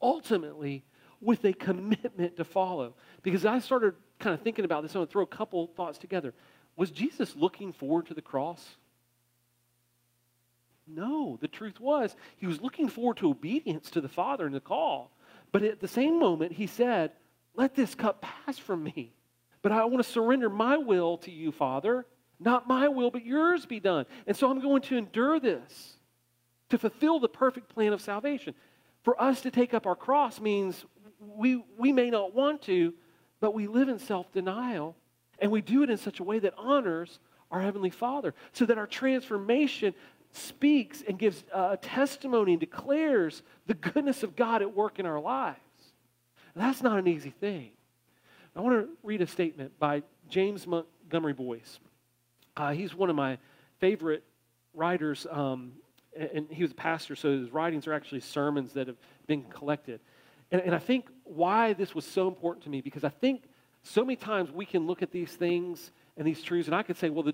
Ultimately, 0.00 0.84
with 1.20 1.44
a 1.44 1.52
commitment 1.52 2.36
to 2.36 2.44
follow. 2.44 2.94
Because 3.22 3.46
I 3.46 3.58
started 3.58 3.94
kind 4.18 4.34
of 4.34 4.42
thinking 4.42 4.64
about 4.64 4.82
this, 4.82 4.94
I'm 4.94 5.00
going 5.00 5.06
to 5.06 5.12
throw 5.12 5.22
a 5.22 5.26
couple 5.26 5.66
thoughts 5.68 5.98
together. 5.98 6.34
Was 6.76 6.90
Jesus 6.90 7.34
looking 7.36 7.72
forward 7.72 8.06
to 8.06 8.14
the 8.14 8.22
cross? 8.22 8.76
No, 10.86 11.38
the 11.40 11.48
truth 11.48 11.80
was 11.80 12.14
he 12.36 12.46
was 12.46 12.60
looking 12.60 12.88
forward 12.88 13.16
to 13.18 13.30
obedience 13.30 13.90
to 13.90 14.00
the 14.00 14.08
Father 14.08 14.46
and 14.46 14.54
the 14.54 14.60
call. 14.60 15.10
But 15.52 15.62
at 15.62 15.80
the 15.80 15.88
same 15.88 16.18
moment, 16.18 16.52
he 16.52 16.66
said, 16.66 17.12
Let 17.54 17.74
this 17.74 17.94
cup 17.94 18.22
pass 18.22 18.58
from 18.58 18.82
me. 18.82 19.14
But 19.62 19.72
I 19.72 19.84
want 19.84 20.04
to 20.04 20.10
surrender 20.10 20.50
my 20.50 20.76
will 20.76 21.18
to 21.18 21.30
you, 21.30 21.52
Father. 21.52 22.06
Not 22.38 22.68
my 22.68 22.88
will, 22.88 23.10
but 23.10 23.24
yours 23.24 23.64
be 23.64 23.80
done. 23.80 24.04
And 24.26 24.36
so 24.36 24.50
I'm 24.50 24.60
going 24.60 24.82
to 24.82 24.96
endure 24.96 25.40
this 25.40 25.96
to 26.68 26.78
fulfill 26.78 27.20
the 27.20 27.28
perfect 27.28 27.68
plan 27.68 27.92
of 27.92 28.00
salvation. 28.00 28.54
For 29.04 29.20
us 29.20 29.42
to 29.42 29.50
take 29.50 29.72
up 29.72 29.86
our 29.86 29.96
cross 29.96 30.40
means 30.40 30.84
we, 31.20 31.62
we 31.78 31.92
may 31.92 32.10
not 32.10 32.34
want 32.34 32.62
to, 32.62 32.92
but 33.40 33.54
we 33.54 33.66
live 33.66 33.88
in 33.88 33.98
self 33.98 34.30
denial 34.32 34.96
and 35.38 35.50
we 35.50 35.60
do 35.60 35.82
it 35.82 35.90
in 35.90 35.96
such 35.96 36.20
a 36.20 36.24
way 36.24 36.38
that 36.40 36.54
honors 36.56 37.18
our 37.50 37.60
Heavenly 37.60 37.90
Father 37.90 38.34
so 38.52 38.66
that 38.66 38.78
our 38.78 38.86
transformation 38.86 39.94
speaks 40.34 41.02
and 41.06 41.18
gives 41.18 41.44
a 41.52 41.76
testimony 41.76 42.52
and 42.52 42.60
declares 42.60 43.42
the 43.66 43.74
goodness 43.74 44.22
of 44.22 44.36
God 44.36 44.62
at 44.62 44.74
work 44.74 44.98
in 44.98 45.06
our 45.06 45.20
lives. 45.20 45.58
That's 46.56 46.82
not 46.82 46.98
an 46.98 47.08
easy 47.08 47.30
thing. 47.30 47.70
I 48.54 48.60
want 48.60 48.84
to 48.84 48.88
read 49.02 49.20
a 49.22 49.26
statement 49.26 49.78
by 49.78 50.02
James 50.28 50.66
Montgomery 50.66 51.32
Boice. 51.32 51.78
Uh, 52.56 52.72
he's 52.72 52.94
one 52.94 53.10
of 53.10 53.16
my 53.16 53.38
favorite 53.80 54.22
writers 54.74 55.26
um, 55.30 55.72
and 56.16 56.46
he 56.50 56.62
was 56.62 56.72
a 56.72 56.76
pastor, 56.76 57.16
so 57.16 57.38
his 57.38 57.50
writings 57.50 57.86
are 57.86 57.92
actually 57.92 58.20
sermons 58.20 58.72
that 58.74 58.86
have 58.86 58.96
been 59.26 59.42
collected. 59.44 60.00
And, 60.50 60.60
and 60.62 60.74
I 60.74 60.78
think 60.78 61.08
why 61.24 61.72
this 61.72 61.94
was 61.94 62.04
so 62.04 62.28
important 62.28 62.64
to 62.64 62.70
me, 62.70 62.80
because 62.80 63.04
I 63.04 63.08
think 63.08 63.44
so 63.84 64.04
many 64.04 64.16
times 64.16 64.50
we 64.50 64.64
can 64.66 64.86
look 64.86 65.02
at 65.02 65.12
these 65.12 65.30
things 65.30 65.92
and 66.16 66.26
these 66.26 66.42
truths, 66.42 66.68
and 66.68 66.74
I 66.74 66.82
could 66.82 66.96
say, 66.96 67.10
well, 67.10 67.32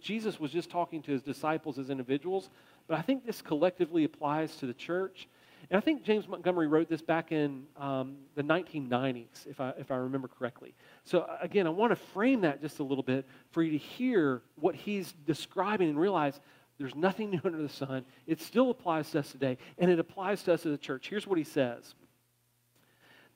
Jesus 0.00 0.40
was 0.40 0.50
just 0.50 0.68
talking 0.68 1.00
to 1.02 1.12
his 1.12 1.22
disciples 1.22 1.78
as 1.78 1.90
individuals, 1.90 2.50
but 2.88 2.98
I 2.98 3.02
think 3.02 3.24
this 3.24 3.40
collectively 3.40 4.04
applies 4.04 4.56
to 4.56 4.66
the 4.66 4.74
church. 4.74 5.28
And 5.70 5.78
I 5.78 5.80
think 5.80 6.02
James 6.02 6.26
Montgomery 6.26 6.66
wrote 6.66 6.88
this 6.88 7.02
back 7.02 7.30
in 7.30 7.64
um, 7.76 8.16
the 8.34 8.42
1990s, 8.42 9.46
if 9.46 9.60
I, 9.60 9.72
if 9.78 9.92
I 9.92 9.96
remember 9.96 10.26
correctly. 10.26 10.74
So, 11.04 11.20
uh, 11.20 11.38
again, 11.40 11.68
I 11.68 11.70
want 11.70 11.92
to 11.92 11.96
frame 11.96 12.40
that 12.40 12.60
just 12.60 12.80
a 12.80 12.82
little 12.82 13.04
bit 13.04 13.26
for 13.52 13.62
you 13.62 13.70
to 13.70 13.78
hear 13.78 14.42
what 14.56 14.74
he's 14.74 15.12
describing 15.24 15.88
and 15.88 15.98
realize 15.98 16.40
there's 16.78 16.94
nothing 16.96 17.30
new 17.32 17.40
under 17.44 17.62
the 17.62 17.68
sun. 17.68 18.04
It 18.26 18.40
still 18.40 18.70
applies 18.70 19.10
to 19.12 19.20
us 19.20 19.30
today, 19.30 19.56
and 19.78 19.90
it 19.90 20.00
applies 20.00 20.42
to 20.44 20.54
us 20.54 20.66
as 20.66 20.72
a 20.72 20.78
church. 20.78 21.08
Here's 21.08 21.28
what 21.28 21.38
he 21.38 21.44
says 21.44 21.94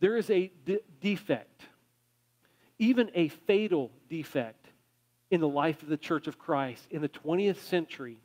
There 0.01 0.17
is 0.17 0.29
a 0.31 0.51
de- 0.64 0.81
defect, 1.01 1.62
even 2.79 3.11
a 3.14 3.29
fatal 3.29 3.91
defect, 4.09 4.66
in 5.31 5.41
the 5.41 5.49
life 5.49 5.83
of 5.83 5.89
the 5.89 5.97
church 5.97 6.27
of 6.27 6.39
Christ 6.39 6.87
in 6.91 7.03
the 7.03 7.09
20th 7.09 7.59
century 7.59 8.18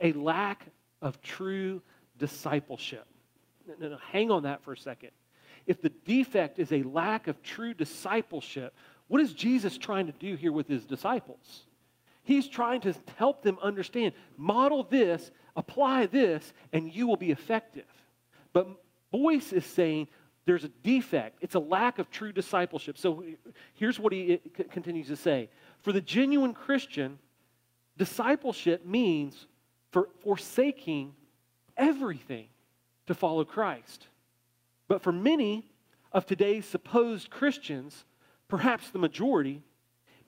a 0.00 0.12
lack 0.12 0.66
of 1.02 1.20
true 1.22 1.82
discipleship. 2.18 3.06
No, 3.80 3.88
no, 3.88 3.98
hang 4.10 4.30
on 4.30 4.44
that 4.44 4.62
for 4.62 4.72
a 4.72 4.78
second. 4.78 5.10
If 5.66 5.80
the 5.80 5.88
defect 6.04 6.58
is 6.58 6.72
a 6.72 6.82
lack 6.82 7.28
of 7.28 7.42
true 7.42 7.74
discipleship, 7.74 8.74
what 9.08 9.20
is 9.20 9.32
Jesus 9.32 9.76
trying 9.78 10.06
to 10.06 10.12
do 10.12 10.34
here 10.36 10.52
with 10.52 10.68
his 10.68 10.84
disciples? 10.84 11.64
He's 12.22 12.48
trying 12.48 12.80
to 12.82 12.94
help 13.16 13.42
them 13.42 13.58
understand 13.62 14.12
model 14.36 14.82
this, 14.82 15.30
apply 15.56 16.06
this, 16.06 16.52
and 16.72 16.92
you 16.92 17.06
will 17.06 17.16
be 17.16 17.30
effective. 17.30 17.84
But 18.52 18.68
Boice 19.10 19.52
is 19.52 19.64
saying 19.64 20.08
there's 20.46 20.64
a 20.64 20.68
defect, 20.68 21.38
it's 21.40 21.56
a 21.56 21.60
lack 21.60 21.98
of 21.98 22.10
true 22.10 22.32
discipleship. 22.32 22.96
So 22.96 23.24
here's 23.74 23.98
what 23.98 24.12
he 24.12 24.40
continues 24.70 25.08
to 25.08 25.16
say 25.16 25.50
For 25.82 25.92
the 25.92 26.00
genuine 26.00 26.54
Christian, 26.54 27.18
discipleship 27.98 28.86
means 28.86 29.46
for 29.90 30.08
forsaking 30.22 31.14
everything 31.76 32.46
to 33.06 33.14
follow 33.14 33.44
Christ. 33.44 34.06
But 34.88 35.02
for 35.02 35.12
many 35.12 35.66
of 36.12 36.26
today's 36.26 36.64
supposed 36.64 37.28
Christians, 37.28 38.04
perhaps 38.46 38.90
the 38.90 38.98
majority, 38.98 39.62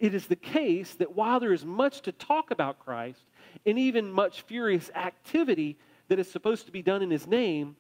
it 0.01 0.15
is 0.15 0.27
the 0.27 0.37
case 0.37 0.95
that 0.95 1.15
while 1.15 1.39
there 1.39 1.53
is 1.53 1.65
much 1.65 2.03
to 2.03 2.13
talk 2.13 2.51
about 2.51 2.81
Christ 2.81 3.25
and 3.65 3.79
even 3.79 4.13
much 4.13 4.43
furious 4.43 4.91
activity 4.95 5.79
that 6.09 6.19
is 6.19 6.31
supposed 6.31 6.67
to 6.67 6.73
be 6.73 6.83
done 6.83 7.03
in 7.03 7.11
his 7.11 7.27
name, 7.27 7.77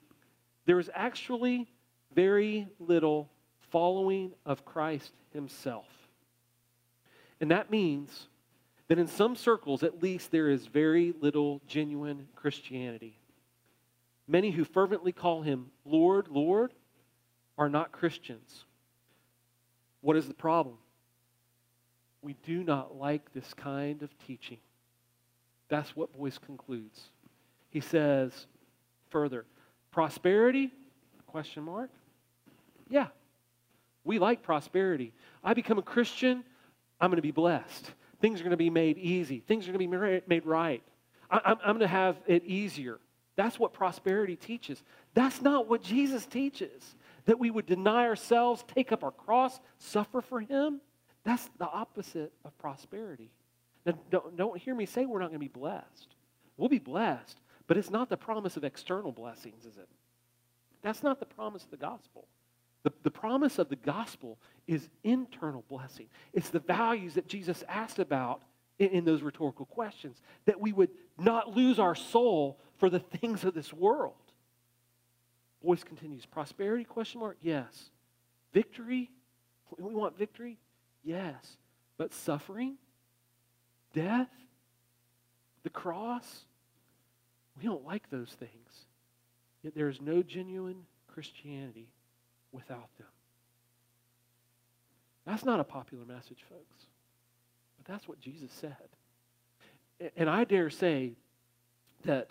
there 0.66 0.78
is 0.78 0.90
actually 0.94 1.68
very 2.14 2.68
little 2.78 3.30
following 3.70 4.32
of 4.46 4.64
Christ 4.64 5.12
himself. 5.32 5.86
And 7.40 7.50
that 7.50 7.70
means 7.70 8.28
that 8.88 8.98
in 8.98 9.06
some 9.06 9.36
circles, 9.36 9.82
at 9.82 10.02
least, 10.02 10.30
there 10.30 10.48
is 10.48 10.66
very 10.66 11.14
little 11.20 11.60
genuine 11.66 12.26
Christianity. 12.34 13.18
Many 14.26 14.50
who 14.50 14.64
fervently 14.64 15.12
call 15.12 15.42
him 15.42 15.70
Lord, 15.84 16.28
Lord 16.28 16.72
are 17.56 17.68
not 17.68 17.92
Christians. 17.92 18.64
What 20.00 20.16
is 20.16 20.26
the 20.26 20.34
problem? 20.34 20.76
We 22.22 22.34
do 22.44 22.64
not 22.64 22.96
like 22.96 23.32
this 23.32 23.54
kind 23.54 24.02
of 24.02 24.10
teaching. 24.26 24.58
That's 25.68 25.94
what 25.94 26.12
Boice 26.12 26.38
concludes. 26.38 27.10
He 27.70 27.80
says 27.80 28.46
further, 29.10 29.44
prosperity? 29.90 30.72
Question 31.26 31.62
mark. 31.64 31.90
Yeah. 32.88 33.08
We 34.04 34.18
like 34.18 34.42
prosperity. 34.42 35.12
I 35.44 35.54
become 35.54 35.78
a 35.78 35.82
Christian, 35.82 36.44
I'm 37.00 37.10
going 37.10 37.16
to 37.16 37.22
be 37.22 37.30
blessed. 37.30 37.92
Things 38.20 38.40
are 38.40 38.44
going 38.44 38.50
to 38.50 38.56
be 38.56 38.70
made 38.70 38.98
easy. 38.98 39.40
Things 39.46 39.64
are 39.64 39.72
going 39.72 39.88
to 39.90 39.96
be 39.96 40.20
made 40.26 40.46
right. 40.46 40.82
I, 41.30 41.52
am 41.52 41.58
going 41.62 41.80
to 41.80 41.86
have 41.86 42.16
it 42.26 42.44
easier. 42.44 42.98
That's 43.36 43.58
what 43.58 43.72
prosperity 43.72 44.34
teaches. 44.34 44.82
That's 45.14 45.40
not 45.40 45.68
what 45.68 45.82
Jesus 45.82 46.26
teaches. 46.26 46.96
That 47.26 47.38
we 47.38 47.50
would 47.50 47.66
deny 47.66 48.06
ourselves, 48.06 48.64
take 48.74 48.90
up 48.90 49.04
our 49.04 49.10
cross, 49.10 49.60
suffer 49.78 50.20
for 50.20 50.40
Him. 50.40 50.80
That's 51.24 51.48
the 51.58 51.68
opposite 51.68 52.32
of 52.44 52.56
prosperity. 52.58 53.30
Now, 53.84 53.92
don't, 54.10 54.36
don't 54.36 54.58
hear 54.58 54.74
me 54.74 54.86
say 54.86 55.06
we're 55.06 55.20
not 55.20 55.28
going 55.28 55.40
to 55.40 55.44
be 55.44 55.48
blessed. 55.48 56.16
We'll 56.56 56.68
be 56.68 56.78
blessed, 56.78 57.38
but 57.66 57.76
it's 57.76 57.90
not 57.90 58.08
the 58.08 58.16
promise 58.16 58.56
of 58.56 58.64
external 58.64 59.12
blessings, 59.12 59.64
is 59.64 59.76
it? 59.76 59.88
That's 60.82 61.02
not 61.02 61.20
the 61.20 61.26
promise 61.26 61.62
of 61.62 61.70
the 61.70 61.76
gospel. 61.76 62.26
The, 62.84 62.92
the 63.02 63.10
promise 63.10 63.58
of 63.58 63.68
the 63.68 63.76
gospel 63.76 64.38
is 64.66 64.88
internal 65.02 65.64
blessing. 65.68 66.06
It's 66.32 66.50
the 66.50 66.60
values 66.60 67.14
that 67.14 67.26
Jesus 67.26 67.64
asked 67.68 67.98
about 67.98 68.42
in, 68.78 68.88
in 68.90 69.04
those 69.04 69.22
rhetorical 69.22 69.66
questions, 69.66 70.20
that 70.46 70.60
we 70.60 70.72
would 70.72 70.90
not 71.18 71.56
lose 71.56 71.78
our 71.78 71.94
soul 71.94 72.60
for 72.76 72.88
the 72.88 73.00
things 73.00 73.44
of 73.44 73.54
this 73.54 73.72
world. 73.72 74.14
Boice 75.62 75.82
continues, 75.82 76.24
prosperity, 76.24 76.84
question 76.84 77.20
mark? 77.20 77.36
Yes. 77.42 77.90
Victory? 78.52 79.10
We 79.76 79.94
want 79.94 80.16
victory? 80.16 80.58
Yes. 81.02 81.56
But 81.96 82.14
suffering? 82.14 82.76
Death? 83.92 84.30
The 85.64 85.70
cross? 85.70 86.44
We 87.58 87.64
don't 87.64 87.84
like 87.84 88.08
those 88.08 88.30
things. 88.38 88.86
Yet 89.62 89.74
there 89.74 89.88
is 89.88 90.00
no 90.00 90.22
genuine 90.22 90.84
Christianity 91.08 91.88
without 92.52 92.88
them. 92.98 93.06
That's 95.26 95.44
not 95.44 95.60
a 95.60 95.64
popular 95.64 96.04
message, 96.06 96.44
folks. 96.48 96.86
But 97.76 97.92
that's 97.92 98.08
what 98.08 98.18
Jesus 98.20 98.50
said. 98.50 98.76
And 100.16 100.30
I 100.30 100.44
dare 100.44 100.70
say 100.70 101.12
that 102.04 102.30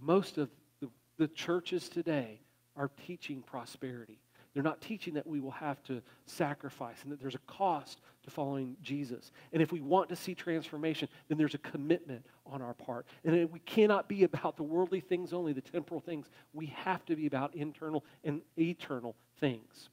most 0.00 0.38
of 0.38 0.48
the, 0.80 1.28
churches 1.28 1.88
today 1.88 2.40
are 2.76 2.90
teaching 3.06 3.40
prosperity. 3.40 4.18
They're 4.52 4.64
not 4.64 4.80
teaching 4.80 5.14
that 5.14 5.26
we 5.26 5.38
will 5.38 5.52
have 5.52 5.82
to 5.84 6.02
sacrifice 6.26 6.96
and 7.04 7.12
that 7.12 7.20
there's 7.20 7.36
a 7.36 7.46
cost 7.46 8.00
to 8.24 8.30
following 8.30 8.76
Jesus. 8.82 9.30
And 9.52 9.62
if 9.62 9.70
we 9.70 9.80
want 9.80 10.08
to 10.08 10.16
see 10.16 10.34
transformation, 10.34 11.08
then 11.28 11.38
there's 11.38 11.54
a 11.54 11.58
commitment 11.58 12.26
on 12.46 12.62
our 12.62 12.74
part. 12.74 13.06
And 13.24 13.50
we 13.52 13.60
cannot 13.60 14.08
be 14.08 14.24
about 14.24 14.56
the 14.56 14.64
worldly 14.64 15.00
things 15.00 15.32
only, 15.32 15.52
the 15.52 15.60
temporal 15.60 16.00
things. 16.00 16.26
We 16.52 16.66
have 16.66 17.04
to 17.06 17.14
be 17.14 17.26
about 17.26 17.54
internal 17.54 18.04
and 18.24 18.40
eternal 18.58 19.14
things. 19.40 19.88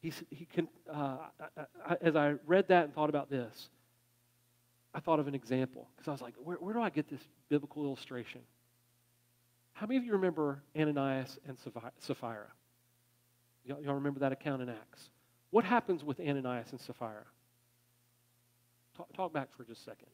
He, 0.00 0.12
he 0.30 0.46
can, 0.46 0.68
uh, 0.90 1.18
as 2.00 2.16
I 2.16 2.34
read 2.46 2.68
that 2.68 2.84
and 2.84 2.94
thought 2.94 3.10
about 3.10 3.28
this, 3.28 3.68
I 4.94 5.00
thought 5.00 5.20
of 5.20 5.28
an 5.28 5.34
example 5.34 5.88
because 5.94 6.08
I 6.08 6.12
was 6.12 6.22
like, 6.22 6.34
where, 6.42 6.56
where 6.56 6.74
do 6.74 6.80
I 6.80 6.90
get 6.90 7.08
this 7.08 7.20
biblical 7.48 7.84
illustration? 7.84 8.40
How 9.72 9.86
many 9.86 9.98
of 9.98 10.04
you 10.04 10.12
remember 10.12 10.62
Ananias 10.76 11.38
and 11.46 11.56
Sapphira? 11.98 12.48
Y'all, 13.64 13.82
y'all 13.82 13.94
remember 13.94 14.20
that 14.20 14.32
account 14.32 14.62
in 14.62 14.68
Acts? 14.68 15.10
What 15.50 15.64
happens 15.64 16.02
with 16.02 16.18
Ananias 16.20 16.70
and 16.72 16.80
Sapphira? 16.80 17.24
Talk, 18.96 19.12
talk 19.14 19.32
back 19.32 19.48
for 19.56 19.64
just 19.64 19.82
a 19.82 19.84
second. 19.84 20.08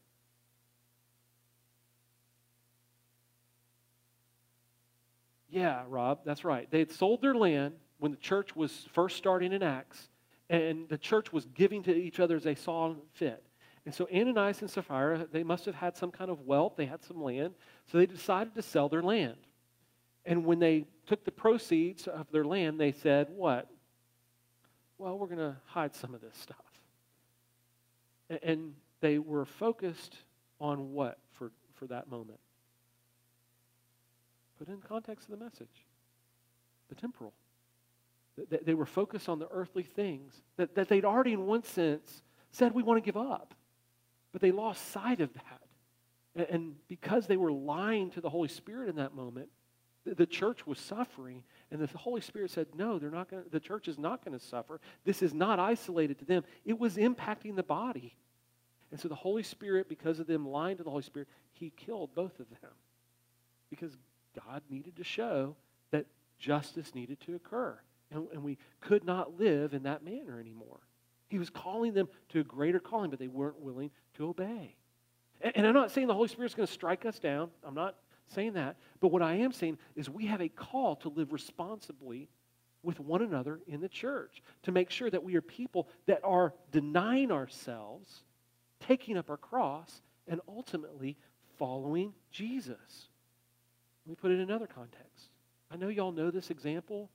Yeah, 5.56 5.84
Rob, 5.88 6.18
that's 6.22 6.44
right. 6.44 6.70
They 6.70 6.80
had 6.80 6.92
sold 6.92 7.22
their 7.22 7.34
land 7.34 7.76
when 7.96 8.10
the 8.10 8.18
church 8.18 8.54
was 8.54 8.86
first 8.92 9.16
starting 9.16 9.54
in 9.54 9.62
Acts, 9.62 10.10
and 10.50 10.86
the 10.90 10.98
church 10.98 11.32
was 11.32 11.46
giving 11.46 11.82
to 11.84 11.94
each 11.94 12.20
other 12.20 12.36
as 12.36 12.42
they 12.44 12.54
saw 12.54 12.94
fit. 13.14 13.42
And 13.86 13.94
so 13.94 14.06
Ananias 14.14 14.60
and 14.60 14.70
Sapphira, 14.70 15.26
they 15.32 15.42
must 15.42 15.64
have 15.64 15.74
had 15.74 15.96
some 15.96 16.10
kind 16.10 16.30
of 16.30 16.42
wealth, 16.42 16.74
they 16.76 16.84
had 16.84 17.02
some 17.02 17.22
land, 17.22 17.54
so 17.90 17.96
they 17.96 18.04
decided 18.04 18.54
to 18.54 18.60
sell 18.60 18.90
their 18.90 19.02
land. 19.02 19.38
And 20.26 20.44
when 20.44 20.58
they 20.58 20.84
took 21.06 21.24
the 21.24 21.32
proceeds 21.32 22.06
of 22.06 22.30
their 22.30 22.44
land, 22.44 22.78
they 22.78 22.92
said, 22.92 23.28
What? 23.30 23.70
Well, 24.98 25.18
we're 25.18 25.26
going 25.26 25.38
to 25.38 25.56
hide 25.64 25.94
some 25.94 26.14
of 26.14 26.20
this 26.20 26.36
stuff. 26.36 26.58
And 28.42 28.74
they 29.00 29.18
were 29.18 29.46
focused 29.46 30.16
on 30.60 30.92
what 30.92 31.16
for, 31.32 31.50
for 31.76 31.86
that 31.86 32.10
moment? 32.10 32.40
Put 34.58 34.68
in 34.68 34.80
context 34.80 35.28
of 35.28 35.38
the 35.38 35.44
message 35.44 35.84
the 36.88 36.94
temporal. 36.94 37.32
They 38.64 38.74
were 38.74 38.86
focused 38.86 39.28
on 39.28 39.38
the 39.38 39.48
earthly 39.50 39.82
things 39.82 40.34
that, 40.56 40.74
that 40.74 40.88
they'd 40.88 41.04
already, 41.04 41.32
in 41.32 41.46
one 41.46 41.64
sense, 41.64 42.22
said 42.50 42.72
we 42.72 42.82
want 42.82 43.02
to 43.02 43.04
give 43.04 43.16
up. 43.16 43.54
But 44.32 44.42
they 44.42 44.52
lost 44.52 44.90
sight 44.90 45.20
of 45.20 45.30
that. 45.34 46.50
And 46.50 46.76
because 46.86 47.26
they 47.26 47.38
were 47.38 47.50
lying 47.50 48.10
to 48.10 48.20
the 48.20 48.28
Holy 48.28 48.48
Spirit 48.48 48.90
in 48.90 48.96
that 48.96 49.14
moment, 49.14 49.48
the 50.04 50.26
church 50.26 50.66
was 50.66 50.78
suffering, 50.78 51.42
and 51.70 51.80
the 51.80 51.98
Holy 51.98 52.20
Spirit 52.20 52.50
said, 52.50 52.68
No, 52.76 52.98
they're 52.98 53.10
not 53.10 53.30
gonna, 53.30 53.42
the 53.50 53.58
church 53.58 53.88
is 53.88 53.98
not 53.98 54.24
going 54.24 54.38
to 54.38 54.44
suffer. 54.44 54.80
This 55.04 55.22
is 55.22 55.34
not 55.34 55.58
isolated 55.58 56.18
to 56.18 56.24
them, 56.24 56.44
it 56.64 56.78
was 56.78 56.96
impacting 56.96 57.56
the 57.56 57.62
body. 57.62 58.14
And 58.92 59.00
so 59.00 59.08
the 59.08 59.16
Holy 59.16 59.42
Spirit, 59.42 59.88
because 59.88 60.20
of 60.20 60.28
them 60.28 60.46
lying 60.46 60.76
to 60.76 60.84
the 60.84 60.90
Holy 60.90 61.02
Spirit, 61.02 61.28
he 61.52 61.70
killed 61.70 62.14
both 62.14 62.38
of 62.38 62.48
them. 62.50 62.70
because 63.68 63.96
God 64.44 64.62
needed 64.70 64.96
to 64.96 65.04
show 65.04 65.56
that 65.90 66.06
justice 66.38 66.94
needed 66.94 67.20
to 67.20 67.34
occur. 67.34 67.78
And, 68.10 68.26
and 68.32 68.42
we 68.42 68.58
could 68.80 69.04
not 69.04 69.38
live 69.38 69.74
in 69.74 69.84
that 69.84 70.04
manner 70.04 70.38
anymore. 70.40 70.80
He 71.28 71.38
was 71.38 71.50
calling 71.50 71.92
them 71.92 72.08
to 72.30 72.40
a 72.40 72.44
greater 72.44 72.78
calling, 72.78 73.10
but 73.10 73.18
they 73.18 73.28
weren't 73.28 73.60
willing 73.60 73.90
to 74.14 74.28
obey. 74.28 74.76
And, 75.40 75.56
and 75.56 75.66
I'm 75.66 75.74
not 75.74 75.90
saying 75.90 76.06
the 76.06 76.14
Holy 76.14 76.28
Spirit's 76.28 76.54
going 76.54 76.66
to 76.66 76.72
strike 76.72 77.04
us 77.04 77.18
down. 77.18 77.50
I'm 77.64 77.74
not 77.74 77.96
saying 78.28 78.54
that. 78.54 78.76
But 79.00 79.08
what 79.08 79.22
I 79.22 79.34
am 79.34 79.52
saying 79.52 79.78
is 79.96 80.08
we 80.08 80.26
have 80.26 80.40
a 80.40 80.48
call 80.48 80.96
to 80.96 81.08
live 81.08 81.32
responsibly 81.32 82.28
with 82.82 83.00
one 83.00 83.22
another 83.22 83.60
in 83.66 83.80
the 83.80 83.88
church, 83.88 84.42
to 84.62 84.70
make 84.70 84.90
sure 84.90 85.10
that 85.10 85.24
we 85.24 85.34
are 85.34 85.40
people 85.40 85.88
that 86.06 86.20
are 86.22 86.54
denying 86.70 87.32
ourselves, 87.32 88.22
taking 88.78 89.16
up 89.16 89.28
our 89.28 89.36
cross, 89.36 90.00
and 90.28 90.40
ultimately 90.46 91.16
following 91.58 92.12
Jesus. 92.30 93.08
Let 94.06 94.10
me 94.10 94.16
put 94.20 94.30
it 94.30 94.34
in 94.34 94.42
another 94.42 94.68
context. 94.68 95.30
I 95.68 95.76
know 95.76 95.88
y'all 95.88 96.12
know 96.12 96.30
this 96.30 96.50
example, 96.50 97.10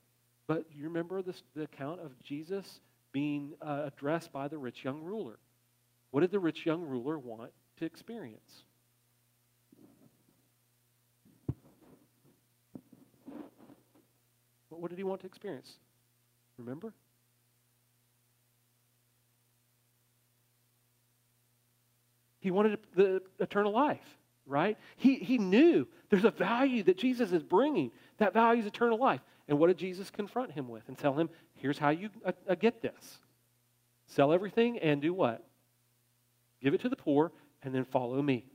but 0.45 0.65
you 0.75 0.83
remember 0.83 1.21
this, 1.21 1.41
the 1.55 1.63
account 1.63 2.01
of 2.01 2.11
Jesus 2.21 2.81
being 3.13 3.53
uh, 3.61 3.83
addressed 3.85 4.33
by 4.33 4.49
the 4.49 4.57
rich 4.57 4.83
young 4.83 5.01
ruler. 5.01 5.39
What 6.09 6.19
did 6.19 6.31
the 6.31 6.39
rich 6.39 6.65
young 6.65 6.81
ruler 6.81 7.17
want 7.17 7.51
to 7.77 7.85
experience? 7.85 8.63
What 14.67 14.89
did 14.89 14.97
he 14.97 15.03
want 15.03 15.21
to 15.21 15.27
experience? 15.27 15.77
Remember? 16.57 16.93
He 22.41 22.49
wanted 22.49 22.79
the 22.95 23.21
eternal 23.39 23.71
life, 23.71 24.17
right? 24.45 24.77
He, 24.97 25.15
he 25.15 25.37
knew 25.37 25.87
there's 26.09 26.25
a 26.25 26.31
value 26.31 26.83
that 26.83 26.97
Jesus 26.97 27.31
is 27.31 27.43
bringing. 27.43 27.91
That 28.17 28.33
value 28.33 28.61
is 28.61 28.67
eternal 28.67 28.97
life. 28.97 29.21
And 29.47 29.59
what 29.59 29.67
did 29.67 29.77
Jesus 29.77 30.09
confront 30.09 30.51
him 30.51 30.67
with 30.67 30.83
and 30.87 30.97
tell 30.97 31.13
him, 31.13 31.29
here's 31.55 31.77
how 31.77 31.89
you 31.89 32.09
uh, 32.25 32.31
uh, 32.47 32.55
get 32.55 32.81
this 32.81 33.19
sell 34.07 34.33
everything 34.33 34.77
and 34.79 35.01
do 35.01 35.13
what? 35.13 35.45
Give 36.61 36.73
it 36.73 36.81
to 36.81 36.89
the 36.89 36.95
poor 36.95 37.31
and 37.63 37.73
then 37.73 37.85
follow 37.85 38.21
me. 38.21 38.45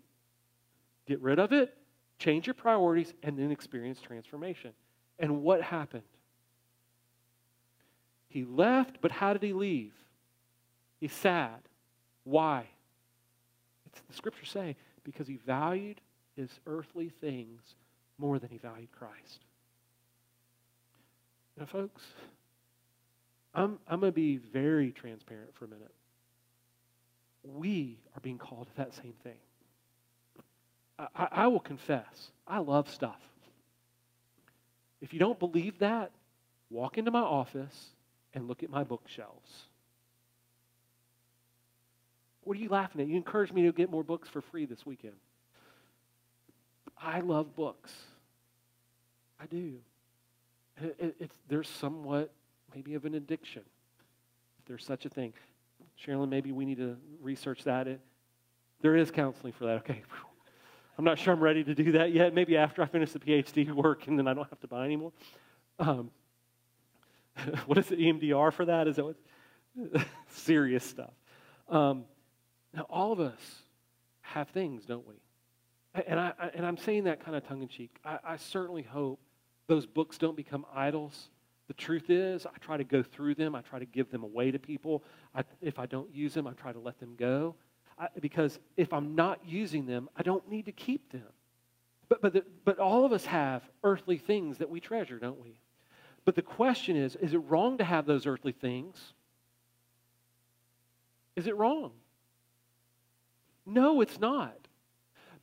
Get 1.06 1.20
rid 1.22 1.38
of 1.38 1.52
it, 1.52 1.74
change 2.18 2.46
your 2.46 2.54
priorities, 2.54 3.14
and 3.22 3.38
then 3.38 3.50
experience 3.50 4.00
transformation. 4.00 4.72
And 5.18 5.42
what 5.42 5.62
happened? 5.62 6.02
He 8.28 8.44
left, 8.44 8.98
but 9.00 9.12
how 9.12 9.32
did 9.32 9.42
he 9.42 9.52
leave? 9.52 9.94
He's 11.00 11.12
sad. 11.12 11.60
Why? 12.24 12.66
It's 13.86 14.00
the 14.00 14.14
scriptures 14.14 14.50
say 14.50 14.76
because 15.06 15.28
he 15.28 15.38
valued 15.46 16.00
his 16.34 16.50
earthly 16.66 17.08
things 17.20 17.62
more 18.18 18.38
than 18.40 18.50
he 18.50 18.58
valued 18.58 18.90
Christ. 18.90 19.44
Now, 21.56 21.66
folks, 21.66 22.02
I'm, 23.54 23.78
I'm 23.88 24.00
going 24.00 24.12
to 24.12 24.16
be 24.16 24.36
very 24.36 24.90
transparent 24.90 25.54
for 25.54 25.64
a 25.64 25.68
minute. 25.68 25.94
We 27.44 27.98
are 28.14 28.20
being 28.20 28.36
called 28.36 28.66
to 28.66 28.76
that 28.76 28.94
same 28.94 29.14
thing. 29.22 29.38
I, 30.98 31.28
I 31.30 31.46
will 31.46 31.60
confess, 31.60 32.30
I 32.46 32.58
love 32.58 32.90
stuff. 32.90 33.20
If 35.00 35.12
you 35.12 35.20
don't 35.20 35.38
believe 35.38 35.78
that, 35.78 36.10
walk 36.68 36.98
into 36.98 37.10
my 37.10 37.20
office 37.20 37.90
and 38.34 38.48
look 38.48 38.62
at 38.62 38.70
my 38.70 38.82
bookshelves. 38.82 39.66
What 42.46 42.56
are 42.56 42.60
you 42.60 42.68
laughing 42.68 43.00
at? 43.00 43.08
You 43.08 43.16
encouraged 43.16 43.52
me 43.52 43.62
to 43.62 43.72
get 43.72 43.90
more 43.90 44.04
books 44.04 44.28
for 44.28 44.40
free 44.40 44.66
this 44.66 44.86
weekend. 44.86 45.16
I 46.96 47.18
love 47.18 47.56
books. 47.56 47.92
I 49.40 49.46
do. 49.46 49.78
It, 50.80 51.16
it's, 51.18 51.34
there's 51.48 51.68
somewhat 51.68 52.32
maybe 52.72 52.94
of 52.94 53.04
an 53.04 53.14
addiction, 53.16 53.62
if 54.60 54.64
there's 54.66 54.84
such 54.84 55.04
a 55.06 55.08
thing. 55.08 55.32
Sherilyn, 56.00 56.28
maybe 56.28 56.52
we 56.52 56.64
need 56.64 56.76
to 56.76 56.96
research 57.20 57.64
that. 57.64 57.88
It, 57.88 58.00
there 58.80 58.94
is 58.94 59.10
counseling 59.10 59.52
for 59.52 59.64
that. 59.64 59.78
Okay. 59.78 60.02
I'm 60.98 61.04
not 61.04 61.18
sure 61.18 61.34
I'm 61.34 61.42
ready 61.42 61.64
to 61.64 61.74
do 61.74 61.92
that 61.92 62.12
yet. 62.12 62.32
Maybe 62.32 62.56
after 62.56 62.80
I 62.80 62.86
finish 62.86 63.10
the 63.10 63.18
PhD 63.18 63.72
work 63.72 64.06
and 64.06 64.16
then 64.16 64.28
I 64.28 64.34
don't 64.34 64.48
have 64.50 64.60
to 64.60 64.68
buy 64.68 64.84
anymore. 64.84 65.10
Um, 65.80 66.12
what 67.66 67.76
is 67.76 67.88
the 67.88 67.96
EMDR 67.96 68.52
for 68.52 68.66
that? 68.66 68.86
Is 68.86 68.94
that 68.96 69.04
what? 69.04 69.16
serious 70.28 70.84
stuff. 70.84 71.10
Um, 71.68 72.04
now, 72.76 72.86
all 72.90 73.10
of 73.10 73.20
us 73.20 73.40
have 74.20 74.48
things, 74.50 74.84
don't 74.84 75.06
we? 75.08 75.14
And, 76.06 76.20
I, 76.20 76.32
and 76.54 76.66
I'm 76.66 76.76
saying 76.76 77.04
that 77.04 77.24
kind 77.24 77.34
of 77.34 77.48
tongue 77.48 77.62
in 77.62 77.68
cheek. 77.68 77.96
I, 78.04 78.18
I 78.22 78.36
certainly 78.36 78.82
hope 78.82 79.18
those 79.66 79.86
books 79.86 80.18
don't 80.18 80.36
become 80.36 80.66
idols. 80.74 81.30
The 81.68 81.74
truth 81.74 82.10
is, 82.10 82.44
I 82.44 82.58
try 82.60 82.76
to 82.76 82.84
go 82.84 83.02
through 83.02 83.36
them. 83.36 83.54
I 83.54 83.62
try 83.62 83.78
to 83.78 83.86
give 83.86 84.10
them 84.10 84.22
away 84.22 84.50
to 84.50 84.58
people. 84.58 85.02
I, 85.34 85.42
if 85.62 85.78
I 85.78 85.86
don't 85.86 86.14
use 86.14 86.34
them, 86.34 86.46
I 86.46 86.52
try 86.52 86.72
to 86.72 86.78
let 86.78 87.00
them 87.00 87.14
go. 87.16 87.54
I, 87.98 88.08
because 88.20 88.58
if 88.76 88.92
I'm 88.92 89.14
not 89.14 89.40
using 89.46 89.86
them, 89.86 90.10
I 90.14 90.22
don't 90.22 90.46
need 90.48 90.66
to 90.66 90.72
keep 90.72 91.10
them. 91.12 91.22
But, 92.10 92.20
but, 92.20 92.34
the, 92.34 92.44
but 92.66 92.78
all 92.78 93.06
of 93.06 93.12
us 93.12 93.24
have 93.24 93.62
earthly 93.82 94.18
things 94.18 94.58
that 94.58 94.68
we 94.68 94.80
treasure, 94.80 95.18
don't 95.18 95.42
we? 95.42 95.58
But 96.26 96.34
the 96.34 96.42
question 96.42 96.96
is 96.96 97.16
is 97.16 97.32
it 97.32 97.38
wrong 97.38 97.78
to 97.78 97.84
have 97.84 98.04
those 98.04 98.26
earthly 98.26 98.52
things? 98.52 99.14
Is 101.36 101.46
it 101.46 101.56
wrong? 101.56 101.92
No, 103.66 104.00
it's 104.00 104.20
not. 104.20 104.56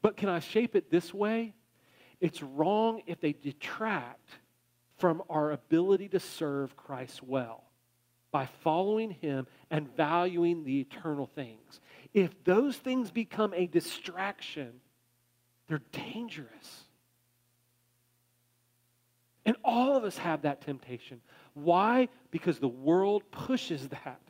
But 0.01 0.17
can 0.17 0.29
I 0.29 0.39
shape 0.39 0.75
it 0.75 0.89
this 0.89 1.13
way? 1.13 1.53
It's 2.19 2.41
wrong 2.41 3.01
if 3.05 3.19
they 3.19 3.33
detract 3.33 4.29
from 4.97 5.21
our 5.29 5.51
ability 5.51 6.09
to 6.09 6.19
serve 6.19 6.75
Christ 6.77 7.21
well 7.21 7.63
by 8.31 8.47
following 8.63 9.11
him 9.11 9.45
and 9.69 9.93
valuing 9.95 10.63
the 10.63 10.79
eternal 10.79 11.27
things. 11.27 11.81
If 12.13 12.43
those 12.43 12.77
things 12.77 13.11
become 13.11 13.53
a 13.53 13.67
distraction, 13.67 14.71
they're 15.67 15.81
dangerous. 15.91 16.85
And 19.45 19.55
all 19.63 19.95
of 19.95 20.03
us 20.03 20.17
have 20.17 20.43
that 20.43 20.61
temptation. 20.61 21.21
Why? 21.53 22.09
Because 22.31 22.59
the 22.59 22.67
world 22.67 23.23
pushes 23.31 23.87
that. 23.89 24.21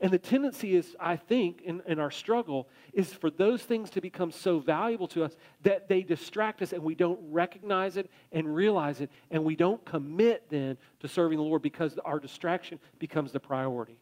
And 0.00 0.12
the 0.12 0.18
tendency 0.18 0.76
is, 0.76 0.94
I 1.00 1.16
think, 1.16 1.62
in, 1.62 1.82
in 1.86 1.98
our 1.98 2.10
struggle, 2.10 2.68
is 2.92 3.12
for 3.12 3.30
those 3.30 3.62
things 3.62 3.90
to 3.90 4.00
become 4.00 4.30
so 4.30 4.60
valuable 4.60 5.08
to 5.08 5.24
us 5.24 5.36
that 5.62 5.88
they 5.88 6.02
distract 6.02 6.62
us 6.62 6.72
and 6.72 6.82
we 6.82 6.94
don't 6.94 7.18
recognize 7.32 7.96
it 7.96 8.08
and 8.30 8.54
realize 8.54 9.00
it, 9.00 9.10
and 9.32 9.44
we 9.44 9.56
don't 9.56 9.84
commit 9.84 10.44
then 10.50 10.78
to 11.00 11.08
serving 11.08 11.38
the 11.38 11.44
Lord 11.44 11.62
because 11.62 11.98
our 12.04 12.20
distraction 12.20 12.78
becomes 13.00 13.32
the 13.32 13.40
priority. 13.40 13.98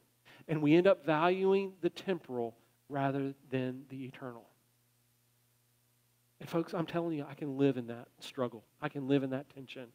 And 0.48 0.60
we 0.60 0.74
end 0.74 0.86
up 0.86 1.06
valuing 1.06 1.72
the 1.80 1.90
temporal 1.90 2.56
rather 2.90 3.32
than 3.50 3.84
the 3.88 4.04
eternal. 4.04 4.44
And 6.40 6.48
folks, 6.48 6.74
I'm 6.74 6.86
telling 6.86 7.16
you, 7.16 7.24
I 7.28 7.34
can 7.34 7.56
live 7.56 7.78
in 7.78 7.86
that 7.86 8.08
struggle. 8.20 8.64
I 8.82 8.90
can 8.90 9.08
live 9.08 9.22
in 9.22 9.30
that 9.30 9.48
tension. 9.54 9.86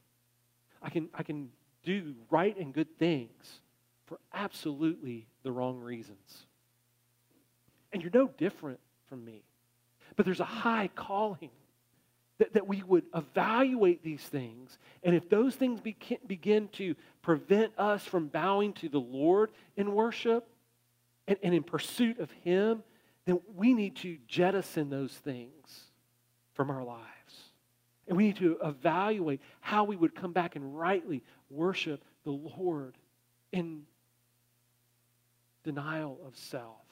I 0.81 0.89
can, 0.89 1.09
I 1.13 1.21
can 1.21 1.49
do 1.83 2.15
right 2.31 2.57
and 2.57 2.73
good 2.73 2.97
things 2.97 3.61
for 4.11 4.19
absolutely 4.33 5.25
the 5.43 5.53
wrong 5.53 5.79
reasons. 5.79 6.45
And 7.93 8.01
you're 8.01 8.11
no 8.13 8.27
different 8.37 8.81
from 9.07 9.23
me. 9.23 9.41
But 10.17 10.25
there's 10.25 10.41
a 10.41 10.45
high 10.45 10.89
calling 10.93 11.49
that, 12.37 12.51
that 12.51 12.67
we 12.67 12.83
would 12.83 13.05
evaluate 13.15 14.03
these 14.03 14.21
things. 14.21 14.77
And 15.01 15.15
if 15.15 15.29
those 15.29 15.55
things 15.55 15.79
begin 15.79 16.67
to 16.73 16.95
prevent 17.21 17.71
us 17.77 18.03
from 18.03 18.27
bowing 18.27 18.73
to 18.73 18.89
the 18.89 18.99
Lord 18.99 19.49
in 19.77 19.93
worship 19.93 20.45
and, 21.25 21.37
and 21.41 21.55
in 21.55 21.63
pursuit 21.63 22.19
of 22.19 22.29
Him, 22.43 22.83
then 23.23 23.39
we 23.55 23.73
need 23.73 23.95
to 23.97 24.17
jettison 24.27 24.89
those 24.89 25.13
things 25.13 25.85
from 26.53 26.69
our 26.69 26.83
lives. 26.83 27.05
And 28.09 28.17
we 28.17 28.25
need 28.25 28.37
to 28.37 28.57
evaluate 28.61 29.39
how 29.61 29.85
we 29.85 29.95
would 29.95 30.15
come 30.15 30.33
back 30.33 30.57
and 30.57 30.77
rightly 30.77 31.23
worship 31.49 32.03
the 32.25 32.31
Lord 32.31 32.97
in 33.53 33.83
denial 35.63 36.19
of 36.25 36.35
self, 36.37 36.85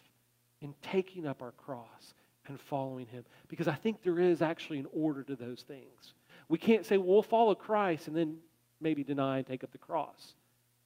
in 0.62 0.74
taking 0.82 1.26
up 1.26 1.42
our 1.42 1.52
cross 1.52 2.14
and 2.48 2.60
following 2.60 3.08
Him. 3.08 3.24
Because 3.48 3.68
I 3.68 3.76
think 3.76 4.04
there 4.04 4.20
is 4.20 4.42
actually 4.42 4.80
an 4.80 4.88
order 4.94 5.24
to 5.24 5.36
those 5.36 5.64
things. 5.68 6.14
We 6.48 6.58
can't 6.58 6.86
say, 6.86 6.98
well, 6.98 7.08
we'll 7.08 7.24
follow 7.24 7.56
Christ 7.56 8.08
and 8.08 8.16
then 8.16 8.38
maybe 8.82 9.04
deny 9.04 9.38
and 9.38 9.48
take 9.48 9.64
up 9.64 9.72
the 9.72 9.78
cross. 9.78 10.34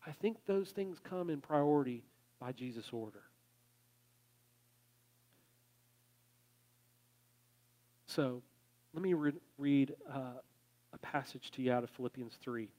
I 0.06 0.12
think 0.12 0.38
those 0.46 0.70
things 0.70 0.98
come 1.04 1.30
in 1.30 1.40
priority 1.40 2.04
by 2.40 2.52
Jesus' 2.52 2.90
order. 2.92 3.22
So 8.06 8.42
let 8.94 9.02
me 9.02 9.14
re- 9.14 9.34
read 9.58 9.96
uh, 10.14 10.40
a 10.94 10.98
passage 11.00 11.50
to 11.52 11.62
you 11.62 11.72
out 11.72 11.84
of 11.84 11.90
Philippians 11.92 12.38
3, 12.42 12.70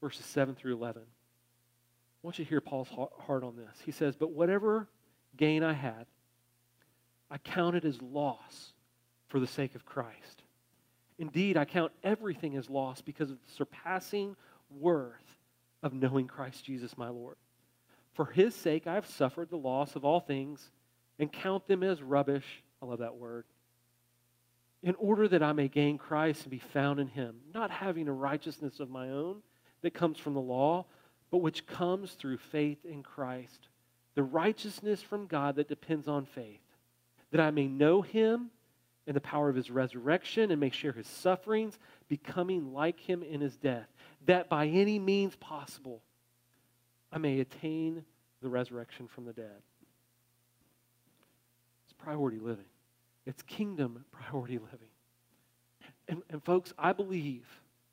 verses 0.00 0.26
7 0.26 0.54
through 0.54 0.74
11. 0.74 1.02
I 2.24 2.26
want 2.26 2.38
you 2.38 2.46
to 2.46 2.48
hear 2.48 2.62
Paul's 2.62 2.88
heart 2.88 3.44
on 3.44 3.54
this. 3.54 3.76
He 3.84 3.92
says, 3.92 4.16
But 4.16 4.30
whatever 4.30 4.88
gain 5.36 5.62
I 5.62 5.74
had, 5.74 6.06
I 7.30 7.36
counted 7.36 7.84
as 7.84 8.00
loss 8.00 8.72
for 9.28 9.38
the 9.38 9.46
sake 9.46 9.74
of 9.74 9.84
Christ. 9.84 10.42
Indeed, 11.18 11.58
I 11.58 11.66
count 11.66 11.92
everything 12.02 12.56
as 12.56 12.70
loss 12.70 13.02
because 13.02 13.30
of 13.30 13.36
the 13.44 13.52
surpassing 13.52 14.36
worth 14.70 15.36
of 15.82 15.92
knowing 15.92 16.26
Christ 16.26 16.64
Jesus 16.64 16.96
my 16.96 17.10
Lord. 17.10 17.36
For 18.14 18.24
his 18.24 18.54
sake, 18.54 18.86
I 18.86 18.94
have 18.94 19.06
suffered 19.06 19.50
the 19.50 19.58
loss 19.58 19.94
of 19.94 20.06
all 20.06 20.20
things 20.20 20.70
and 21.18 21.30
count 21.30 21.66
them 21.68 21.82
as 21.82 22.02
rubbish. 22.02 22.62
I 22.80 22.86
love 22.86 23.00
that 23.00 23.16
word. 23.16 23.44
In 24.82 24.94
order 24.94 25.28
that 25.28 25.42
I 25.42 25.52
may 25.52 25.68
gain 25.68 25.98
Christ 25.98 26.44
and 26.44 26.50
be 26.50 26.58
found 26.58 27.00
in 27.00 27.08
him, 27.08 27.36
not 27.52 27.70
having 27.70 28.08
a 28.08 28.12
righteousness 28.14 28.80
of 28.80 28.88
my 28.88 29.10
own 29.10 29.42
that 29.82 29.92
comes 29.92 30.18
from 30.18 30.32
the 30.32 30.40
law, 30.40 30.86
but 31.34 31.42
which 31.42 31.66
comes 31.66 32.12
through 32.12 32.36
faith 32.36 32.84
in 32.84 33.02
Christ, 33.02 33.66
the 34.14 34.22
righteousness 34.22 35.02
from 35.02 35.26
God 35.26 35.56
that 35.56 35.66
depends 35.66 36.06
on 36.06 36.26
faith, 36.26 36.62
that 37.32 37.40
I 37.40 37.50
may 37.50 37.66
know 37.66 38.02
him 38.02 38.50
and 39.08 39.16
the 39.16 39.20
power 39.20 39.48
of 39.48 39.56
his 39.56 39.68
resurrection 39.68 40.52
and 40.52 40.60
may 40.60 40.70
share 40.70 40.92
his 40.92 41.08
sufferings, 41.08 41.76
becoming 42.06 42.72
like 42.72 43.00
him 43.00 43.24
in 43.24 43.40
his 43.40 43.56
death, 43.56 43.88
that 44.26 44.48
by 44.48 44.68
any 44.68 45.00
means 45.00 45.34
possible 45.34 46.02
I 47.10 47.18
may 47.18 47.40
attain 47.40 48.04
the 48.40 48.48
resurrection 48.48 49.08
from 49.08 49.24
the 49.24 49.32
dead. 49.32 49.60
It's 51.84 51.94
priority 51.98 52.38
living, 52.38 52.70
it's 53.26 53.42
kingdom 53.42 54.04
priority 54.12 54.58
living. 54.58 54.92
And, 56.06 56.22
and 56.30 56.44
folks, 56.44 56.72
I 56.78 56.92
believe 56.92 57.48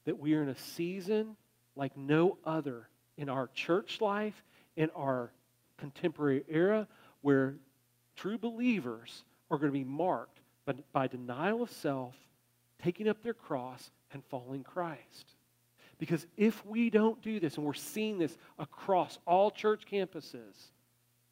that 0.06 0.20
we 0.20 0.36
are 0.36 0.44
in 0.44 0.50
a 0.50 0.60
season 0.60 1.38
like 1.76 1.98
no 1.98 2.38
other 2.46 2.88
in 3.22 3.30
our 3.30 3.48
church 3.54 4.02
life, 4.02 4.44
in 4.76 4.90
our 4.96 5.32
contemporary 5.78 6.44
era, 6.50 6.88
where 7.22 7.54
true 8.16 8.38
believers 8.38 9.24
are 9.52 9.58
going 9.58 9.72
to 9.72 9.78
be 9.78 9.84
marked 9.84 10.40
by, 10.66 10.74
by 10.92 11.08
denial 11.08 11.62
of 11.62 11.70
self, 11.70 12.16
taking 12.84 13.08
up 13.08 13.22
their 13.22 13.36
cross, 13.36 13.92
and 14.12 14.24
following 14.26 14.64
Christ. 14.64 15.36
Because 16.00 16.26
if 16.36 16.66
we 16.66 16.90
don't 16.90 17.22
do 17.22 17.40
this, 17.40 17.58
and 17.58 17.66
we're 17.66 17.74
seeing 17.74 18.18
this 18.18 18.36
across 18.58 19.20
all 19.28 19.52
church 19.52 19.84
campuses, 19.90 20.72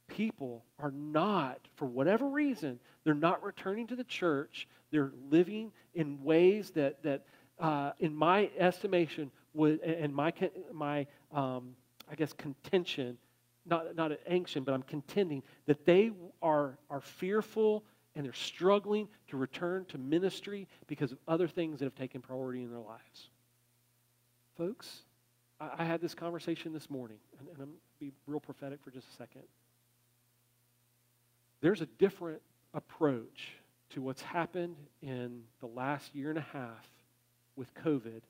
people 0.07 0.63
are 0.77 0.91
not, 0.91 1.59
for 1.75 1.85
whatever 1.85 2.27
reason, 2.27 2.79
they're 3.03 3.15
not 3.15 3.43
returning 3.43 3.87
to 3.87 3.95
the 3.95 4.03
church. 4.03 4.67
They're 4.91 5.11
living 5.31 5.71
in 5.95 6.23
ways 6.23 6.69
that, 6.71 7.01
that 7.01 7.25
uh, 7.59 7.93
in 7.99 8.15
my 8.15 8.51
estimation, 8.59 9.31
would, 9.53 9.81
and 9.81 10.13
my, 10.13 10.33
my 10.73 11.07
um, 11.31 11.75
I 12.09 12.15
guess, 12.15 12.33
contention, 12.33 13.17
not, 13.65 13.95
not 13.95 14.11
an 14.11 14.17
anxious, 14.27 14.63
but 14.63 14.73
I'm 14.73 14.83
contending 14.83 15.43
that 15.65 15.85
they 15.85 16.11
are, 16.41 16.77
are 16.89 17.01
fearful 17.01 17.83
and 18.15 18.25
they're 18.25 18.33
struggling 18.33 19.07
to 19.27 19.37
return 19.37 19.85
to 19.85 19.97
ministry 19.97 20.67
because 20.87 21.11
of 21.11 21.19
other 21.27 21.47
things 21.47 21.79
that 21.79 21.85
have 21.85 21.95
taken 21.95 22.21
priority 22.21 22.63
in 22.63 22.69
their 22.69 22.79
lives. 22.79 23.29
Folks, 24.57 25.03
I, 25.59 25.69
I 25.79 25.83
had 25.85 26.01
this 26.01 26.13
conversation 26.15 26.73
this 26.73 26.89
morning, 26.89 27.17
and, 27.39 27.47
and 27.49 27.61
I'm 27.61 27.73
be 27.99 28.11
real 28.27 28.39
prophetic 28.39 28.79
for 28.83 28.91
just 28.91 29.07
a 29.09 29.15
second. 29.15 29.43
There's 31.61 31.81
a 31.81 31.85
different 31.85 32.41
approach 32.73 33.53
to 33.89 34.01
what's 34.01 34.21
happened 34.21 34.77
in 35.01 35.41
the 35.59 35.67
last 35.67 36.15
year 36.15 36.29
and 36.29 36.39
a 36.39 36.45
half 36.53 36.89
with 37.55 37.73
COVID 37.75 38.21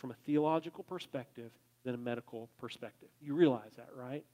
from 0.00 0.10
a 0.10 0.16
theological 0.26 0.82
perspective 0.84 1.50
than 1.84 1.94
a 1.94 1.98
medical 1.98 2.48
perspective. 2.58 3.08
You 3.20 3.34
realize 3.34 3.72
that, 3.76 3.88
right? 3.94 4.24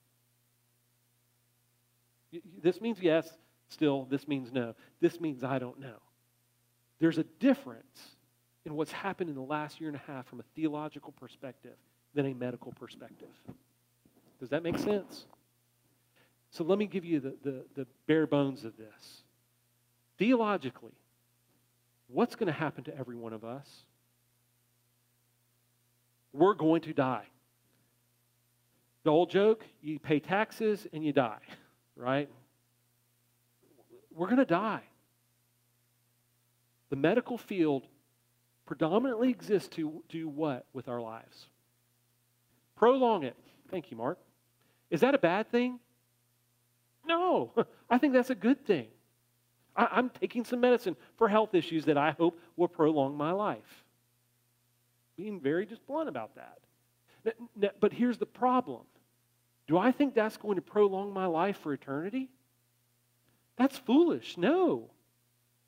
This 2.62 2.80
means 2.80 3.00
yes, 3.00 3.28
still, 3.68 4.06
this 4.10 4.26
means 4.26 4.52
no. 4.52 4.74
This 5.00 5.20
means 5.20 5.44
I 5.44 5.58
don't 5.58 5.78
know. 5.80 5.98
There's 6.98 7.18
a 7.18 7.24
difference 7.40 8.16
in 8.64 8.74
what's 8.74 8.92
happened 8.92 9.30
in 9.30 9.36
the 9.36 9.42
last 9.42 9.80
year 9.80 9.88
and 9.88 9.96
a 9.96 10.10
half 10.10 10.26
from 10.26 10.40
a 10.40 10.44
theological 10.54 11.12
perspective 11.12 11.76
than 12.14 12.26
a 12.26 12.34
medical 12.34 12.72
perspective. 12.72 13.28
Does 14.40 14.50
that 14.50 14.62
make 14.62 14.78
sense? 14.78 15.26
So 16.50 16.64
let 16.64 16.78
me 16.78 16.86
give 16.86 17.04
you 17.04 17.20
the, 17.20 17.36
the, 17.42 17.64
the 17.74 17.86
bare 18.06 18.26
bones 18.26 18.64
of 18.64 18.76
this. 18.76 19.22
Theologically, 20.18 20.94
what's 22.08 22.34
going 22.34 22.46
to 22.46 22.52
happen 22.52 22.84
to 22.84 22.96
every 22.96 23.16
one 23.16 23.32
of 23.32 23.44
us? 23.44 23.68
We're 26.36 26.54
going 26.54 26.82
to 26.82 26.92
die. 26.92 27.24
The 29.04 29.10
old 29.10 29.30
joke 29.30 29.64
you 29.80 29.98
pay 29.98 30.20
taxes 30.20 30.86
and 30.92 31.04
you 31.04 31.12
die, 31.12 31.38
right? 31.96 32.28
We're 34.12 34.26
going 34.26 34.38
to 34.38 34.44
die. 34.44 34.82
The 36.90 36.96
medical 36.96 37.38
field 37.38 37.86
predominantly 38.66 39.30
exists 39.30 39.68
to 39.76 40.02
do 40.08 40.28
what 40.28 40.66
with 40.72 40.88
our 40.88 41.00
lives? 41.00 41.46
Prolong 42.76 43.22
it. 43.22 43.36
Thank 43.70 43.90
you, 43.90 43.96
Mark. 43.96 44.18
Is 44.90 45.00
that 45.00 45.14
a 45.14 45.18
bad 45.18 45.50
thing? 45.50 45.78
No, 47.06 47.52
I 47.90 47.98
think 47.98 48.12
that's 48.12 48.30
a 48.30 48.34
good 48.34 48.66
thing. 48.66 48.88
I, 49.74 49.98
am 49.98 50.10
taking 50.10 50.44
some 50.44 50.60
medicine 50.60 50.96
for 51.16 51.28
health 51.28 51.54
issues 51.54 51.84
that 51.84 51.96
I 51.96 52.10
hope 52.12 52.38
will 52.56 52.68
prolong 52.68 53.16
my 53.16 53.30
life. 53.32 53.84
Being 55.16 55.40
very 55.40 55.66
just 55.66 55.86
blunt 55.86 56.08
about 56.08 56.36
that. 56.36 56.58
But 57.80 57.92
here's 57.92 58.18
the 58.18 58.26
problem 58.26 58.82
Do 59.66 59.78
I 59.78 59.92
think 59.92 60.14
that's 60.14 60.36
going 60.36 60.56
to 60.56 60.62
prolong 60.62 61.12
my 61.12 61.26
life 61.26 61.58
for 61.58 61.72
eternity? 61.72 62.30
That's 63.56 63.78
foolish. 63.78 64.36
No. 64.36 64.90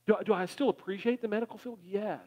Do, 0.07 0.17
do 0.25 0.33
I 0.33 0.47
still 0.47 0.69
appreciate 0.69 1.21
the 1.23 1.29
medical 1.29 1.59
field? 1.59 1.81
Yes. 1.85 2.21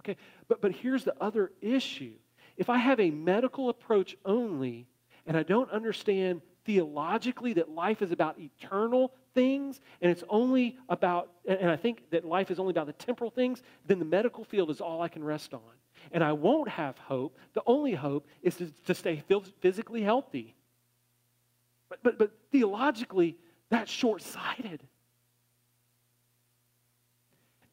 Okay, 0.00 0.16
but, 0.46 0.60
but 0.60 0.72
here's 0.72 1.04
the 1.04 1.14
other 1.20 1.52
issue. 1.60 2.14
If 2.56 2.70
I 2.70 2.78
have 2.78 3.00
a 3.00 3.10
medical 3.10 3.68
approach 3.68 4.16
only 4.24 4.86
and 5.26 5.36
I 5.36 5.42
don't 5.42 5.70
understand 5.70 6.42
theologically 6.64 7.54
that 7.54 7.70
life 7.70 8.02
is 8.02 8.12
about 8.12 8.38
eternal 8.38 9.12
things 9.34 9.80
and 10.00 10.10
it's 10.10 10.24
only 10.28 10.76
about, 10.88 11.30
and 11.46 11.70
I 11.70 11.76
think 11.76 12.10
that 12.10 12.24
life 12.24 12.50
is 12.50 12.58
only 12.58 12.72
about 12.72 12.86
the 12.86 12.92
temporal 12.92 13.30
things, 13.30 13.62
then 13.86 13.98
the 13.98 14.04
medical 14.04 14.44
field 14.44 14.70
is 14.70 14.80
all 14.80 15.02
I 15.02 15.08
can 15.08 15.22
rest 15.22 15.54
on. 15.54 15.60
And 16.12 16.22
I 16.24 16.32
won't 16.32 16.68
have 16.68 16.98
hope. 16.98 17.36
The 17.54 17.62
only 17.66 17.94
hope 17.94 18.26
is 18.42 18.56
to, 18.56 18.72
to 18.86 18.94
stay 18.94 19.22
physically 19.60 20.02
healthy. 20.02 20.54
But, 21.88 22.02
but, 22.02 22.18
but 22.18 22.30
theologically, 22.50 23.36
that's 23.70 23.90
short 23.90 24.22
sighted. 24.22 24.82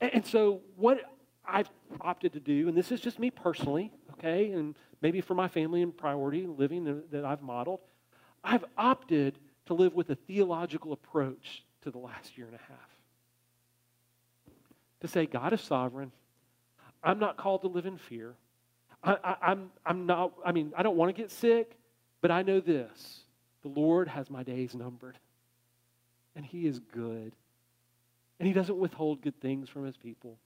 And, 0.02 0.16
and 0.16 0.26
so, 0.26 0.62
what 0.76 1.02
I've 1.48 1.70
opted 2.02 2.34
to 2.34 2.40
do, 2.40 2.68
and 2.68 2.78
this 2.78 2.92
is 2.92 3.00
just 3.00 3.20
me 3.20 3.30
personally, 3.30 3.92
okay, 4.14 4.52
and 4.52 4.76
maybe 5.02 5.22
for 5.22 5.34
my 5.36 5.48
family 5.48 5.82
and 5.82 5.96
priority 5.96 6.46
living 6.46 7.04
that 7.12 7.26
I've 7.26 7.42
modeled, 7.42 7.82
I've 8.44 8.66
opted 8.78 9.38
to 9.68 9.74
live 9.74 9.94
with 9.94 10.10
a 10.10 10.16
theological 10.16 10.94
approach 10.94 11.64
to 11.82 11.92
the 11.92 11.98
last 11.98 12.38
year 12.38 12.48
and 12.48 12.56
a 12.56 12.60
half. 12.60 12.96
To 15.02 15.08
say, 15.08 15.26
God 15.26 15.54
is 15.54 15.62
sovereign. 15.62 16.12
I'm 17.06 17.20
not 17.20 17.38
called 17.38 17.62
to 17.62 17.68
live 17.68 17.86
in 17.86 17.98
fear. 17.98 18.36
I, 19.04 19.18
I, 19.24 19.36
I'm, 19.52 19.72
I'm 19.86 20.06
not, 20.06 20.34
I 20.44 20.52
mean, 20.52 20.74
I 20.76 20.84
don't 20.84 20.98
want 20.98 21.16
to 21.16 21.22
get 21.22 21.32
sick, 21.32 21.78
but 22.22 22.32
I 22.32 22.42
know 22.42 22.60
this 22.60 23.22
the 23.62 23.70
Lord 23.70 24.08
has 24.08 24.30
my 24.30 24.44
days 24.44 24.76
numbered 24.76 25.18
and 26.36 26.46
He 26.46 26.68
is 26.68 26.80
good. 26.80 27.34
And 28.40 28.48
He 28.48 28.54
doesn't 28.54 28.78
withhold 28.78 29.22
good 29.22 29.40
things 29.40 29.70
from 29.70 29.86
His 29.86 29.96
people. 29.96 30.38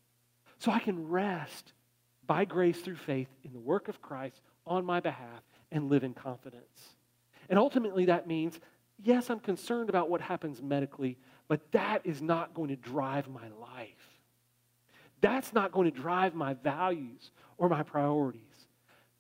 So 0.59 0.71
I 0.71 0.79
can 0.79 1.09
rest 1.09 1.73
by 2.27 2.45
grace 2.45 2.79
through 2.79 2.97
faith 2.97 3.29
in 3.43 3.53
the 3.53 3.59
work 3.59 3.87
of 3.87 4.01
Christ 4.01 4.41
on 4.67 4.85
my 4.85 4.99
behalf 4.99 5.41
and 5.71 5.89
live 5.89 6.03
in 6.03 6.13
confidence. 6.13 6.95
And 7.49 7.57
ultimately, 7.57 8.05
that 8.05 8.27
means 8.27 8.59
yes, 9.01 9.29
I'm 9.29 9.39
concerned 9.39 9.89
about 9.89 10.09
what 10.09 10.21
happens 10.21 10.61
medically, 10.61 11.17
but 11.47 11.71
that 11.71 12.01
is 12.03 12.21
not 12.21 12.53
going 12.53 12.69
to 12.69 12.75
drive 12.75 13.27
my 13.29 13.47
life. 13.59 13.98
That's 15.21 15.53
not 15.53 15.71
going 15.71 15.91
to 15.91 15.97
drive 15.97 16.33
my 16.33 16.53
values 16.53 17.31
or 17.57 17.69
my 17.69 17.83
priorities. 17.83 18.41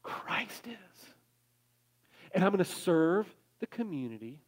Christ 0.03 0.67
is. 0.67 1.05
And 2.33 2.43
I'm 2.43 2.51
going 2.51 2.63
to 2.63 2.69
serve 2.69 3.27
the 3.59 3.67
community 3.67 4.39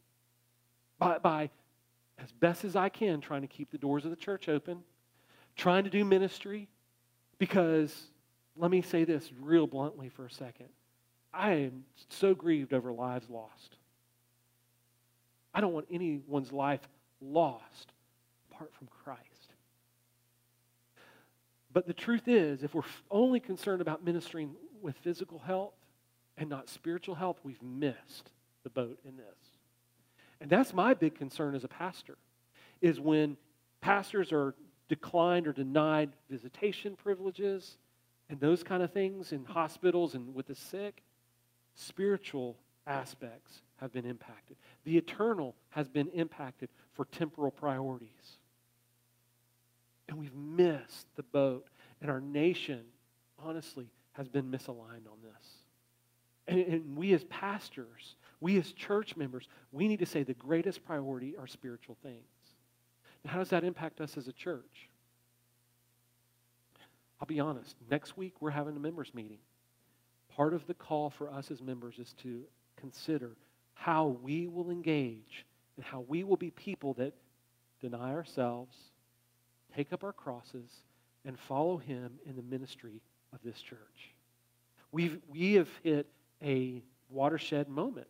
by, 0.99 1.17
by 1.17 1.49
as 2.19 2.31
best 2.31 2.63
as 2.63 2.75
I 2.75 2.89
can, 2.89 3.21
trying 3.21 3.41
to 3.41 3.47
keep 3.47 3.71
the 3.71 3.77
doors 3.77 4.05
of 4.05 4.11
the 4.11 4.17
church 4.17 4.47
open, 4.47 4.79
trying 5.55 5.83
to 5.83 5.89
do 5.89 6.05
ministry, 6.05 6.67
because 7.37 7.93
let 8.55 8.69
me 8.69 8.81
say 8.81 9.03
this 9.03 9.31
real 9.41 9.67
bluntly 9.67 10.09
for 10.09 10.25
a 10.25 10.31
second. 10.31 10.67
I 11.33 11.51
am 11.53 11.85
so 12.09 12.35
grieved 12.35 12.73
over 12.73 12.91
lives 12.91 13.29
lost. 13.29 13.77
I 15.53 15.61
don't 15.61 15.73
want 15.73 15.87
anyone's 15.91 16.51
life 16.51 16.81
lost 17.19 17.91
apart 18.51 18.71
from 18.73 18.87
Christ. 19.03 19.21
But 21.73 21.87
the 21.87 21.93
truth 21.93 22.27
is, 22.27 22.63
if 22.63 22.73
we're 22.73 22.83
only 23.09 23.39
concerned 23.39 23.81
about 23.81 24.03
ministering 24.03 24.55
with 24.81 24.97
physical 24.97 25.39
health 25.39 25.73
and 26.37 26.49
not 26.49 26.69
spiritual 26.69 27.15
health, 27.15 27.39
we've 27.43 27.61
missed 27.61 28.31
the 28.63 28.69
boat 28.69 28.99
in 29.05 29.17
this. 29.17 29.57
And 30.39 30.49
that's 30.49 30.73
my 30.73 30.93
big 30.93 31.15
concern 31.15 31.55
as 31.55 31.63
a 31.63 31.67
pastor, 31.67 32.17
is 32.81 32.99
when 32.99 33.37
pastors 33.79 34.31
are 34.31 34.55
declined 34.89 35.47
or 35.47 35.53
denied 35.53 36.11
visitation 36.29 36.95
privileges 36.95 37.77
and 38.29 38.39
those 38.39 38.63
kind 38.63 38.81
of 38.81 38.91
things 38.91 39.31
in 39.31 39.45
hospitals 39.45 40.15
and 40.15 40.33
with 40.33 40.47
the 40.47 40.55
sick, 40.55 41.03
spiritual 41.75 42.57
aspects 42.87 43.61
have 43.77 43.93
been 43.93 44.05
impacted. 44.05 44.57
The 44.83 44.97
eternal 44.97 45.55
has 45.69 45.87
been 45.87 46.07
impacted 46.09 46.69
for 46.93 47.05
temporal 47.05 47.51
priorities. 47.51 48.37
And 50.07 50.17
we've 50.17 50.35
missed 50.35 51.07
the 51.15 51.23
boat. 51.23 51.67
And 52.01 52.09
our 52.09 52.21
nation, 52.21 52.81
honestly, 53.39 53.89
has 54.13 54.27
been 54.27 54.51
misaligned 54.51 55.07
on 55.07 55.19
this. 55.23 55.47
And, 56.47 56.59
and, 56.59 56.97
we 56.97 57.13
as 57.13 57.23
pastors, 57.25 58.15
we 58.39 58.57
as 58.57 58.71
church 58.71 59.15
members, 59.15 59.47
we 59.71 59.87
need 59.87 59.99
to 59.99 60.05
say 60.05 60.23
the 60.23 60.33
greatest 60.33 60.83
priority 60.83 61.35
are 61.37 61.47
spiritual 61.47 61.97
things. 62.01 62.17
Now, 63.23 63.31
how 63.31 63.39
does 63.39 63.49
that 63.49 63.63
impact 63.63 64.01
us 64.01 64.17
as 64.17 64.27
a 64.27 64.33
church? 64.33 64.89
I'll 67.19 67.27
be 67.27 67.39
honest. 67.39 67.75
Next 67.89 68.17
week, 68.17 68.33
we're 68.41 68.49
having 68.49 68.75
a 68.75 68.79
members' 68.79 69.13
meeting. 69.13 69.37
Part 70.35 70.53
of 70.53 70.65
the 70.65 70.73
call 70.73 71.11
for 71.11 71.29
us 71.29 71.51
as 71.51 71.61
members 71.61 71.99
is 71.99 72.13
to 72.23 72.41
consider 72.75 73.37
how 73.75 74.17
we 74.21 74.47
will 74.47 74.71
engage 74.71 75.45
and 75.75 75.85
how 75.85 76.03
we 76.07 76.23
will 76.23 76.37
be 76.37 76.49
people 76.51 76.93
that 76.95 77.13
deny 77.79 78.11
ourselves, 78.11 78.75
take 79.75 79.93
up 79.93 80.03
our 80.03 80.13
crosses, 80.13 80.71
and 81.25 81.37
follow 81.37 81.77
Him 81.77 82.13
in 82.25 82.35
the 82.35 82.41
ministry 82.41 83.01
of 83.33 83.39
this 83.43 83.59
church. 83.61 84.11
We've, 84.91 85.19
we 85.29 85.53
have 85.53 85.69
hit 85.83 86.07
a 86.43 86.81
watershed 87.09 87.69
moment. 87.69 88.07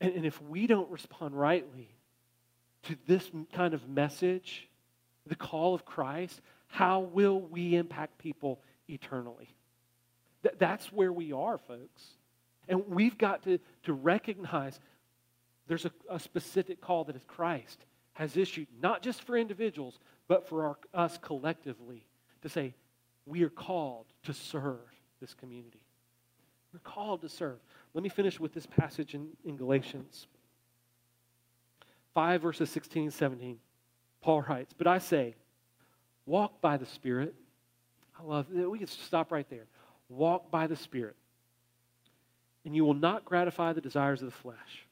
And, 0.00 0.14
and 0.14 0.26
if 0.26 0.40
we 0.42 0.66
don't 0.66 0.90
respond 0.90 1.38
rightly 1.38 1.88
to 2.84 2.96
this 3.06 3.30
kind 3.52 3.74
of 3.74 3.88
message, 3.88 4.68
the 5.26 5.36
call 5.36 5.74
of 5.74 5.84
Christ, 5.84 6.40
how 6.66 7.00
will 7.00 7.40
we 7.40 7.76
impact 7.76 8.18
people 8.18 8.60
eternally? 8.88 9.54
Th- 10.42 10.54
that's 10.58 10.92
where 10.92 11.12
we 11.12 11.32
are, 11.32 11.58
folks. 11.58 12.02
And 12.68 12.88
we've 12.88 13.16
got 13.16 13.42
to, 13.44 13.58
to 13.84 13.92
recognize 13.92 14.78
there's 15.66 15.84
a, 15.84 15.92
a 16.10 16.18
specific 16.18 16.80
call 16.80 17.04
that 17.04 17.16
is 17.16 17.24
Christ 17.26 17.78
has 18.14 18.36
issued, 18.36 18.68
not 18.80 19.02
just 19.02 19.22
for 19.22 19.36
individuals, 19.36 19.98
but 20.28 20.48
for 20.48 20.64
our, 20.64 20.76
us 20.92 21.18
collectively, 21.18 22.04
to 22.42 22.48
say, 22.48 22.74
we 23.26 23.42
are 23.42 23.50
called 23.50 24.06
to 24.24 24.32
serve 24.32 24.80
this 25.20 25.34
community. 25.34 25.80
We're 26.72 26.80
called 26.80 27.22
to 27.22 27.28
serve. 27.28 27.58
Let 27.94 28.02
me 28.02 28.08
finish 28.08 28.40
with 28.40 28.52
this 28.52 28.66
passage 28.66 29.14
in, 29.14 29.28
in 29.44 29.56
Galatians 29.56 30.26
5, 32.14 32.42
verses 32.42 32.70
16 32.70 33.04
and 33.04 33.12
17. 33.12 33.58
Paul 34.20 34.42
writes, 34.42 34.74
But 34.76 34.86
I 34.86 34.98
say, 34.98 35.34
walk 36.26 36.60
by 36.60 36.76
the 36.76 36.86
Spirit. 36.86 37.34
I 38.18 38.22
love 38.22 38.46
it. 38.54 38.70
We 38.70 38.78
can 38.78 38.86
stop 38.86 39.30
right 39.32 39.48
there. 39.50 39.66
Walk 40.08 40.50
by 40.50 40.66
the 40.66 40.76
Spirit, 40.76 41.16
and 42.64 42.74
you 42.74 42.84
will 42.84 42.94
not 42.94 43.24
gratify 43.24 43.72
the 43.72 43.80
desires 43.80 44.20
of 44.20 44.26
the 44.26 44.36
flesh. 44.36 44.86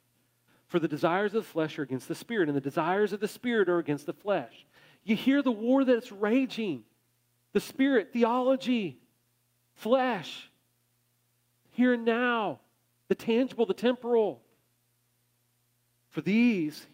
For 0.68 0.78
the 0.78 0.88
desires 0.88 1.34
of 1.34 1.44
the 1.44 1.50
flesh 1.50 1.78
are 1.78 1.82
against 1.82 2.08
the 2.08 2.14
Spirit, 2.14 2.48
and 2.48 2.56
the 2.56 2.62
desires 2.62 3.12
of 3.12 3.20
the 3.20 3.28
Spirit 3.28 3.68
are 3.68 3.78
against 3.78 4.06
the 4.06 4.12
flesh. 4.12 4.66
You 5.04 5.16
hear 5.16 5.42
the 5.42 5.52
war 5.52 5.84
that's 5.84 6.12
raging 6.12 6.84
the 7.52 7.60
Spirit, 7.60 8.12
theology, 8.12 8.98
flesh, 9.74 10.50
here 11.70 11.92
and 11.92 12.04
now, 12.04 12.60
the 13.08 13.14
tangible, 13.14 13.66
the 13.66 13.74
temporal. 13.74 14.40
For 16.08 16.22
these 16.22 16.86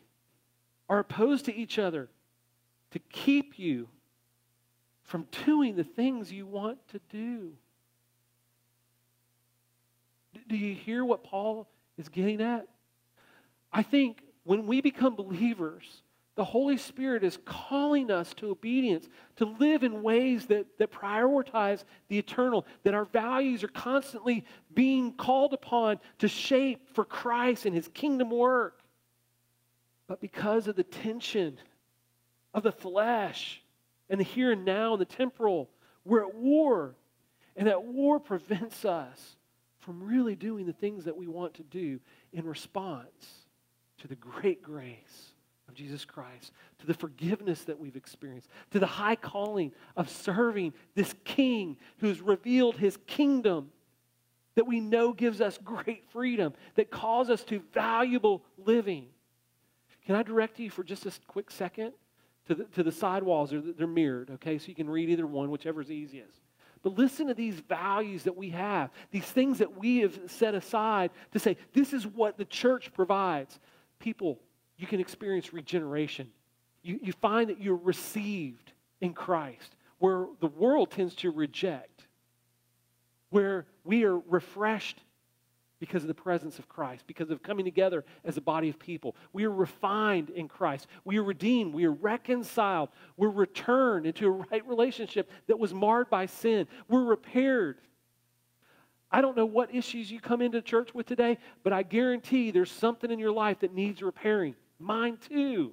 are 0.88 0.98
opposed 0.98 1.44
to 1.44 1.54
each 1.54 1.78
other 1.78 2.08
to 2.90 2.98
keep 2.98 3.58
you 3.58 3.88
from 5.02 5.26
doing 5.44 5.76
the 5.76 5.84
things 5.84 6.32
you 6.32 6.46
want 6.46 6.78
to 6.88 7.00
do. 7.10 7.52
Do 10.48 10.56
you 10.56 10.74
hear 10.74 11.04
what 11.04 11.24
Paul 11.24 11.68
is 11.96 12.08
getting 12.08 12.40
at? 12.40 12.66
I 13.72 13.82
think 13.82 14.22
when 14.44 14.66
we 14.66 14.80
become 14.80 15.14
believers, 15.14 16.02
the 16.38 16.44
Holy 16.44 16.76
Spirit 16.76 17.24
is 17.24 17.36
calling 17.44 18.12
us 18.12 18.32
to 18.34 18.52
obedience, 18.52 19.08
to 19.38 19.44
live 19.44 19.82
in 19.82 20.04
ways 20.04 20.46
that, 20.46 20.66
that 20.78 20.92
prioritize 20.92 21.82
the 22.06 22.16
eternal, 22.16 22.64
that 22.84 22.94
our 22.94 23.06
values 23.06 23.64
are 23.64 23.68
constantly 23.68 24.44
being 24.72 25.14
called 25.14 25.52
upon 25.52 25.98
to 26.18 26.28
shape 26.28 26.94
for 26.94 27.04
Christ 27.04 27.66
and 27.66 27.74
his 27.74 27.88
kingdom 27.88 28.30
work. 28.30 28.78
But 30.06 30.20
because 30.20 30.68
of 30.68 30.76
the 30.76 30.84
tension 30.84 31.58
of 32.54 32.62
the 32.62 32.70
flesh 32.70 33.60
and 34.08 34.20
the 34.20 34.24
here 34.24 34.52
and 34.52 34.64
now 34.64 34.92
and 34.92 35.00
the 35.00 35.06
temporal, 35.06 35.68
we're 36.04 36.22
at 36.22 36.36
war. 36.36 36.94
And 37.56 37.66
that 37.66 37.82
war 37.82 38.20
prevents 38.20 38.84
us 38.84 39.34
from 39.80 40.04
really 40.04 40.36
doing 40.36 40.66
the 40.66 40.72
things 40.72 41.06
that 41.06 41.16
we 41.16 41.26
want 41.26 41.54
to 41.54 41.64
do 41.64 41.98
in 42.32 42.46
response 42.46 43.26
to 44.02 44.06
the 44.06 44.14
great 44.14 44.62
grace 44.62 45.32
Jesus 45.78 46.04
Christ, 46.04 46.52
to 46.80 46.86
the 46.86 46.92
forgiveness 46.92 47.62
that 47.62 47.78
we've 47.78 47.94
experienced, 47.94 48.48
to 48.72 48.80
the 48.80 48.86
high 48.86 49.14
calling 49.14 49.70
of 49.96 50.10
serving 50.10 50.74
this 50.96 51.14
King 51.24 51.76
who's 51.98 52.20
revealed 52.20 52.76
his 52.76 52.98
kingdom 53.06 53.70
that 54.56 54.66
we 54.66 54.80
know 54.80 55.12
gives 55.12 55.40
us 55.40 55.56
great 55.64 56.04
freedom, 56.10 56.52
that 56.74 56.90
calls 56.90 57.30
us 57.30 57.44
to 57.44 57.62
valuable 57.72 58.42
living. 58.56 59.06
Can 60.04 60.16
I 60.16 60.24
direct 60.24 60.58
you 60.58 60.68
for 60.68 60.82
just 60.82 61.06
a 61.06 61.12
quick 61.28 61.48
second 61.48 61.92
to 62.48 62.56
the, 62.56 62.64
to 62.64 62.82
the 62.82 62.90
sidewalls? 62.90 63.50
They're, 63.50 63.60
they're 63.60 63.86
mirrored, 63.86 64.30
okay? 64.32 64.58
So 64.58 64.66
you 64.66 64.74
can 64.74 64.90
read 64.90 65.10
either 65.10 65.28
one, 65.28 65.48
whichever's 65.48 65.92
easiest. 65.92 66.40
But 66.82 66.98
listen 66.98 67.28
to 67.28 67.34
these 67.34 67.60
values 67.60 68.24
that 68.24 68.36
we 68.36 68.50
have, 68.50 68.90
these 69.12 69.26
things 69.26 69.58
that 69.58 69.78
we 69.78 69.98
have 69.98 70.18
set 70.26 70.56
aside 70.56 71.12
to 71.32 71.38
say, 71.38 71.56
this 71.72 71.92
is 71.92 72.04
what 72.04 72.36
the 72.36 72.44
church 72.44 72.92
provides 72.92 73.60
people, 74.00 74.40
you 74.78 74.86
can 74.86 75.00
experience 75.00 75.52
regeneration. 75.52 76.28
You, 76.82 76.98
you 77.02 77.12
find 77.12 77.50
that 77.50 77.60
you're 77.60 77.76
received 77.76 78.72
in 79.00 79.12
Christ, 79.12 79.74
where 79.98 80.26
the 80.40 80.46
world 80.46 80.90
tends 80.90 81.14
to 81.16 81.30
reject, 81.30 82.06
where 83.30 83.66
we 83.84 84.04
are 84.04 84.18
refreshed 84.18 85.00
because 85.80 86.02
of 86.02 86.08
the 86.08 86.14
presence 86.14 86.58
of 86.58 86.68
Christ, 86.68 87.04
because 87.06 87.30
of 87.30 87.42
coming 87.42 87.64
together 87.64 88.04
as 88.24 88.36
a 88.36 88.40
body 88.40 88.68
of 88.68 88.78
people. 88.78 89.14
We 89.32 89.44
are 89.44 89.50
refined 89.50 90.30
in 90.30 90.48
Christ. 90.48 90.86
We 91.04 91.18
are 91.18 91.22
redeemed. 91.22 91.74
We 91.74 91.84
are 91.84 91.92
reconciled. 91.92 92.88
We're 93.16 93.28
returned 93.28 94.06
into 94.06 94.26
a 94.26 94.30
right 94.30 94.66
relationship 94.66 95.30
that 95.46 95.58
was 95.58 95.72
marred 95.72 96.10
by 96.10 96.26
sin. 96.26 96.66
We're 96.88 97.04
repaired. 97.04 97.78
I 99.10 99.20
don't 99.20 99.36
know 99.36 99.46
what 99.46 99.74
issues 99.74 100.10
you 100.10 100.20
come 100.20 100.42
into 100.42 100.60
church 100.60 100.92
with 100.94 101.06
today, 101.06 101.38
but 101.62 101.72
I 101.72 101.82
guarantee 101.82 102.50
there's 102.50 102.70
something 102.70 103.10
in 103.10 103.18
your 103.18 103.32
life 103.32 103.60
that 103.60 103.72
needs 103.72 104.02
repairing. 104.02 104.54
Mine 104.78 105.18
too. 105.28 105.72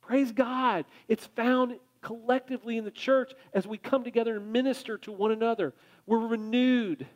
Praise 0.00 0.32
God. 0.32 0.84
It's 1.08 1.26
found 1.26 1.78
collectively 2.00 2.76
in 2.76 2.84
the 2.84 2.90
church 2.90 3.32
as 3.52 3.66
we 3.66 3.78
come 3.78 4.04
together 4.04 4.36
and 4.36 4.52
minister 4.52 4.98
to 4.98 5.12
one 5.12 5.32
another. 5.32 5.74
We're 6.06 6.26
renewed. 6.26 7.06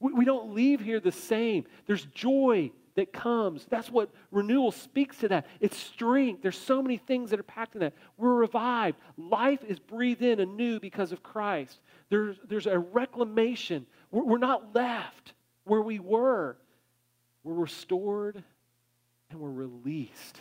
We, 0.00 0.24
don't 0.26 0.54
leave 0.54 0.80
here 0.80 1.00
the 1.00 1.12
same. 1.12 1.64
There's 1.86 2.04
joy 2.06 2.72
that 2.96 3.12
comes. 3.12 3.66
That's 3.70 3.90
what 3.90 4.10
renewal 4.30 4.70
speaks 4.70 5.16
to 5.18 5.28
that. 5.28 5.46
It's 5.60 5.76
strength. 5.76 6.42
There's 6.42 6.58
so 6.58 6.82
many 6.82 6.98
things 6.98 7.30
that 7.30 7.40
are 7.40 7.44
packed 7.44 7.74
in 7.74 7.80
that. 7.80 7.94
We're 8.18 8.34
revived. 8.34 8.98
Life 9.16 9.64
is 9.66 9.78
breathed 9.78 10.22
in 10.22 10.40
anew 10.40 10.78
because 10.78 11.10
of 11.10 11.22
Christ. 11.22 11.80
There's, 12.10 12.36
there's 12.46 12.66
a 12.66 12.78
reclamation 12.78 13.86
we're, 14.10 14.24
we're 14.24 14.38
not 14.38 14.74
left 14.74 15.32
where 15.64 15.80
we 15.80 15.98
were. 15.98 16.56
We're 17.42 17.54
restored 17.54 18.44
and 19.34 19.42
we're 19.42 19.50
released. 19.50 20.40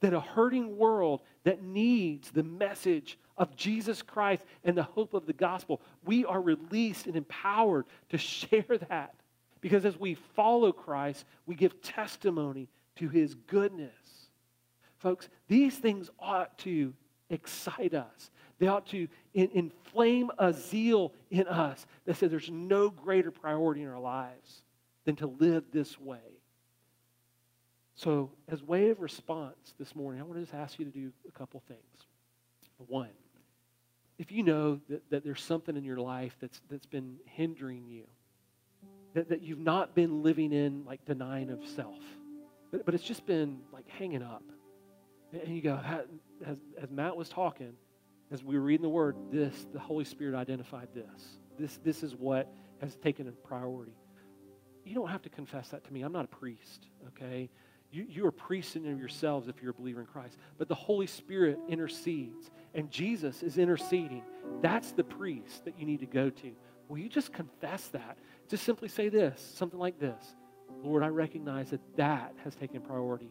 That 0.00 0.14
a 0.14 0.20
hurting 0.20 0.76
world 0.76 1.22
that 1.44 1.62
needs 1.62 2.30
the 2.30 2.42
message 2.42 3.18
of 3.36 3.56
Jesus 3.56 4.02
Christ 4.02 4.44
and 4.64 4.76
the 4.76 4.82
hope 4.82 5.14
of 5.14 5.26
the 5.26 5.32
gospel, 5.32 5.80
we 6.04 6.24
are 6.24 6.40
released 6.40 7.06
and 7.06 7.16
empowered 7.16 7.86
to 8.10 8.18
share 8.18 8.64
that. 8.88 9.14
Because 9.60 9.84
as 9.84 9.98
we 9.98 10.14
follow 10.14 10.70
Christ, 10.72 11.24
we 11.46 11.54
give 11.54 11.82
testimony 11.82 12.68
to 12.96 13.08
his 13.08 13.34
goodness. 13.34 13.90
Folks, 14.98 15.28
these 15.48 15.76
things 15.76 16.10
ought 16.18 16.56
to 16.58 16.94
excite 17.28 17.94
us. 17.94 18.30
They 18.58 18.68
ought 18.68 18.86
to 18.88 19.08
in, 19.34 19.50
inflame 19.52 20.30
a 20.38 20.52
zeal 20.52 21.12
in 21.30 21.48
us 21.48 21.84
that 22.04 22.16
says 22.16 22.30
there's 22.30 22.50
no 22.50 22.90
greater 22.90 23.30
priority 23.30 23.82
in 23.82 23.88
our 23.88 24.00
lives 24.00 24.62
than 25.04 25.16
to 25.16 25.26
live 25.26 25.64
this 25.72 25.98
way. 25.98 26.35
So, 27.96 28.30
as 28.48 28.62
way 28.62 28.90
of 28.90 29.00
response 29.00 29.74
this 29.78 29.96
morning, 29.96 30.20
I 30.20 30.24
want 30.24 30.36
to 30.36 30.42
just 30.42 30.54
ask 30.54 30.78
you 30.78 30.84
to 30.84 30.90
do 30.90 31.10
a 31.26 31.32
couple 31.32 31.62
things. 31.66 31.80
One, 32.76 33.08
if 34.18 34.30
you 34.30 34.42
know 34.42 34.80
that, 34.90 35.10
that 35.10 35.24
there's 35.24 35.42
something 35.42 35.76
in 35.78 35.82
your 35.82 35.96
life 35.96 36.36
that's, 36.38 36.60
that's 36.70 36.84
been 36.84 37.16
hindering 37.24 37.86
you, 37.86 38.04
that, 39.14 39.30
that 39.30 39.42
you've 39.42 39.58
not 39.58 39.94
been 39.94 40.22
living 40.22 40.52
in 40.52 40.84
like 40.84 41.06
denying 41.06 41.48
of 41.48 41.66
self, 41.74 41.98
but, 42.70 42.84
but 42.84 42.94
it's 42.94 43.02
just 43.02 43.24
been 43.24 43.60
like 43.72 43.88
hanging 43.88 44.22
up. 44.22 44.44
And 45.32 45.56
you 45.56 45.62
go, 45.62 45.80
as, 46.44 46.58
as 46.80 46.90
Matt 46.90 47.16
was 47.16 47.30
talking, 47.30 47.72
as 48.30 48.44
we 48.44 48.56
were 48.56 48.64
reading 48.64 48.82
the 48.82 48.90
word, 48.90 49.16
this, 49.32 49.66
the 49.72 49.78
Holy 49.78 50.04
Spirit 50.04 50.36
identified 50.36 50.88
this. 50.94 51.38
This, 51.58 51.78
this 51.82 52.02
is 52.02 52.14
what 52.14 52.52
has 52.82 52.94
taken 52.96 53.26
a 53.26 53.32
priority. 53.32 53.96
You 54.84 54.94
don't 54.94 55.08
have 55.08 55.22
to 55.22 55.30
confess 55.30 55.70
that 55.70 55.82
to 55.84 55.92
me. 55.92 56.02
I'm 56.02 56.12
not 56.12 56.26
a 56.26 56.28
priest, 56.28 56.88
okay? 57.08 57.48
You, 57.90 58.06
you 58.08 58.26
are 58.26 58.32
priests 58.32 58.76
in 58.76 58.98
yourselves 58.98 59.48
if 59.48 59.62
you're 59.62 59.70
a 59.70 59.74
believer 59.74 60.00
in 60.00 60.06
Christ. 60.06 60.36
But 60.58 60.68
the 60.68 60.74
Holy 60.74 61.06
Spirit 61.06 61.58
intercedes, 61.68 62.50
and 62.74 62.90
Jesus 62.90 63.42
is 63.42 63.58
interceding. 63.58 64.22
That's 64.60 64.92
the 64.92 65.04
priest 65.04 65.64
that 65.64 65.78
you 65.78 65.86
need 65.86 66.00
to 66.00 66.06
go 66.06 66.30
to. 66.30 66.52
Will 66.88 66.98
you 66.98 67.08
just 67.08 67.32
confess 67.32 67.88
that? 67.88 68.18
Just 68.48 68.64
simply 68.64 68.88
say 68.88 69.08
this, 69.08 69.52
something 69.56 69.78
like 69.78 69.98
this 69.98 70.34
Lord, 70.82 71.02
I 71.02 71.08
recognize 71.08 71.70
that 71.70 71.80
that 71.96 72.34
has 72.44 72.54
taken 72.54 72.80
priority. 72.80 73.30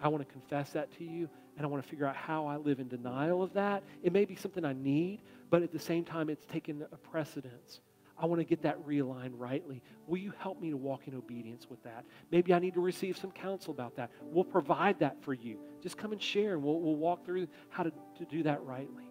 I 0.00 0.08
want 0.08 0.26
to 0.26 0.32
confess 0.32 0.70
that 0.70 0.96
to 0.98 1.04
you, 1.04 1.28
and 1.56 1.66
I 1.66 1.68
want 1.68 1.82
to 1.82 1.88
figure 1.88 2.06
out 2.06 2.16
how 2.16 2.46
I 2.46 2.56
live 2.56 2.78
in 2.78 2.88
denial 2.88 3.42
of 3.42 3.52
that. 3.54 3.82
It 4.02 4.12
may 4.12 4.24
be 4.24 4.36
something 4.36 4.64
I 4.64 4.72
need, 4.72 5.22
but 5.50 5.62
at 5.62 5.72
the 5.72 5.78
same 5.78 6.04
time, 6.04 6.30
it's 6.30 6.44
taken 6.46 6.86
a 6.92 6.96
precedence. 6.96 7.80
I 8.20 8.26
want 8.26 8.40
to 8.40 8.44
get 8.44 8.62
that 8.62 8.84
realigned 8.84 9.32
rightly. 9.34 9.82
Will 10.06 10.18
you 10.18 10.32
help 10.38 10.60
me 10.60 10.70
to 10.70 10.76
walk 10.76 11.06
in 11.06 11.14
obedience 11.14 11.68
with 11.70 11.82
that? 11.84 12.04
Maybe 12.32 12.52
I 12.52 12.58
need 12.58 12.74
to 12.74 12.80
receive 12.80 13.16
some 13.16 13.30
counsel 13.30 13.72
about 13.72 13.96
that. 13.96 14.10
We'll 14.22 14.44
provide 14.44 14.98
that 14.98 15.22
for 15.22 15.32
you. 15.32 15.58
Just 15.80 15.96
come 15.96 16.12
and 16.12 16.20
share, 16.20 16.54
and 16.54 16.62
we'll, 16.62 16.80
we'll 16.80 16.96
walk 16.96 17.24
through 17.24 17.46
how 17.68 17.84
to, 17.84 17.92
to 18.18 18.24
do 18.24 18.42
that 18.42 18.62
rightly. 18.64 19.04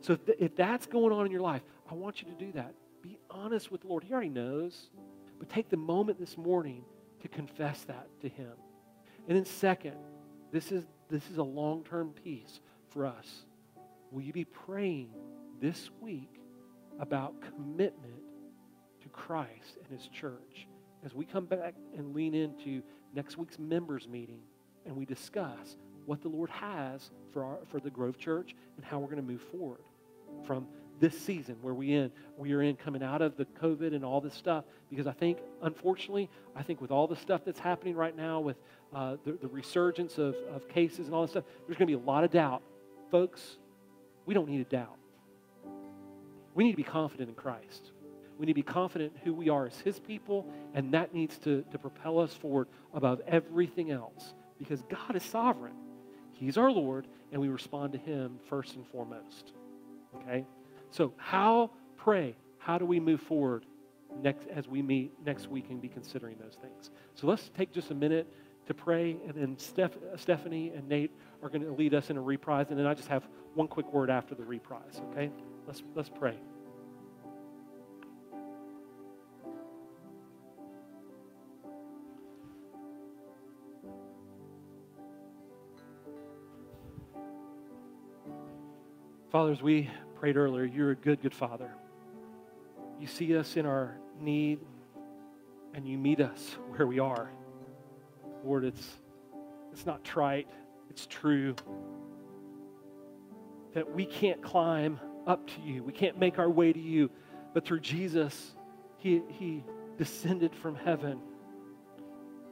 So 0.00 0.12
if, 0.12 0.24
th- 0.24 0.38
if 0.40 0.56
that's 0.56 0.86
going 0.86 1.12
on 1.12 1.26
in 1.26 1.32
your 1.32 1.40
life, 1.40 1.62
I 1.90 1.94
want 1.94 2.22
you 2.22 2.28
to 2.28 2.34
do 2.34 2.52
that. 2.52 2.74
Be 3.02 3.18
honest 3.30 3.72
with 3.72 3.82
the 3.82 3.88
Lord. 3.88 4.04
He 4.04 4.12
already 4.12 4.28
knows. 4.28 4.90
But 5.38 5.48
take 5.48 5.68
the 5.68 5.76
moment 5.76 6.20
this 6.20 6.38
morning 6.38 6.84
to 7.20 7.28
confess 7.28 7.82
that 7.84 8.06
to 8.20 8.28
Him. 8.28 8.52
And 9.26 9.36
then, 9.36 9.44
second, 9.44 9.96
this 10.52 10.70
is, 10.70 10.84
this 11.08 11.28
is 11.30 11.38
a 11.38 11.42
long 11.42 11.82
term 11.82 12.10
piece 12.10 12.60
for 12.90 13.06
us. 13.06 13.44
Will 14.12 14.22
you 14.22 14.32
be 14.32 14.44
praying 14.44 15.08
this 15.60 15.90
week 16.00 16.30
about 17.00 17.34
commitment 17.40 18.21
Christ 19.12 19.78
and 19.82 19.98
His 19.98 20.08
church 20.08 20.66
as 21.04 21.14
we 21.14 21.24
come 21.24 21.46
back 21.46 21.74
and 21.96 22.14
lean 22.14 22.34
into 22.34 22.82
next 23.14 23.36
week's 23.36 23.58
members 23.58 24.08
meeting 24.08 24.40
and 24.86 24.96
we 24.96 25.04
discuss 25.04 25.76
what 26.06 26.22
the 26.22 26.28
Lord 26.28 26.50
has 26.50 27.10
for, 27.32 27.44
our, 27.44 27.58
for 27.68 27.80
the 27.80 27.90
Grove 27.90 28.18
Church 28.18 28.54
and 28.76 28.84
how 28.84 28.98
we're 28.98 29.06
going 29.06 29.16
to 29.16 29.22
move 29.22 29.42
forward 29.42 29.82
from 30.46 30.66
this 31.00 31.18
season 31.18 31.56
where 31.62 31.74
we 31.74 31.92
in 31.92 32.10
we 32.36 32.52
are 32.52 32.62
in 32.62 32.76
coming 32.76 33.02
out 33.02 33.22
of 33.22 33.36
the 33.36 33.44
COVID 33.60 33.94
and 33.94 34.04
all 34.04 34.20
this 34.20 34.34
stuff. 34.34 34.64
Because 34.88 35.06
I 35.06 35.12
think, 35.12 35.38
unfortunately, 35.62 36.30
I 36.54 36.62
think 36.62 36.80
with 36.80 36.90
all 36.90 37.06
the 37.06 37.16
stuff 37.16 37.42
that's 37.44 37.58
happening 37.58 37.94
right 37.96 38.16
now, 38.16 38.40
with 38.40 38.56
uh, 38.94 39.16
the, 39.24 39.32
the 39.32 39.48
resurgence 39.48 40.18
of, 40.18 40.36
of 40.54 40.68
cases 40.68 41.06
and 41.06 41.14
all 41.14 41.22
this 41.22 41.32
stuff, 41.32 41.44
there's 41.66 41.76
going 41.78 41.88
to 41.88 41.96
be 41.96 42.02
a 42.02 42.06
lot 42.06 42.24
of 42.24 42.30
doubt. 42.30 42.62
Folks, 43.10 43.58
we 44.26 44.34
don't 44.34 44.48
need 44.48 44.58
to 44.68 44.76
doubt. 44.76 44.96
We 46.54 46.64
need 46.64 46.72
to 46.72 46.76
be 46.76 46.84
confident 46.84 47.30
in 47.30 47.34
Christ. 47.34 47.92
We 48.42 48.46
need 48.46 48.54
to 48.54 48.56
be 48.56 48.62
confident 48.64 49.12
who 49.22 49.34
we 49.34 49.50
are 49.50 49.66
as 49.66 49.78
His 49.78 50.00
people, 50.00 50.48
and 50.74 50.92
that 50.94 51.14
needs 51.14 51.38
to, 51.38 51.62
to 51.70 51.78
propel 51.78 52.18
us 52.18 52.34
forward 52.34 52.66
above 52.92 53.20
everything 53.24 53.92
else 53.92 54.34
because 54.58 54.82
God 54.82 55.14
is 55.14 55.22
sovereign. 55.22 55.76
He's 56.32 56.58
our 56.58 56.72
Lord, 56.72 57.06
and 57.30 57.40
we 57.40 57.50
respond 57.50 57.92
to 57.92 58.00
Him 58.00 58.40
first 58.48 58.74
and 58.74 58.84
foremost. 58.88 59.52
Okay? 60.16 60.44
So, 60.90 61.14
how 61.18 61.70
pray? 61.96 62.34
How 62.58 62.78
do 62.78 62.84
we 62.84 62.98
move 62.98 63.20
forward 63.20 63.64
next 64.20 64.48
as 64.48 64.66
we 64.66 64.82
meet 64.82 65.12
next 65.24 65.46
week 65.46 65.66
and 65.70 65.80
be 65.80 65.86
considering 65.86 66.36
those 66.40 66.56
things? 66.60 66.90
So, 67.14 67.28
let's 67.28 67.48
take 67.56 67.72
just 67.72 67.92
a 67.92 67.94
minute 67.94 68.26
to 68.66 68.74
pray, 68.74 69.18
and 69.24 69.34
then 69.36 69.56
Steph, 69.56 69.92
Stephanie 70.16 70.72
and 70.74 70.88
Nate 70.88 71.12
are 71.44 71.48
going 71.48 71.62
to 71.62 71.70
lead 71.70 71.94
us 71.94 72.10
in 72.10 72.16
a 72.16 72.20
reprise, 72.20 72.70
and 72.70 72.78
then 72.80 72.88
I 72.88 72.94
just 72.94 73.06
have 73.06 73.22
one 73.54 73.68
quick 73.68 73.92
word 73.92 74.10
after 74.10 74.34
the 74.34 74.44
reprise. 74.44 75.00
Okay? 75.12 75.30
Let's 75.64 75.84
let's 75.94 76.08
pray. 76.08 76.34
Fathers, 89.32 89.62
we 89.62 89.88
prayed 90.20 90.36
earlier, 90.36 90.62
you're 90.62 90.90
a 90.90 90.94
good, 90.94 91.22
good 91.22 91.34
Father. 91.34 91.70
You 93.00 93.06
see 93.06 93.34
us 93.34 93.56
in 93.56 93.64
our 93.64 93.96
need 94.20 94.58
and 95.72 95.88
you 95.88 95.96
meet 95.96 96.20
us 96.20 96.58
where 96.76 96.86
we 96.86 96.98
are. 96.98 97.30
Lord, 98.44 98.64
it's, 98.64 98.86
it's 99.72 99.86
not 99.86 100.04
trite, 100.04 100.48
it's 100.90 101.06
true. 101.06 101.54
That 103.72 103.90
we 103.94 104.04
can't 104.04 104.42
climb 104.42 105.00
up 105.26 105.46
to 105.46 105.62
you, 105.62 105.82
we 105.82 105.94
can't 105.94 106.18
make 106.18 106.38
our 106.38 106.50
way 106.50 106.70
to 106.70 106.80
you, 106.80 107.08
but 107.54 107.64
through 107.64 107.80
Jesus, 107.80 108.52
He, 108.98 109.22
he 109.28 109.64
descended 109.96 110.54
from 110.54 110.74
heaven 110.74 111.18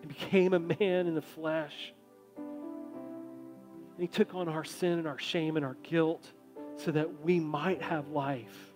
and 0.00 0.08
became 0.08 0.54
a 0.54 0.58
man 0.58 1.06
in 1.06 1.14
the 1.14 1.20
flesh. 1.20 1.92
And 2.38 3.98
He 3.98 4.06
took 4.06 4.34
on 4.34 4.48
our 4.48 4.64
sin 4.64 4.98
and 4.98 5.06
our 5.06 5.18
shame 5.18 5.58
and 5.58 5.66
our 5.66 5.76
guilt 5.82 6.26
so 6.84 6.90
that 6.92 7.22
we 7.22 7.38
might 7.38 7.82
have 7.82 8.08
life. 8.08 8.72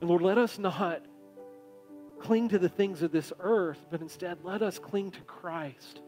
And 0.00 0.10
Lord, 0.10 0.22
let 0.22 0.38
us 0.38 0.58
not 0.58 1.02
cling 2.20 2.48
to 2.50 2.58
the 2.58 2.68
things 2.68 3.02
of 3.02 3.12
this 3.12 3.32
earth, 3.40 3.78
but 3.90 4.00
instead 4.00 4.38
let 4.44 4.62
us 4.62 4.78
cling 4.78 5.10
to 5.12 5.20
Christ. 5.22 6.00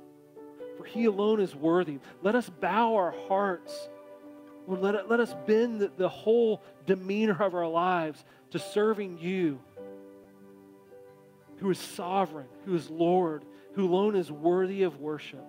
For 0.76 0.84
he 0.84 1.06
alone 1.06 1.40
is 1.40 1.54
worthy. 1.54 1.98
Let 2.22 2.34
us 2.34 2.48
bow 2.48 2.96
our 2.96 3.14
hearts. 3.28 3.88
Lord, 4.66 4.80
let, 4.80 5.08
let 5.08 5.20
us 5.20 5.34
bend 5.46 5.80
the, 5.80 5.90
the 5.96 6.08
whole 6.08 6.62
demeanor 6.86 7.42
of 7.42 7.54
our 7.54 7.68
lives 7.68 8.22
to 8.50 8.58
serving 8.58 9.18
you, 9.18 9.60
who 11.58 11.70
is 11.70 11.78
sovereign, 11.78 12.46
who 12.64 12.74
is 12.74 12.90
Lord, 12.90 13.44
who 13.74 13.86
alone 13.86 14.16
is 14.16 14.30
worthy 14.30 14.82
of 14.82 15.00
worship. 15.00 15.44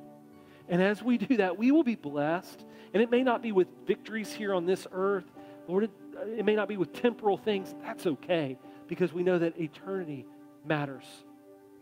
And 0.70 0.82
as 0.82 1.02
we 1.02 1.18
do 1.18 1.38
that, 1.38 1.58
we 1.58 1.72
will 1.72 1.84
be 1.84 1.96
blessed 1.96 2.66
and 2.94 3.04
it 3.04 3.12
may 3.12 3.24
not 3.24 3.42
be 3.42 3.52
with 3.52 3.68
victories 3.86 4.32
here 4.34 4.54
on 4.54 4.66
this 4.66 4.88
earth. 4.92 5.26
Lord, 5.68 5.86
it, 5.86 5.92
it 6.38 6.46
may 6.46 6.56
not 6.56 6.68
be 6.68 6.78
with 6.78 6.94
temporal 6.94 7.38
things. 7.38 7.76
That's 7.84 8.06
okay 8.08 8.58
because 8.88 9.14
we 9.14 9.24
know 9.24 9.38
that 9.40 9.60
eternity 9.60 10.26
matters 10.66 11.06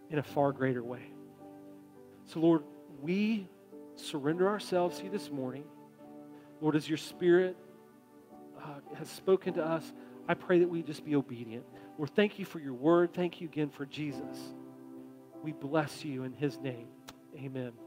in 0.10 0.20
a 0.20 0.24
far 0.24 0.52
greater 0.52 0.84
way. 0.84 1.12
So, 2.28 2.40
Lord, 2.40 2.64
we 3.02 3.48
surrender 3.96 4.48
ourselves 4.48 4.98
to 4.98 5.06
you 5.06 5.10
this 5.10 5.30
morning. 5.30 5.64
Lord, 6.62 6.76
as 6.76 6.90
your 6.90 6.98
Spirit 6.98 7.56
uh, 8.62 8.80
has 8.98 9.10
spoken 9.10 9.54
to 9.56 9.66
us, 9.66 9.94
I 10.28 10.34
pray 10.34 10.60
that 10.60 10.68
we 10.68 10.82
just 10.82 11.06
be 11.06 11.16
obedient. 11.16 11.66
Lord, 11.98 12.10
thank 12.16 12.40
you 12.40 12.46
for 12.46 12.60
your 12.60 12.74
word. 12.74 13.14
Thank 13.14 13.40
you 13.40 13.48
again 13.48 13.70
for 13.70 13.86
Jesus. 13.86 14.54
We 15.44 15.52
bless 15.52 16.04
you 16.04 16.24
in 16.24 16.34
his 16.34 16.58
name. 16.58 16.88
Amen. 17.38 17.85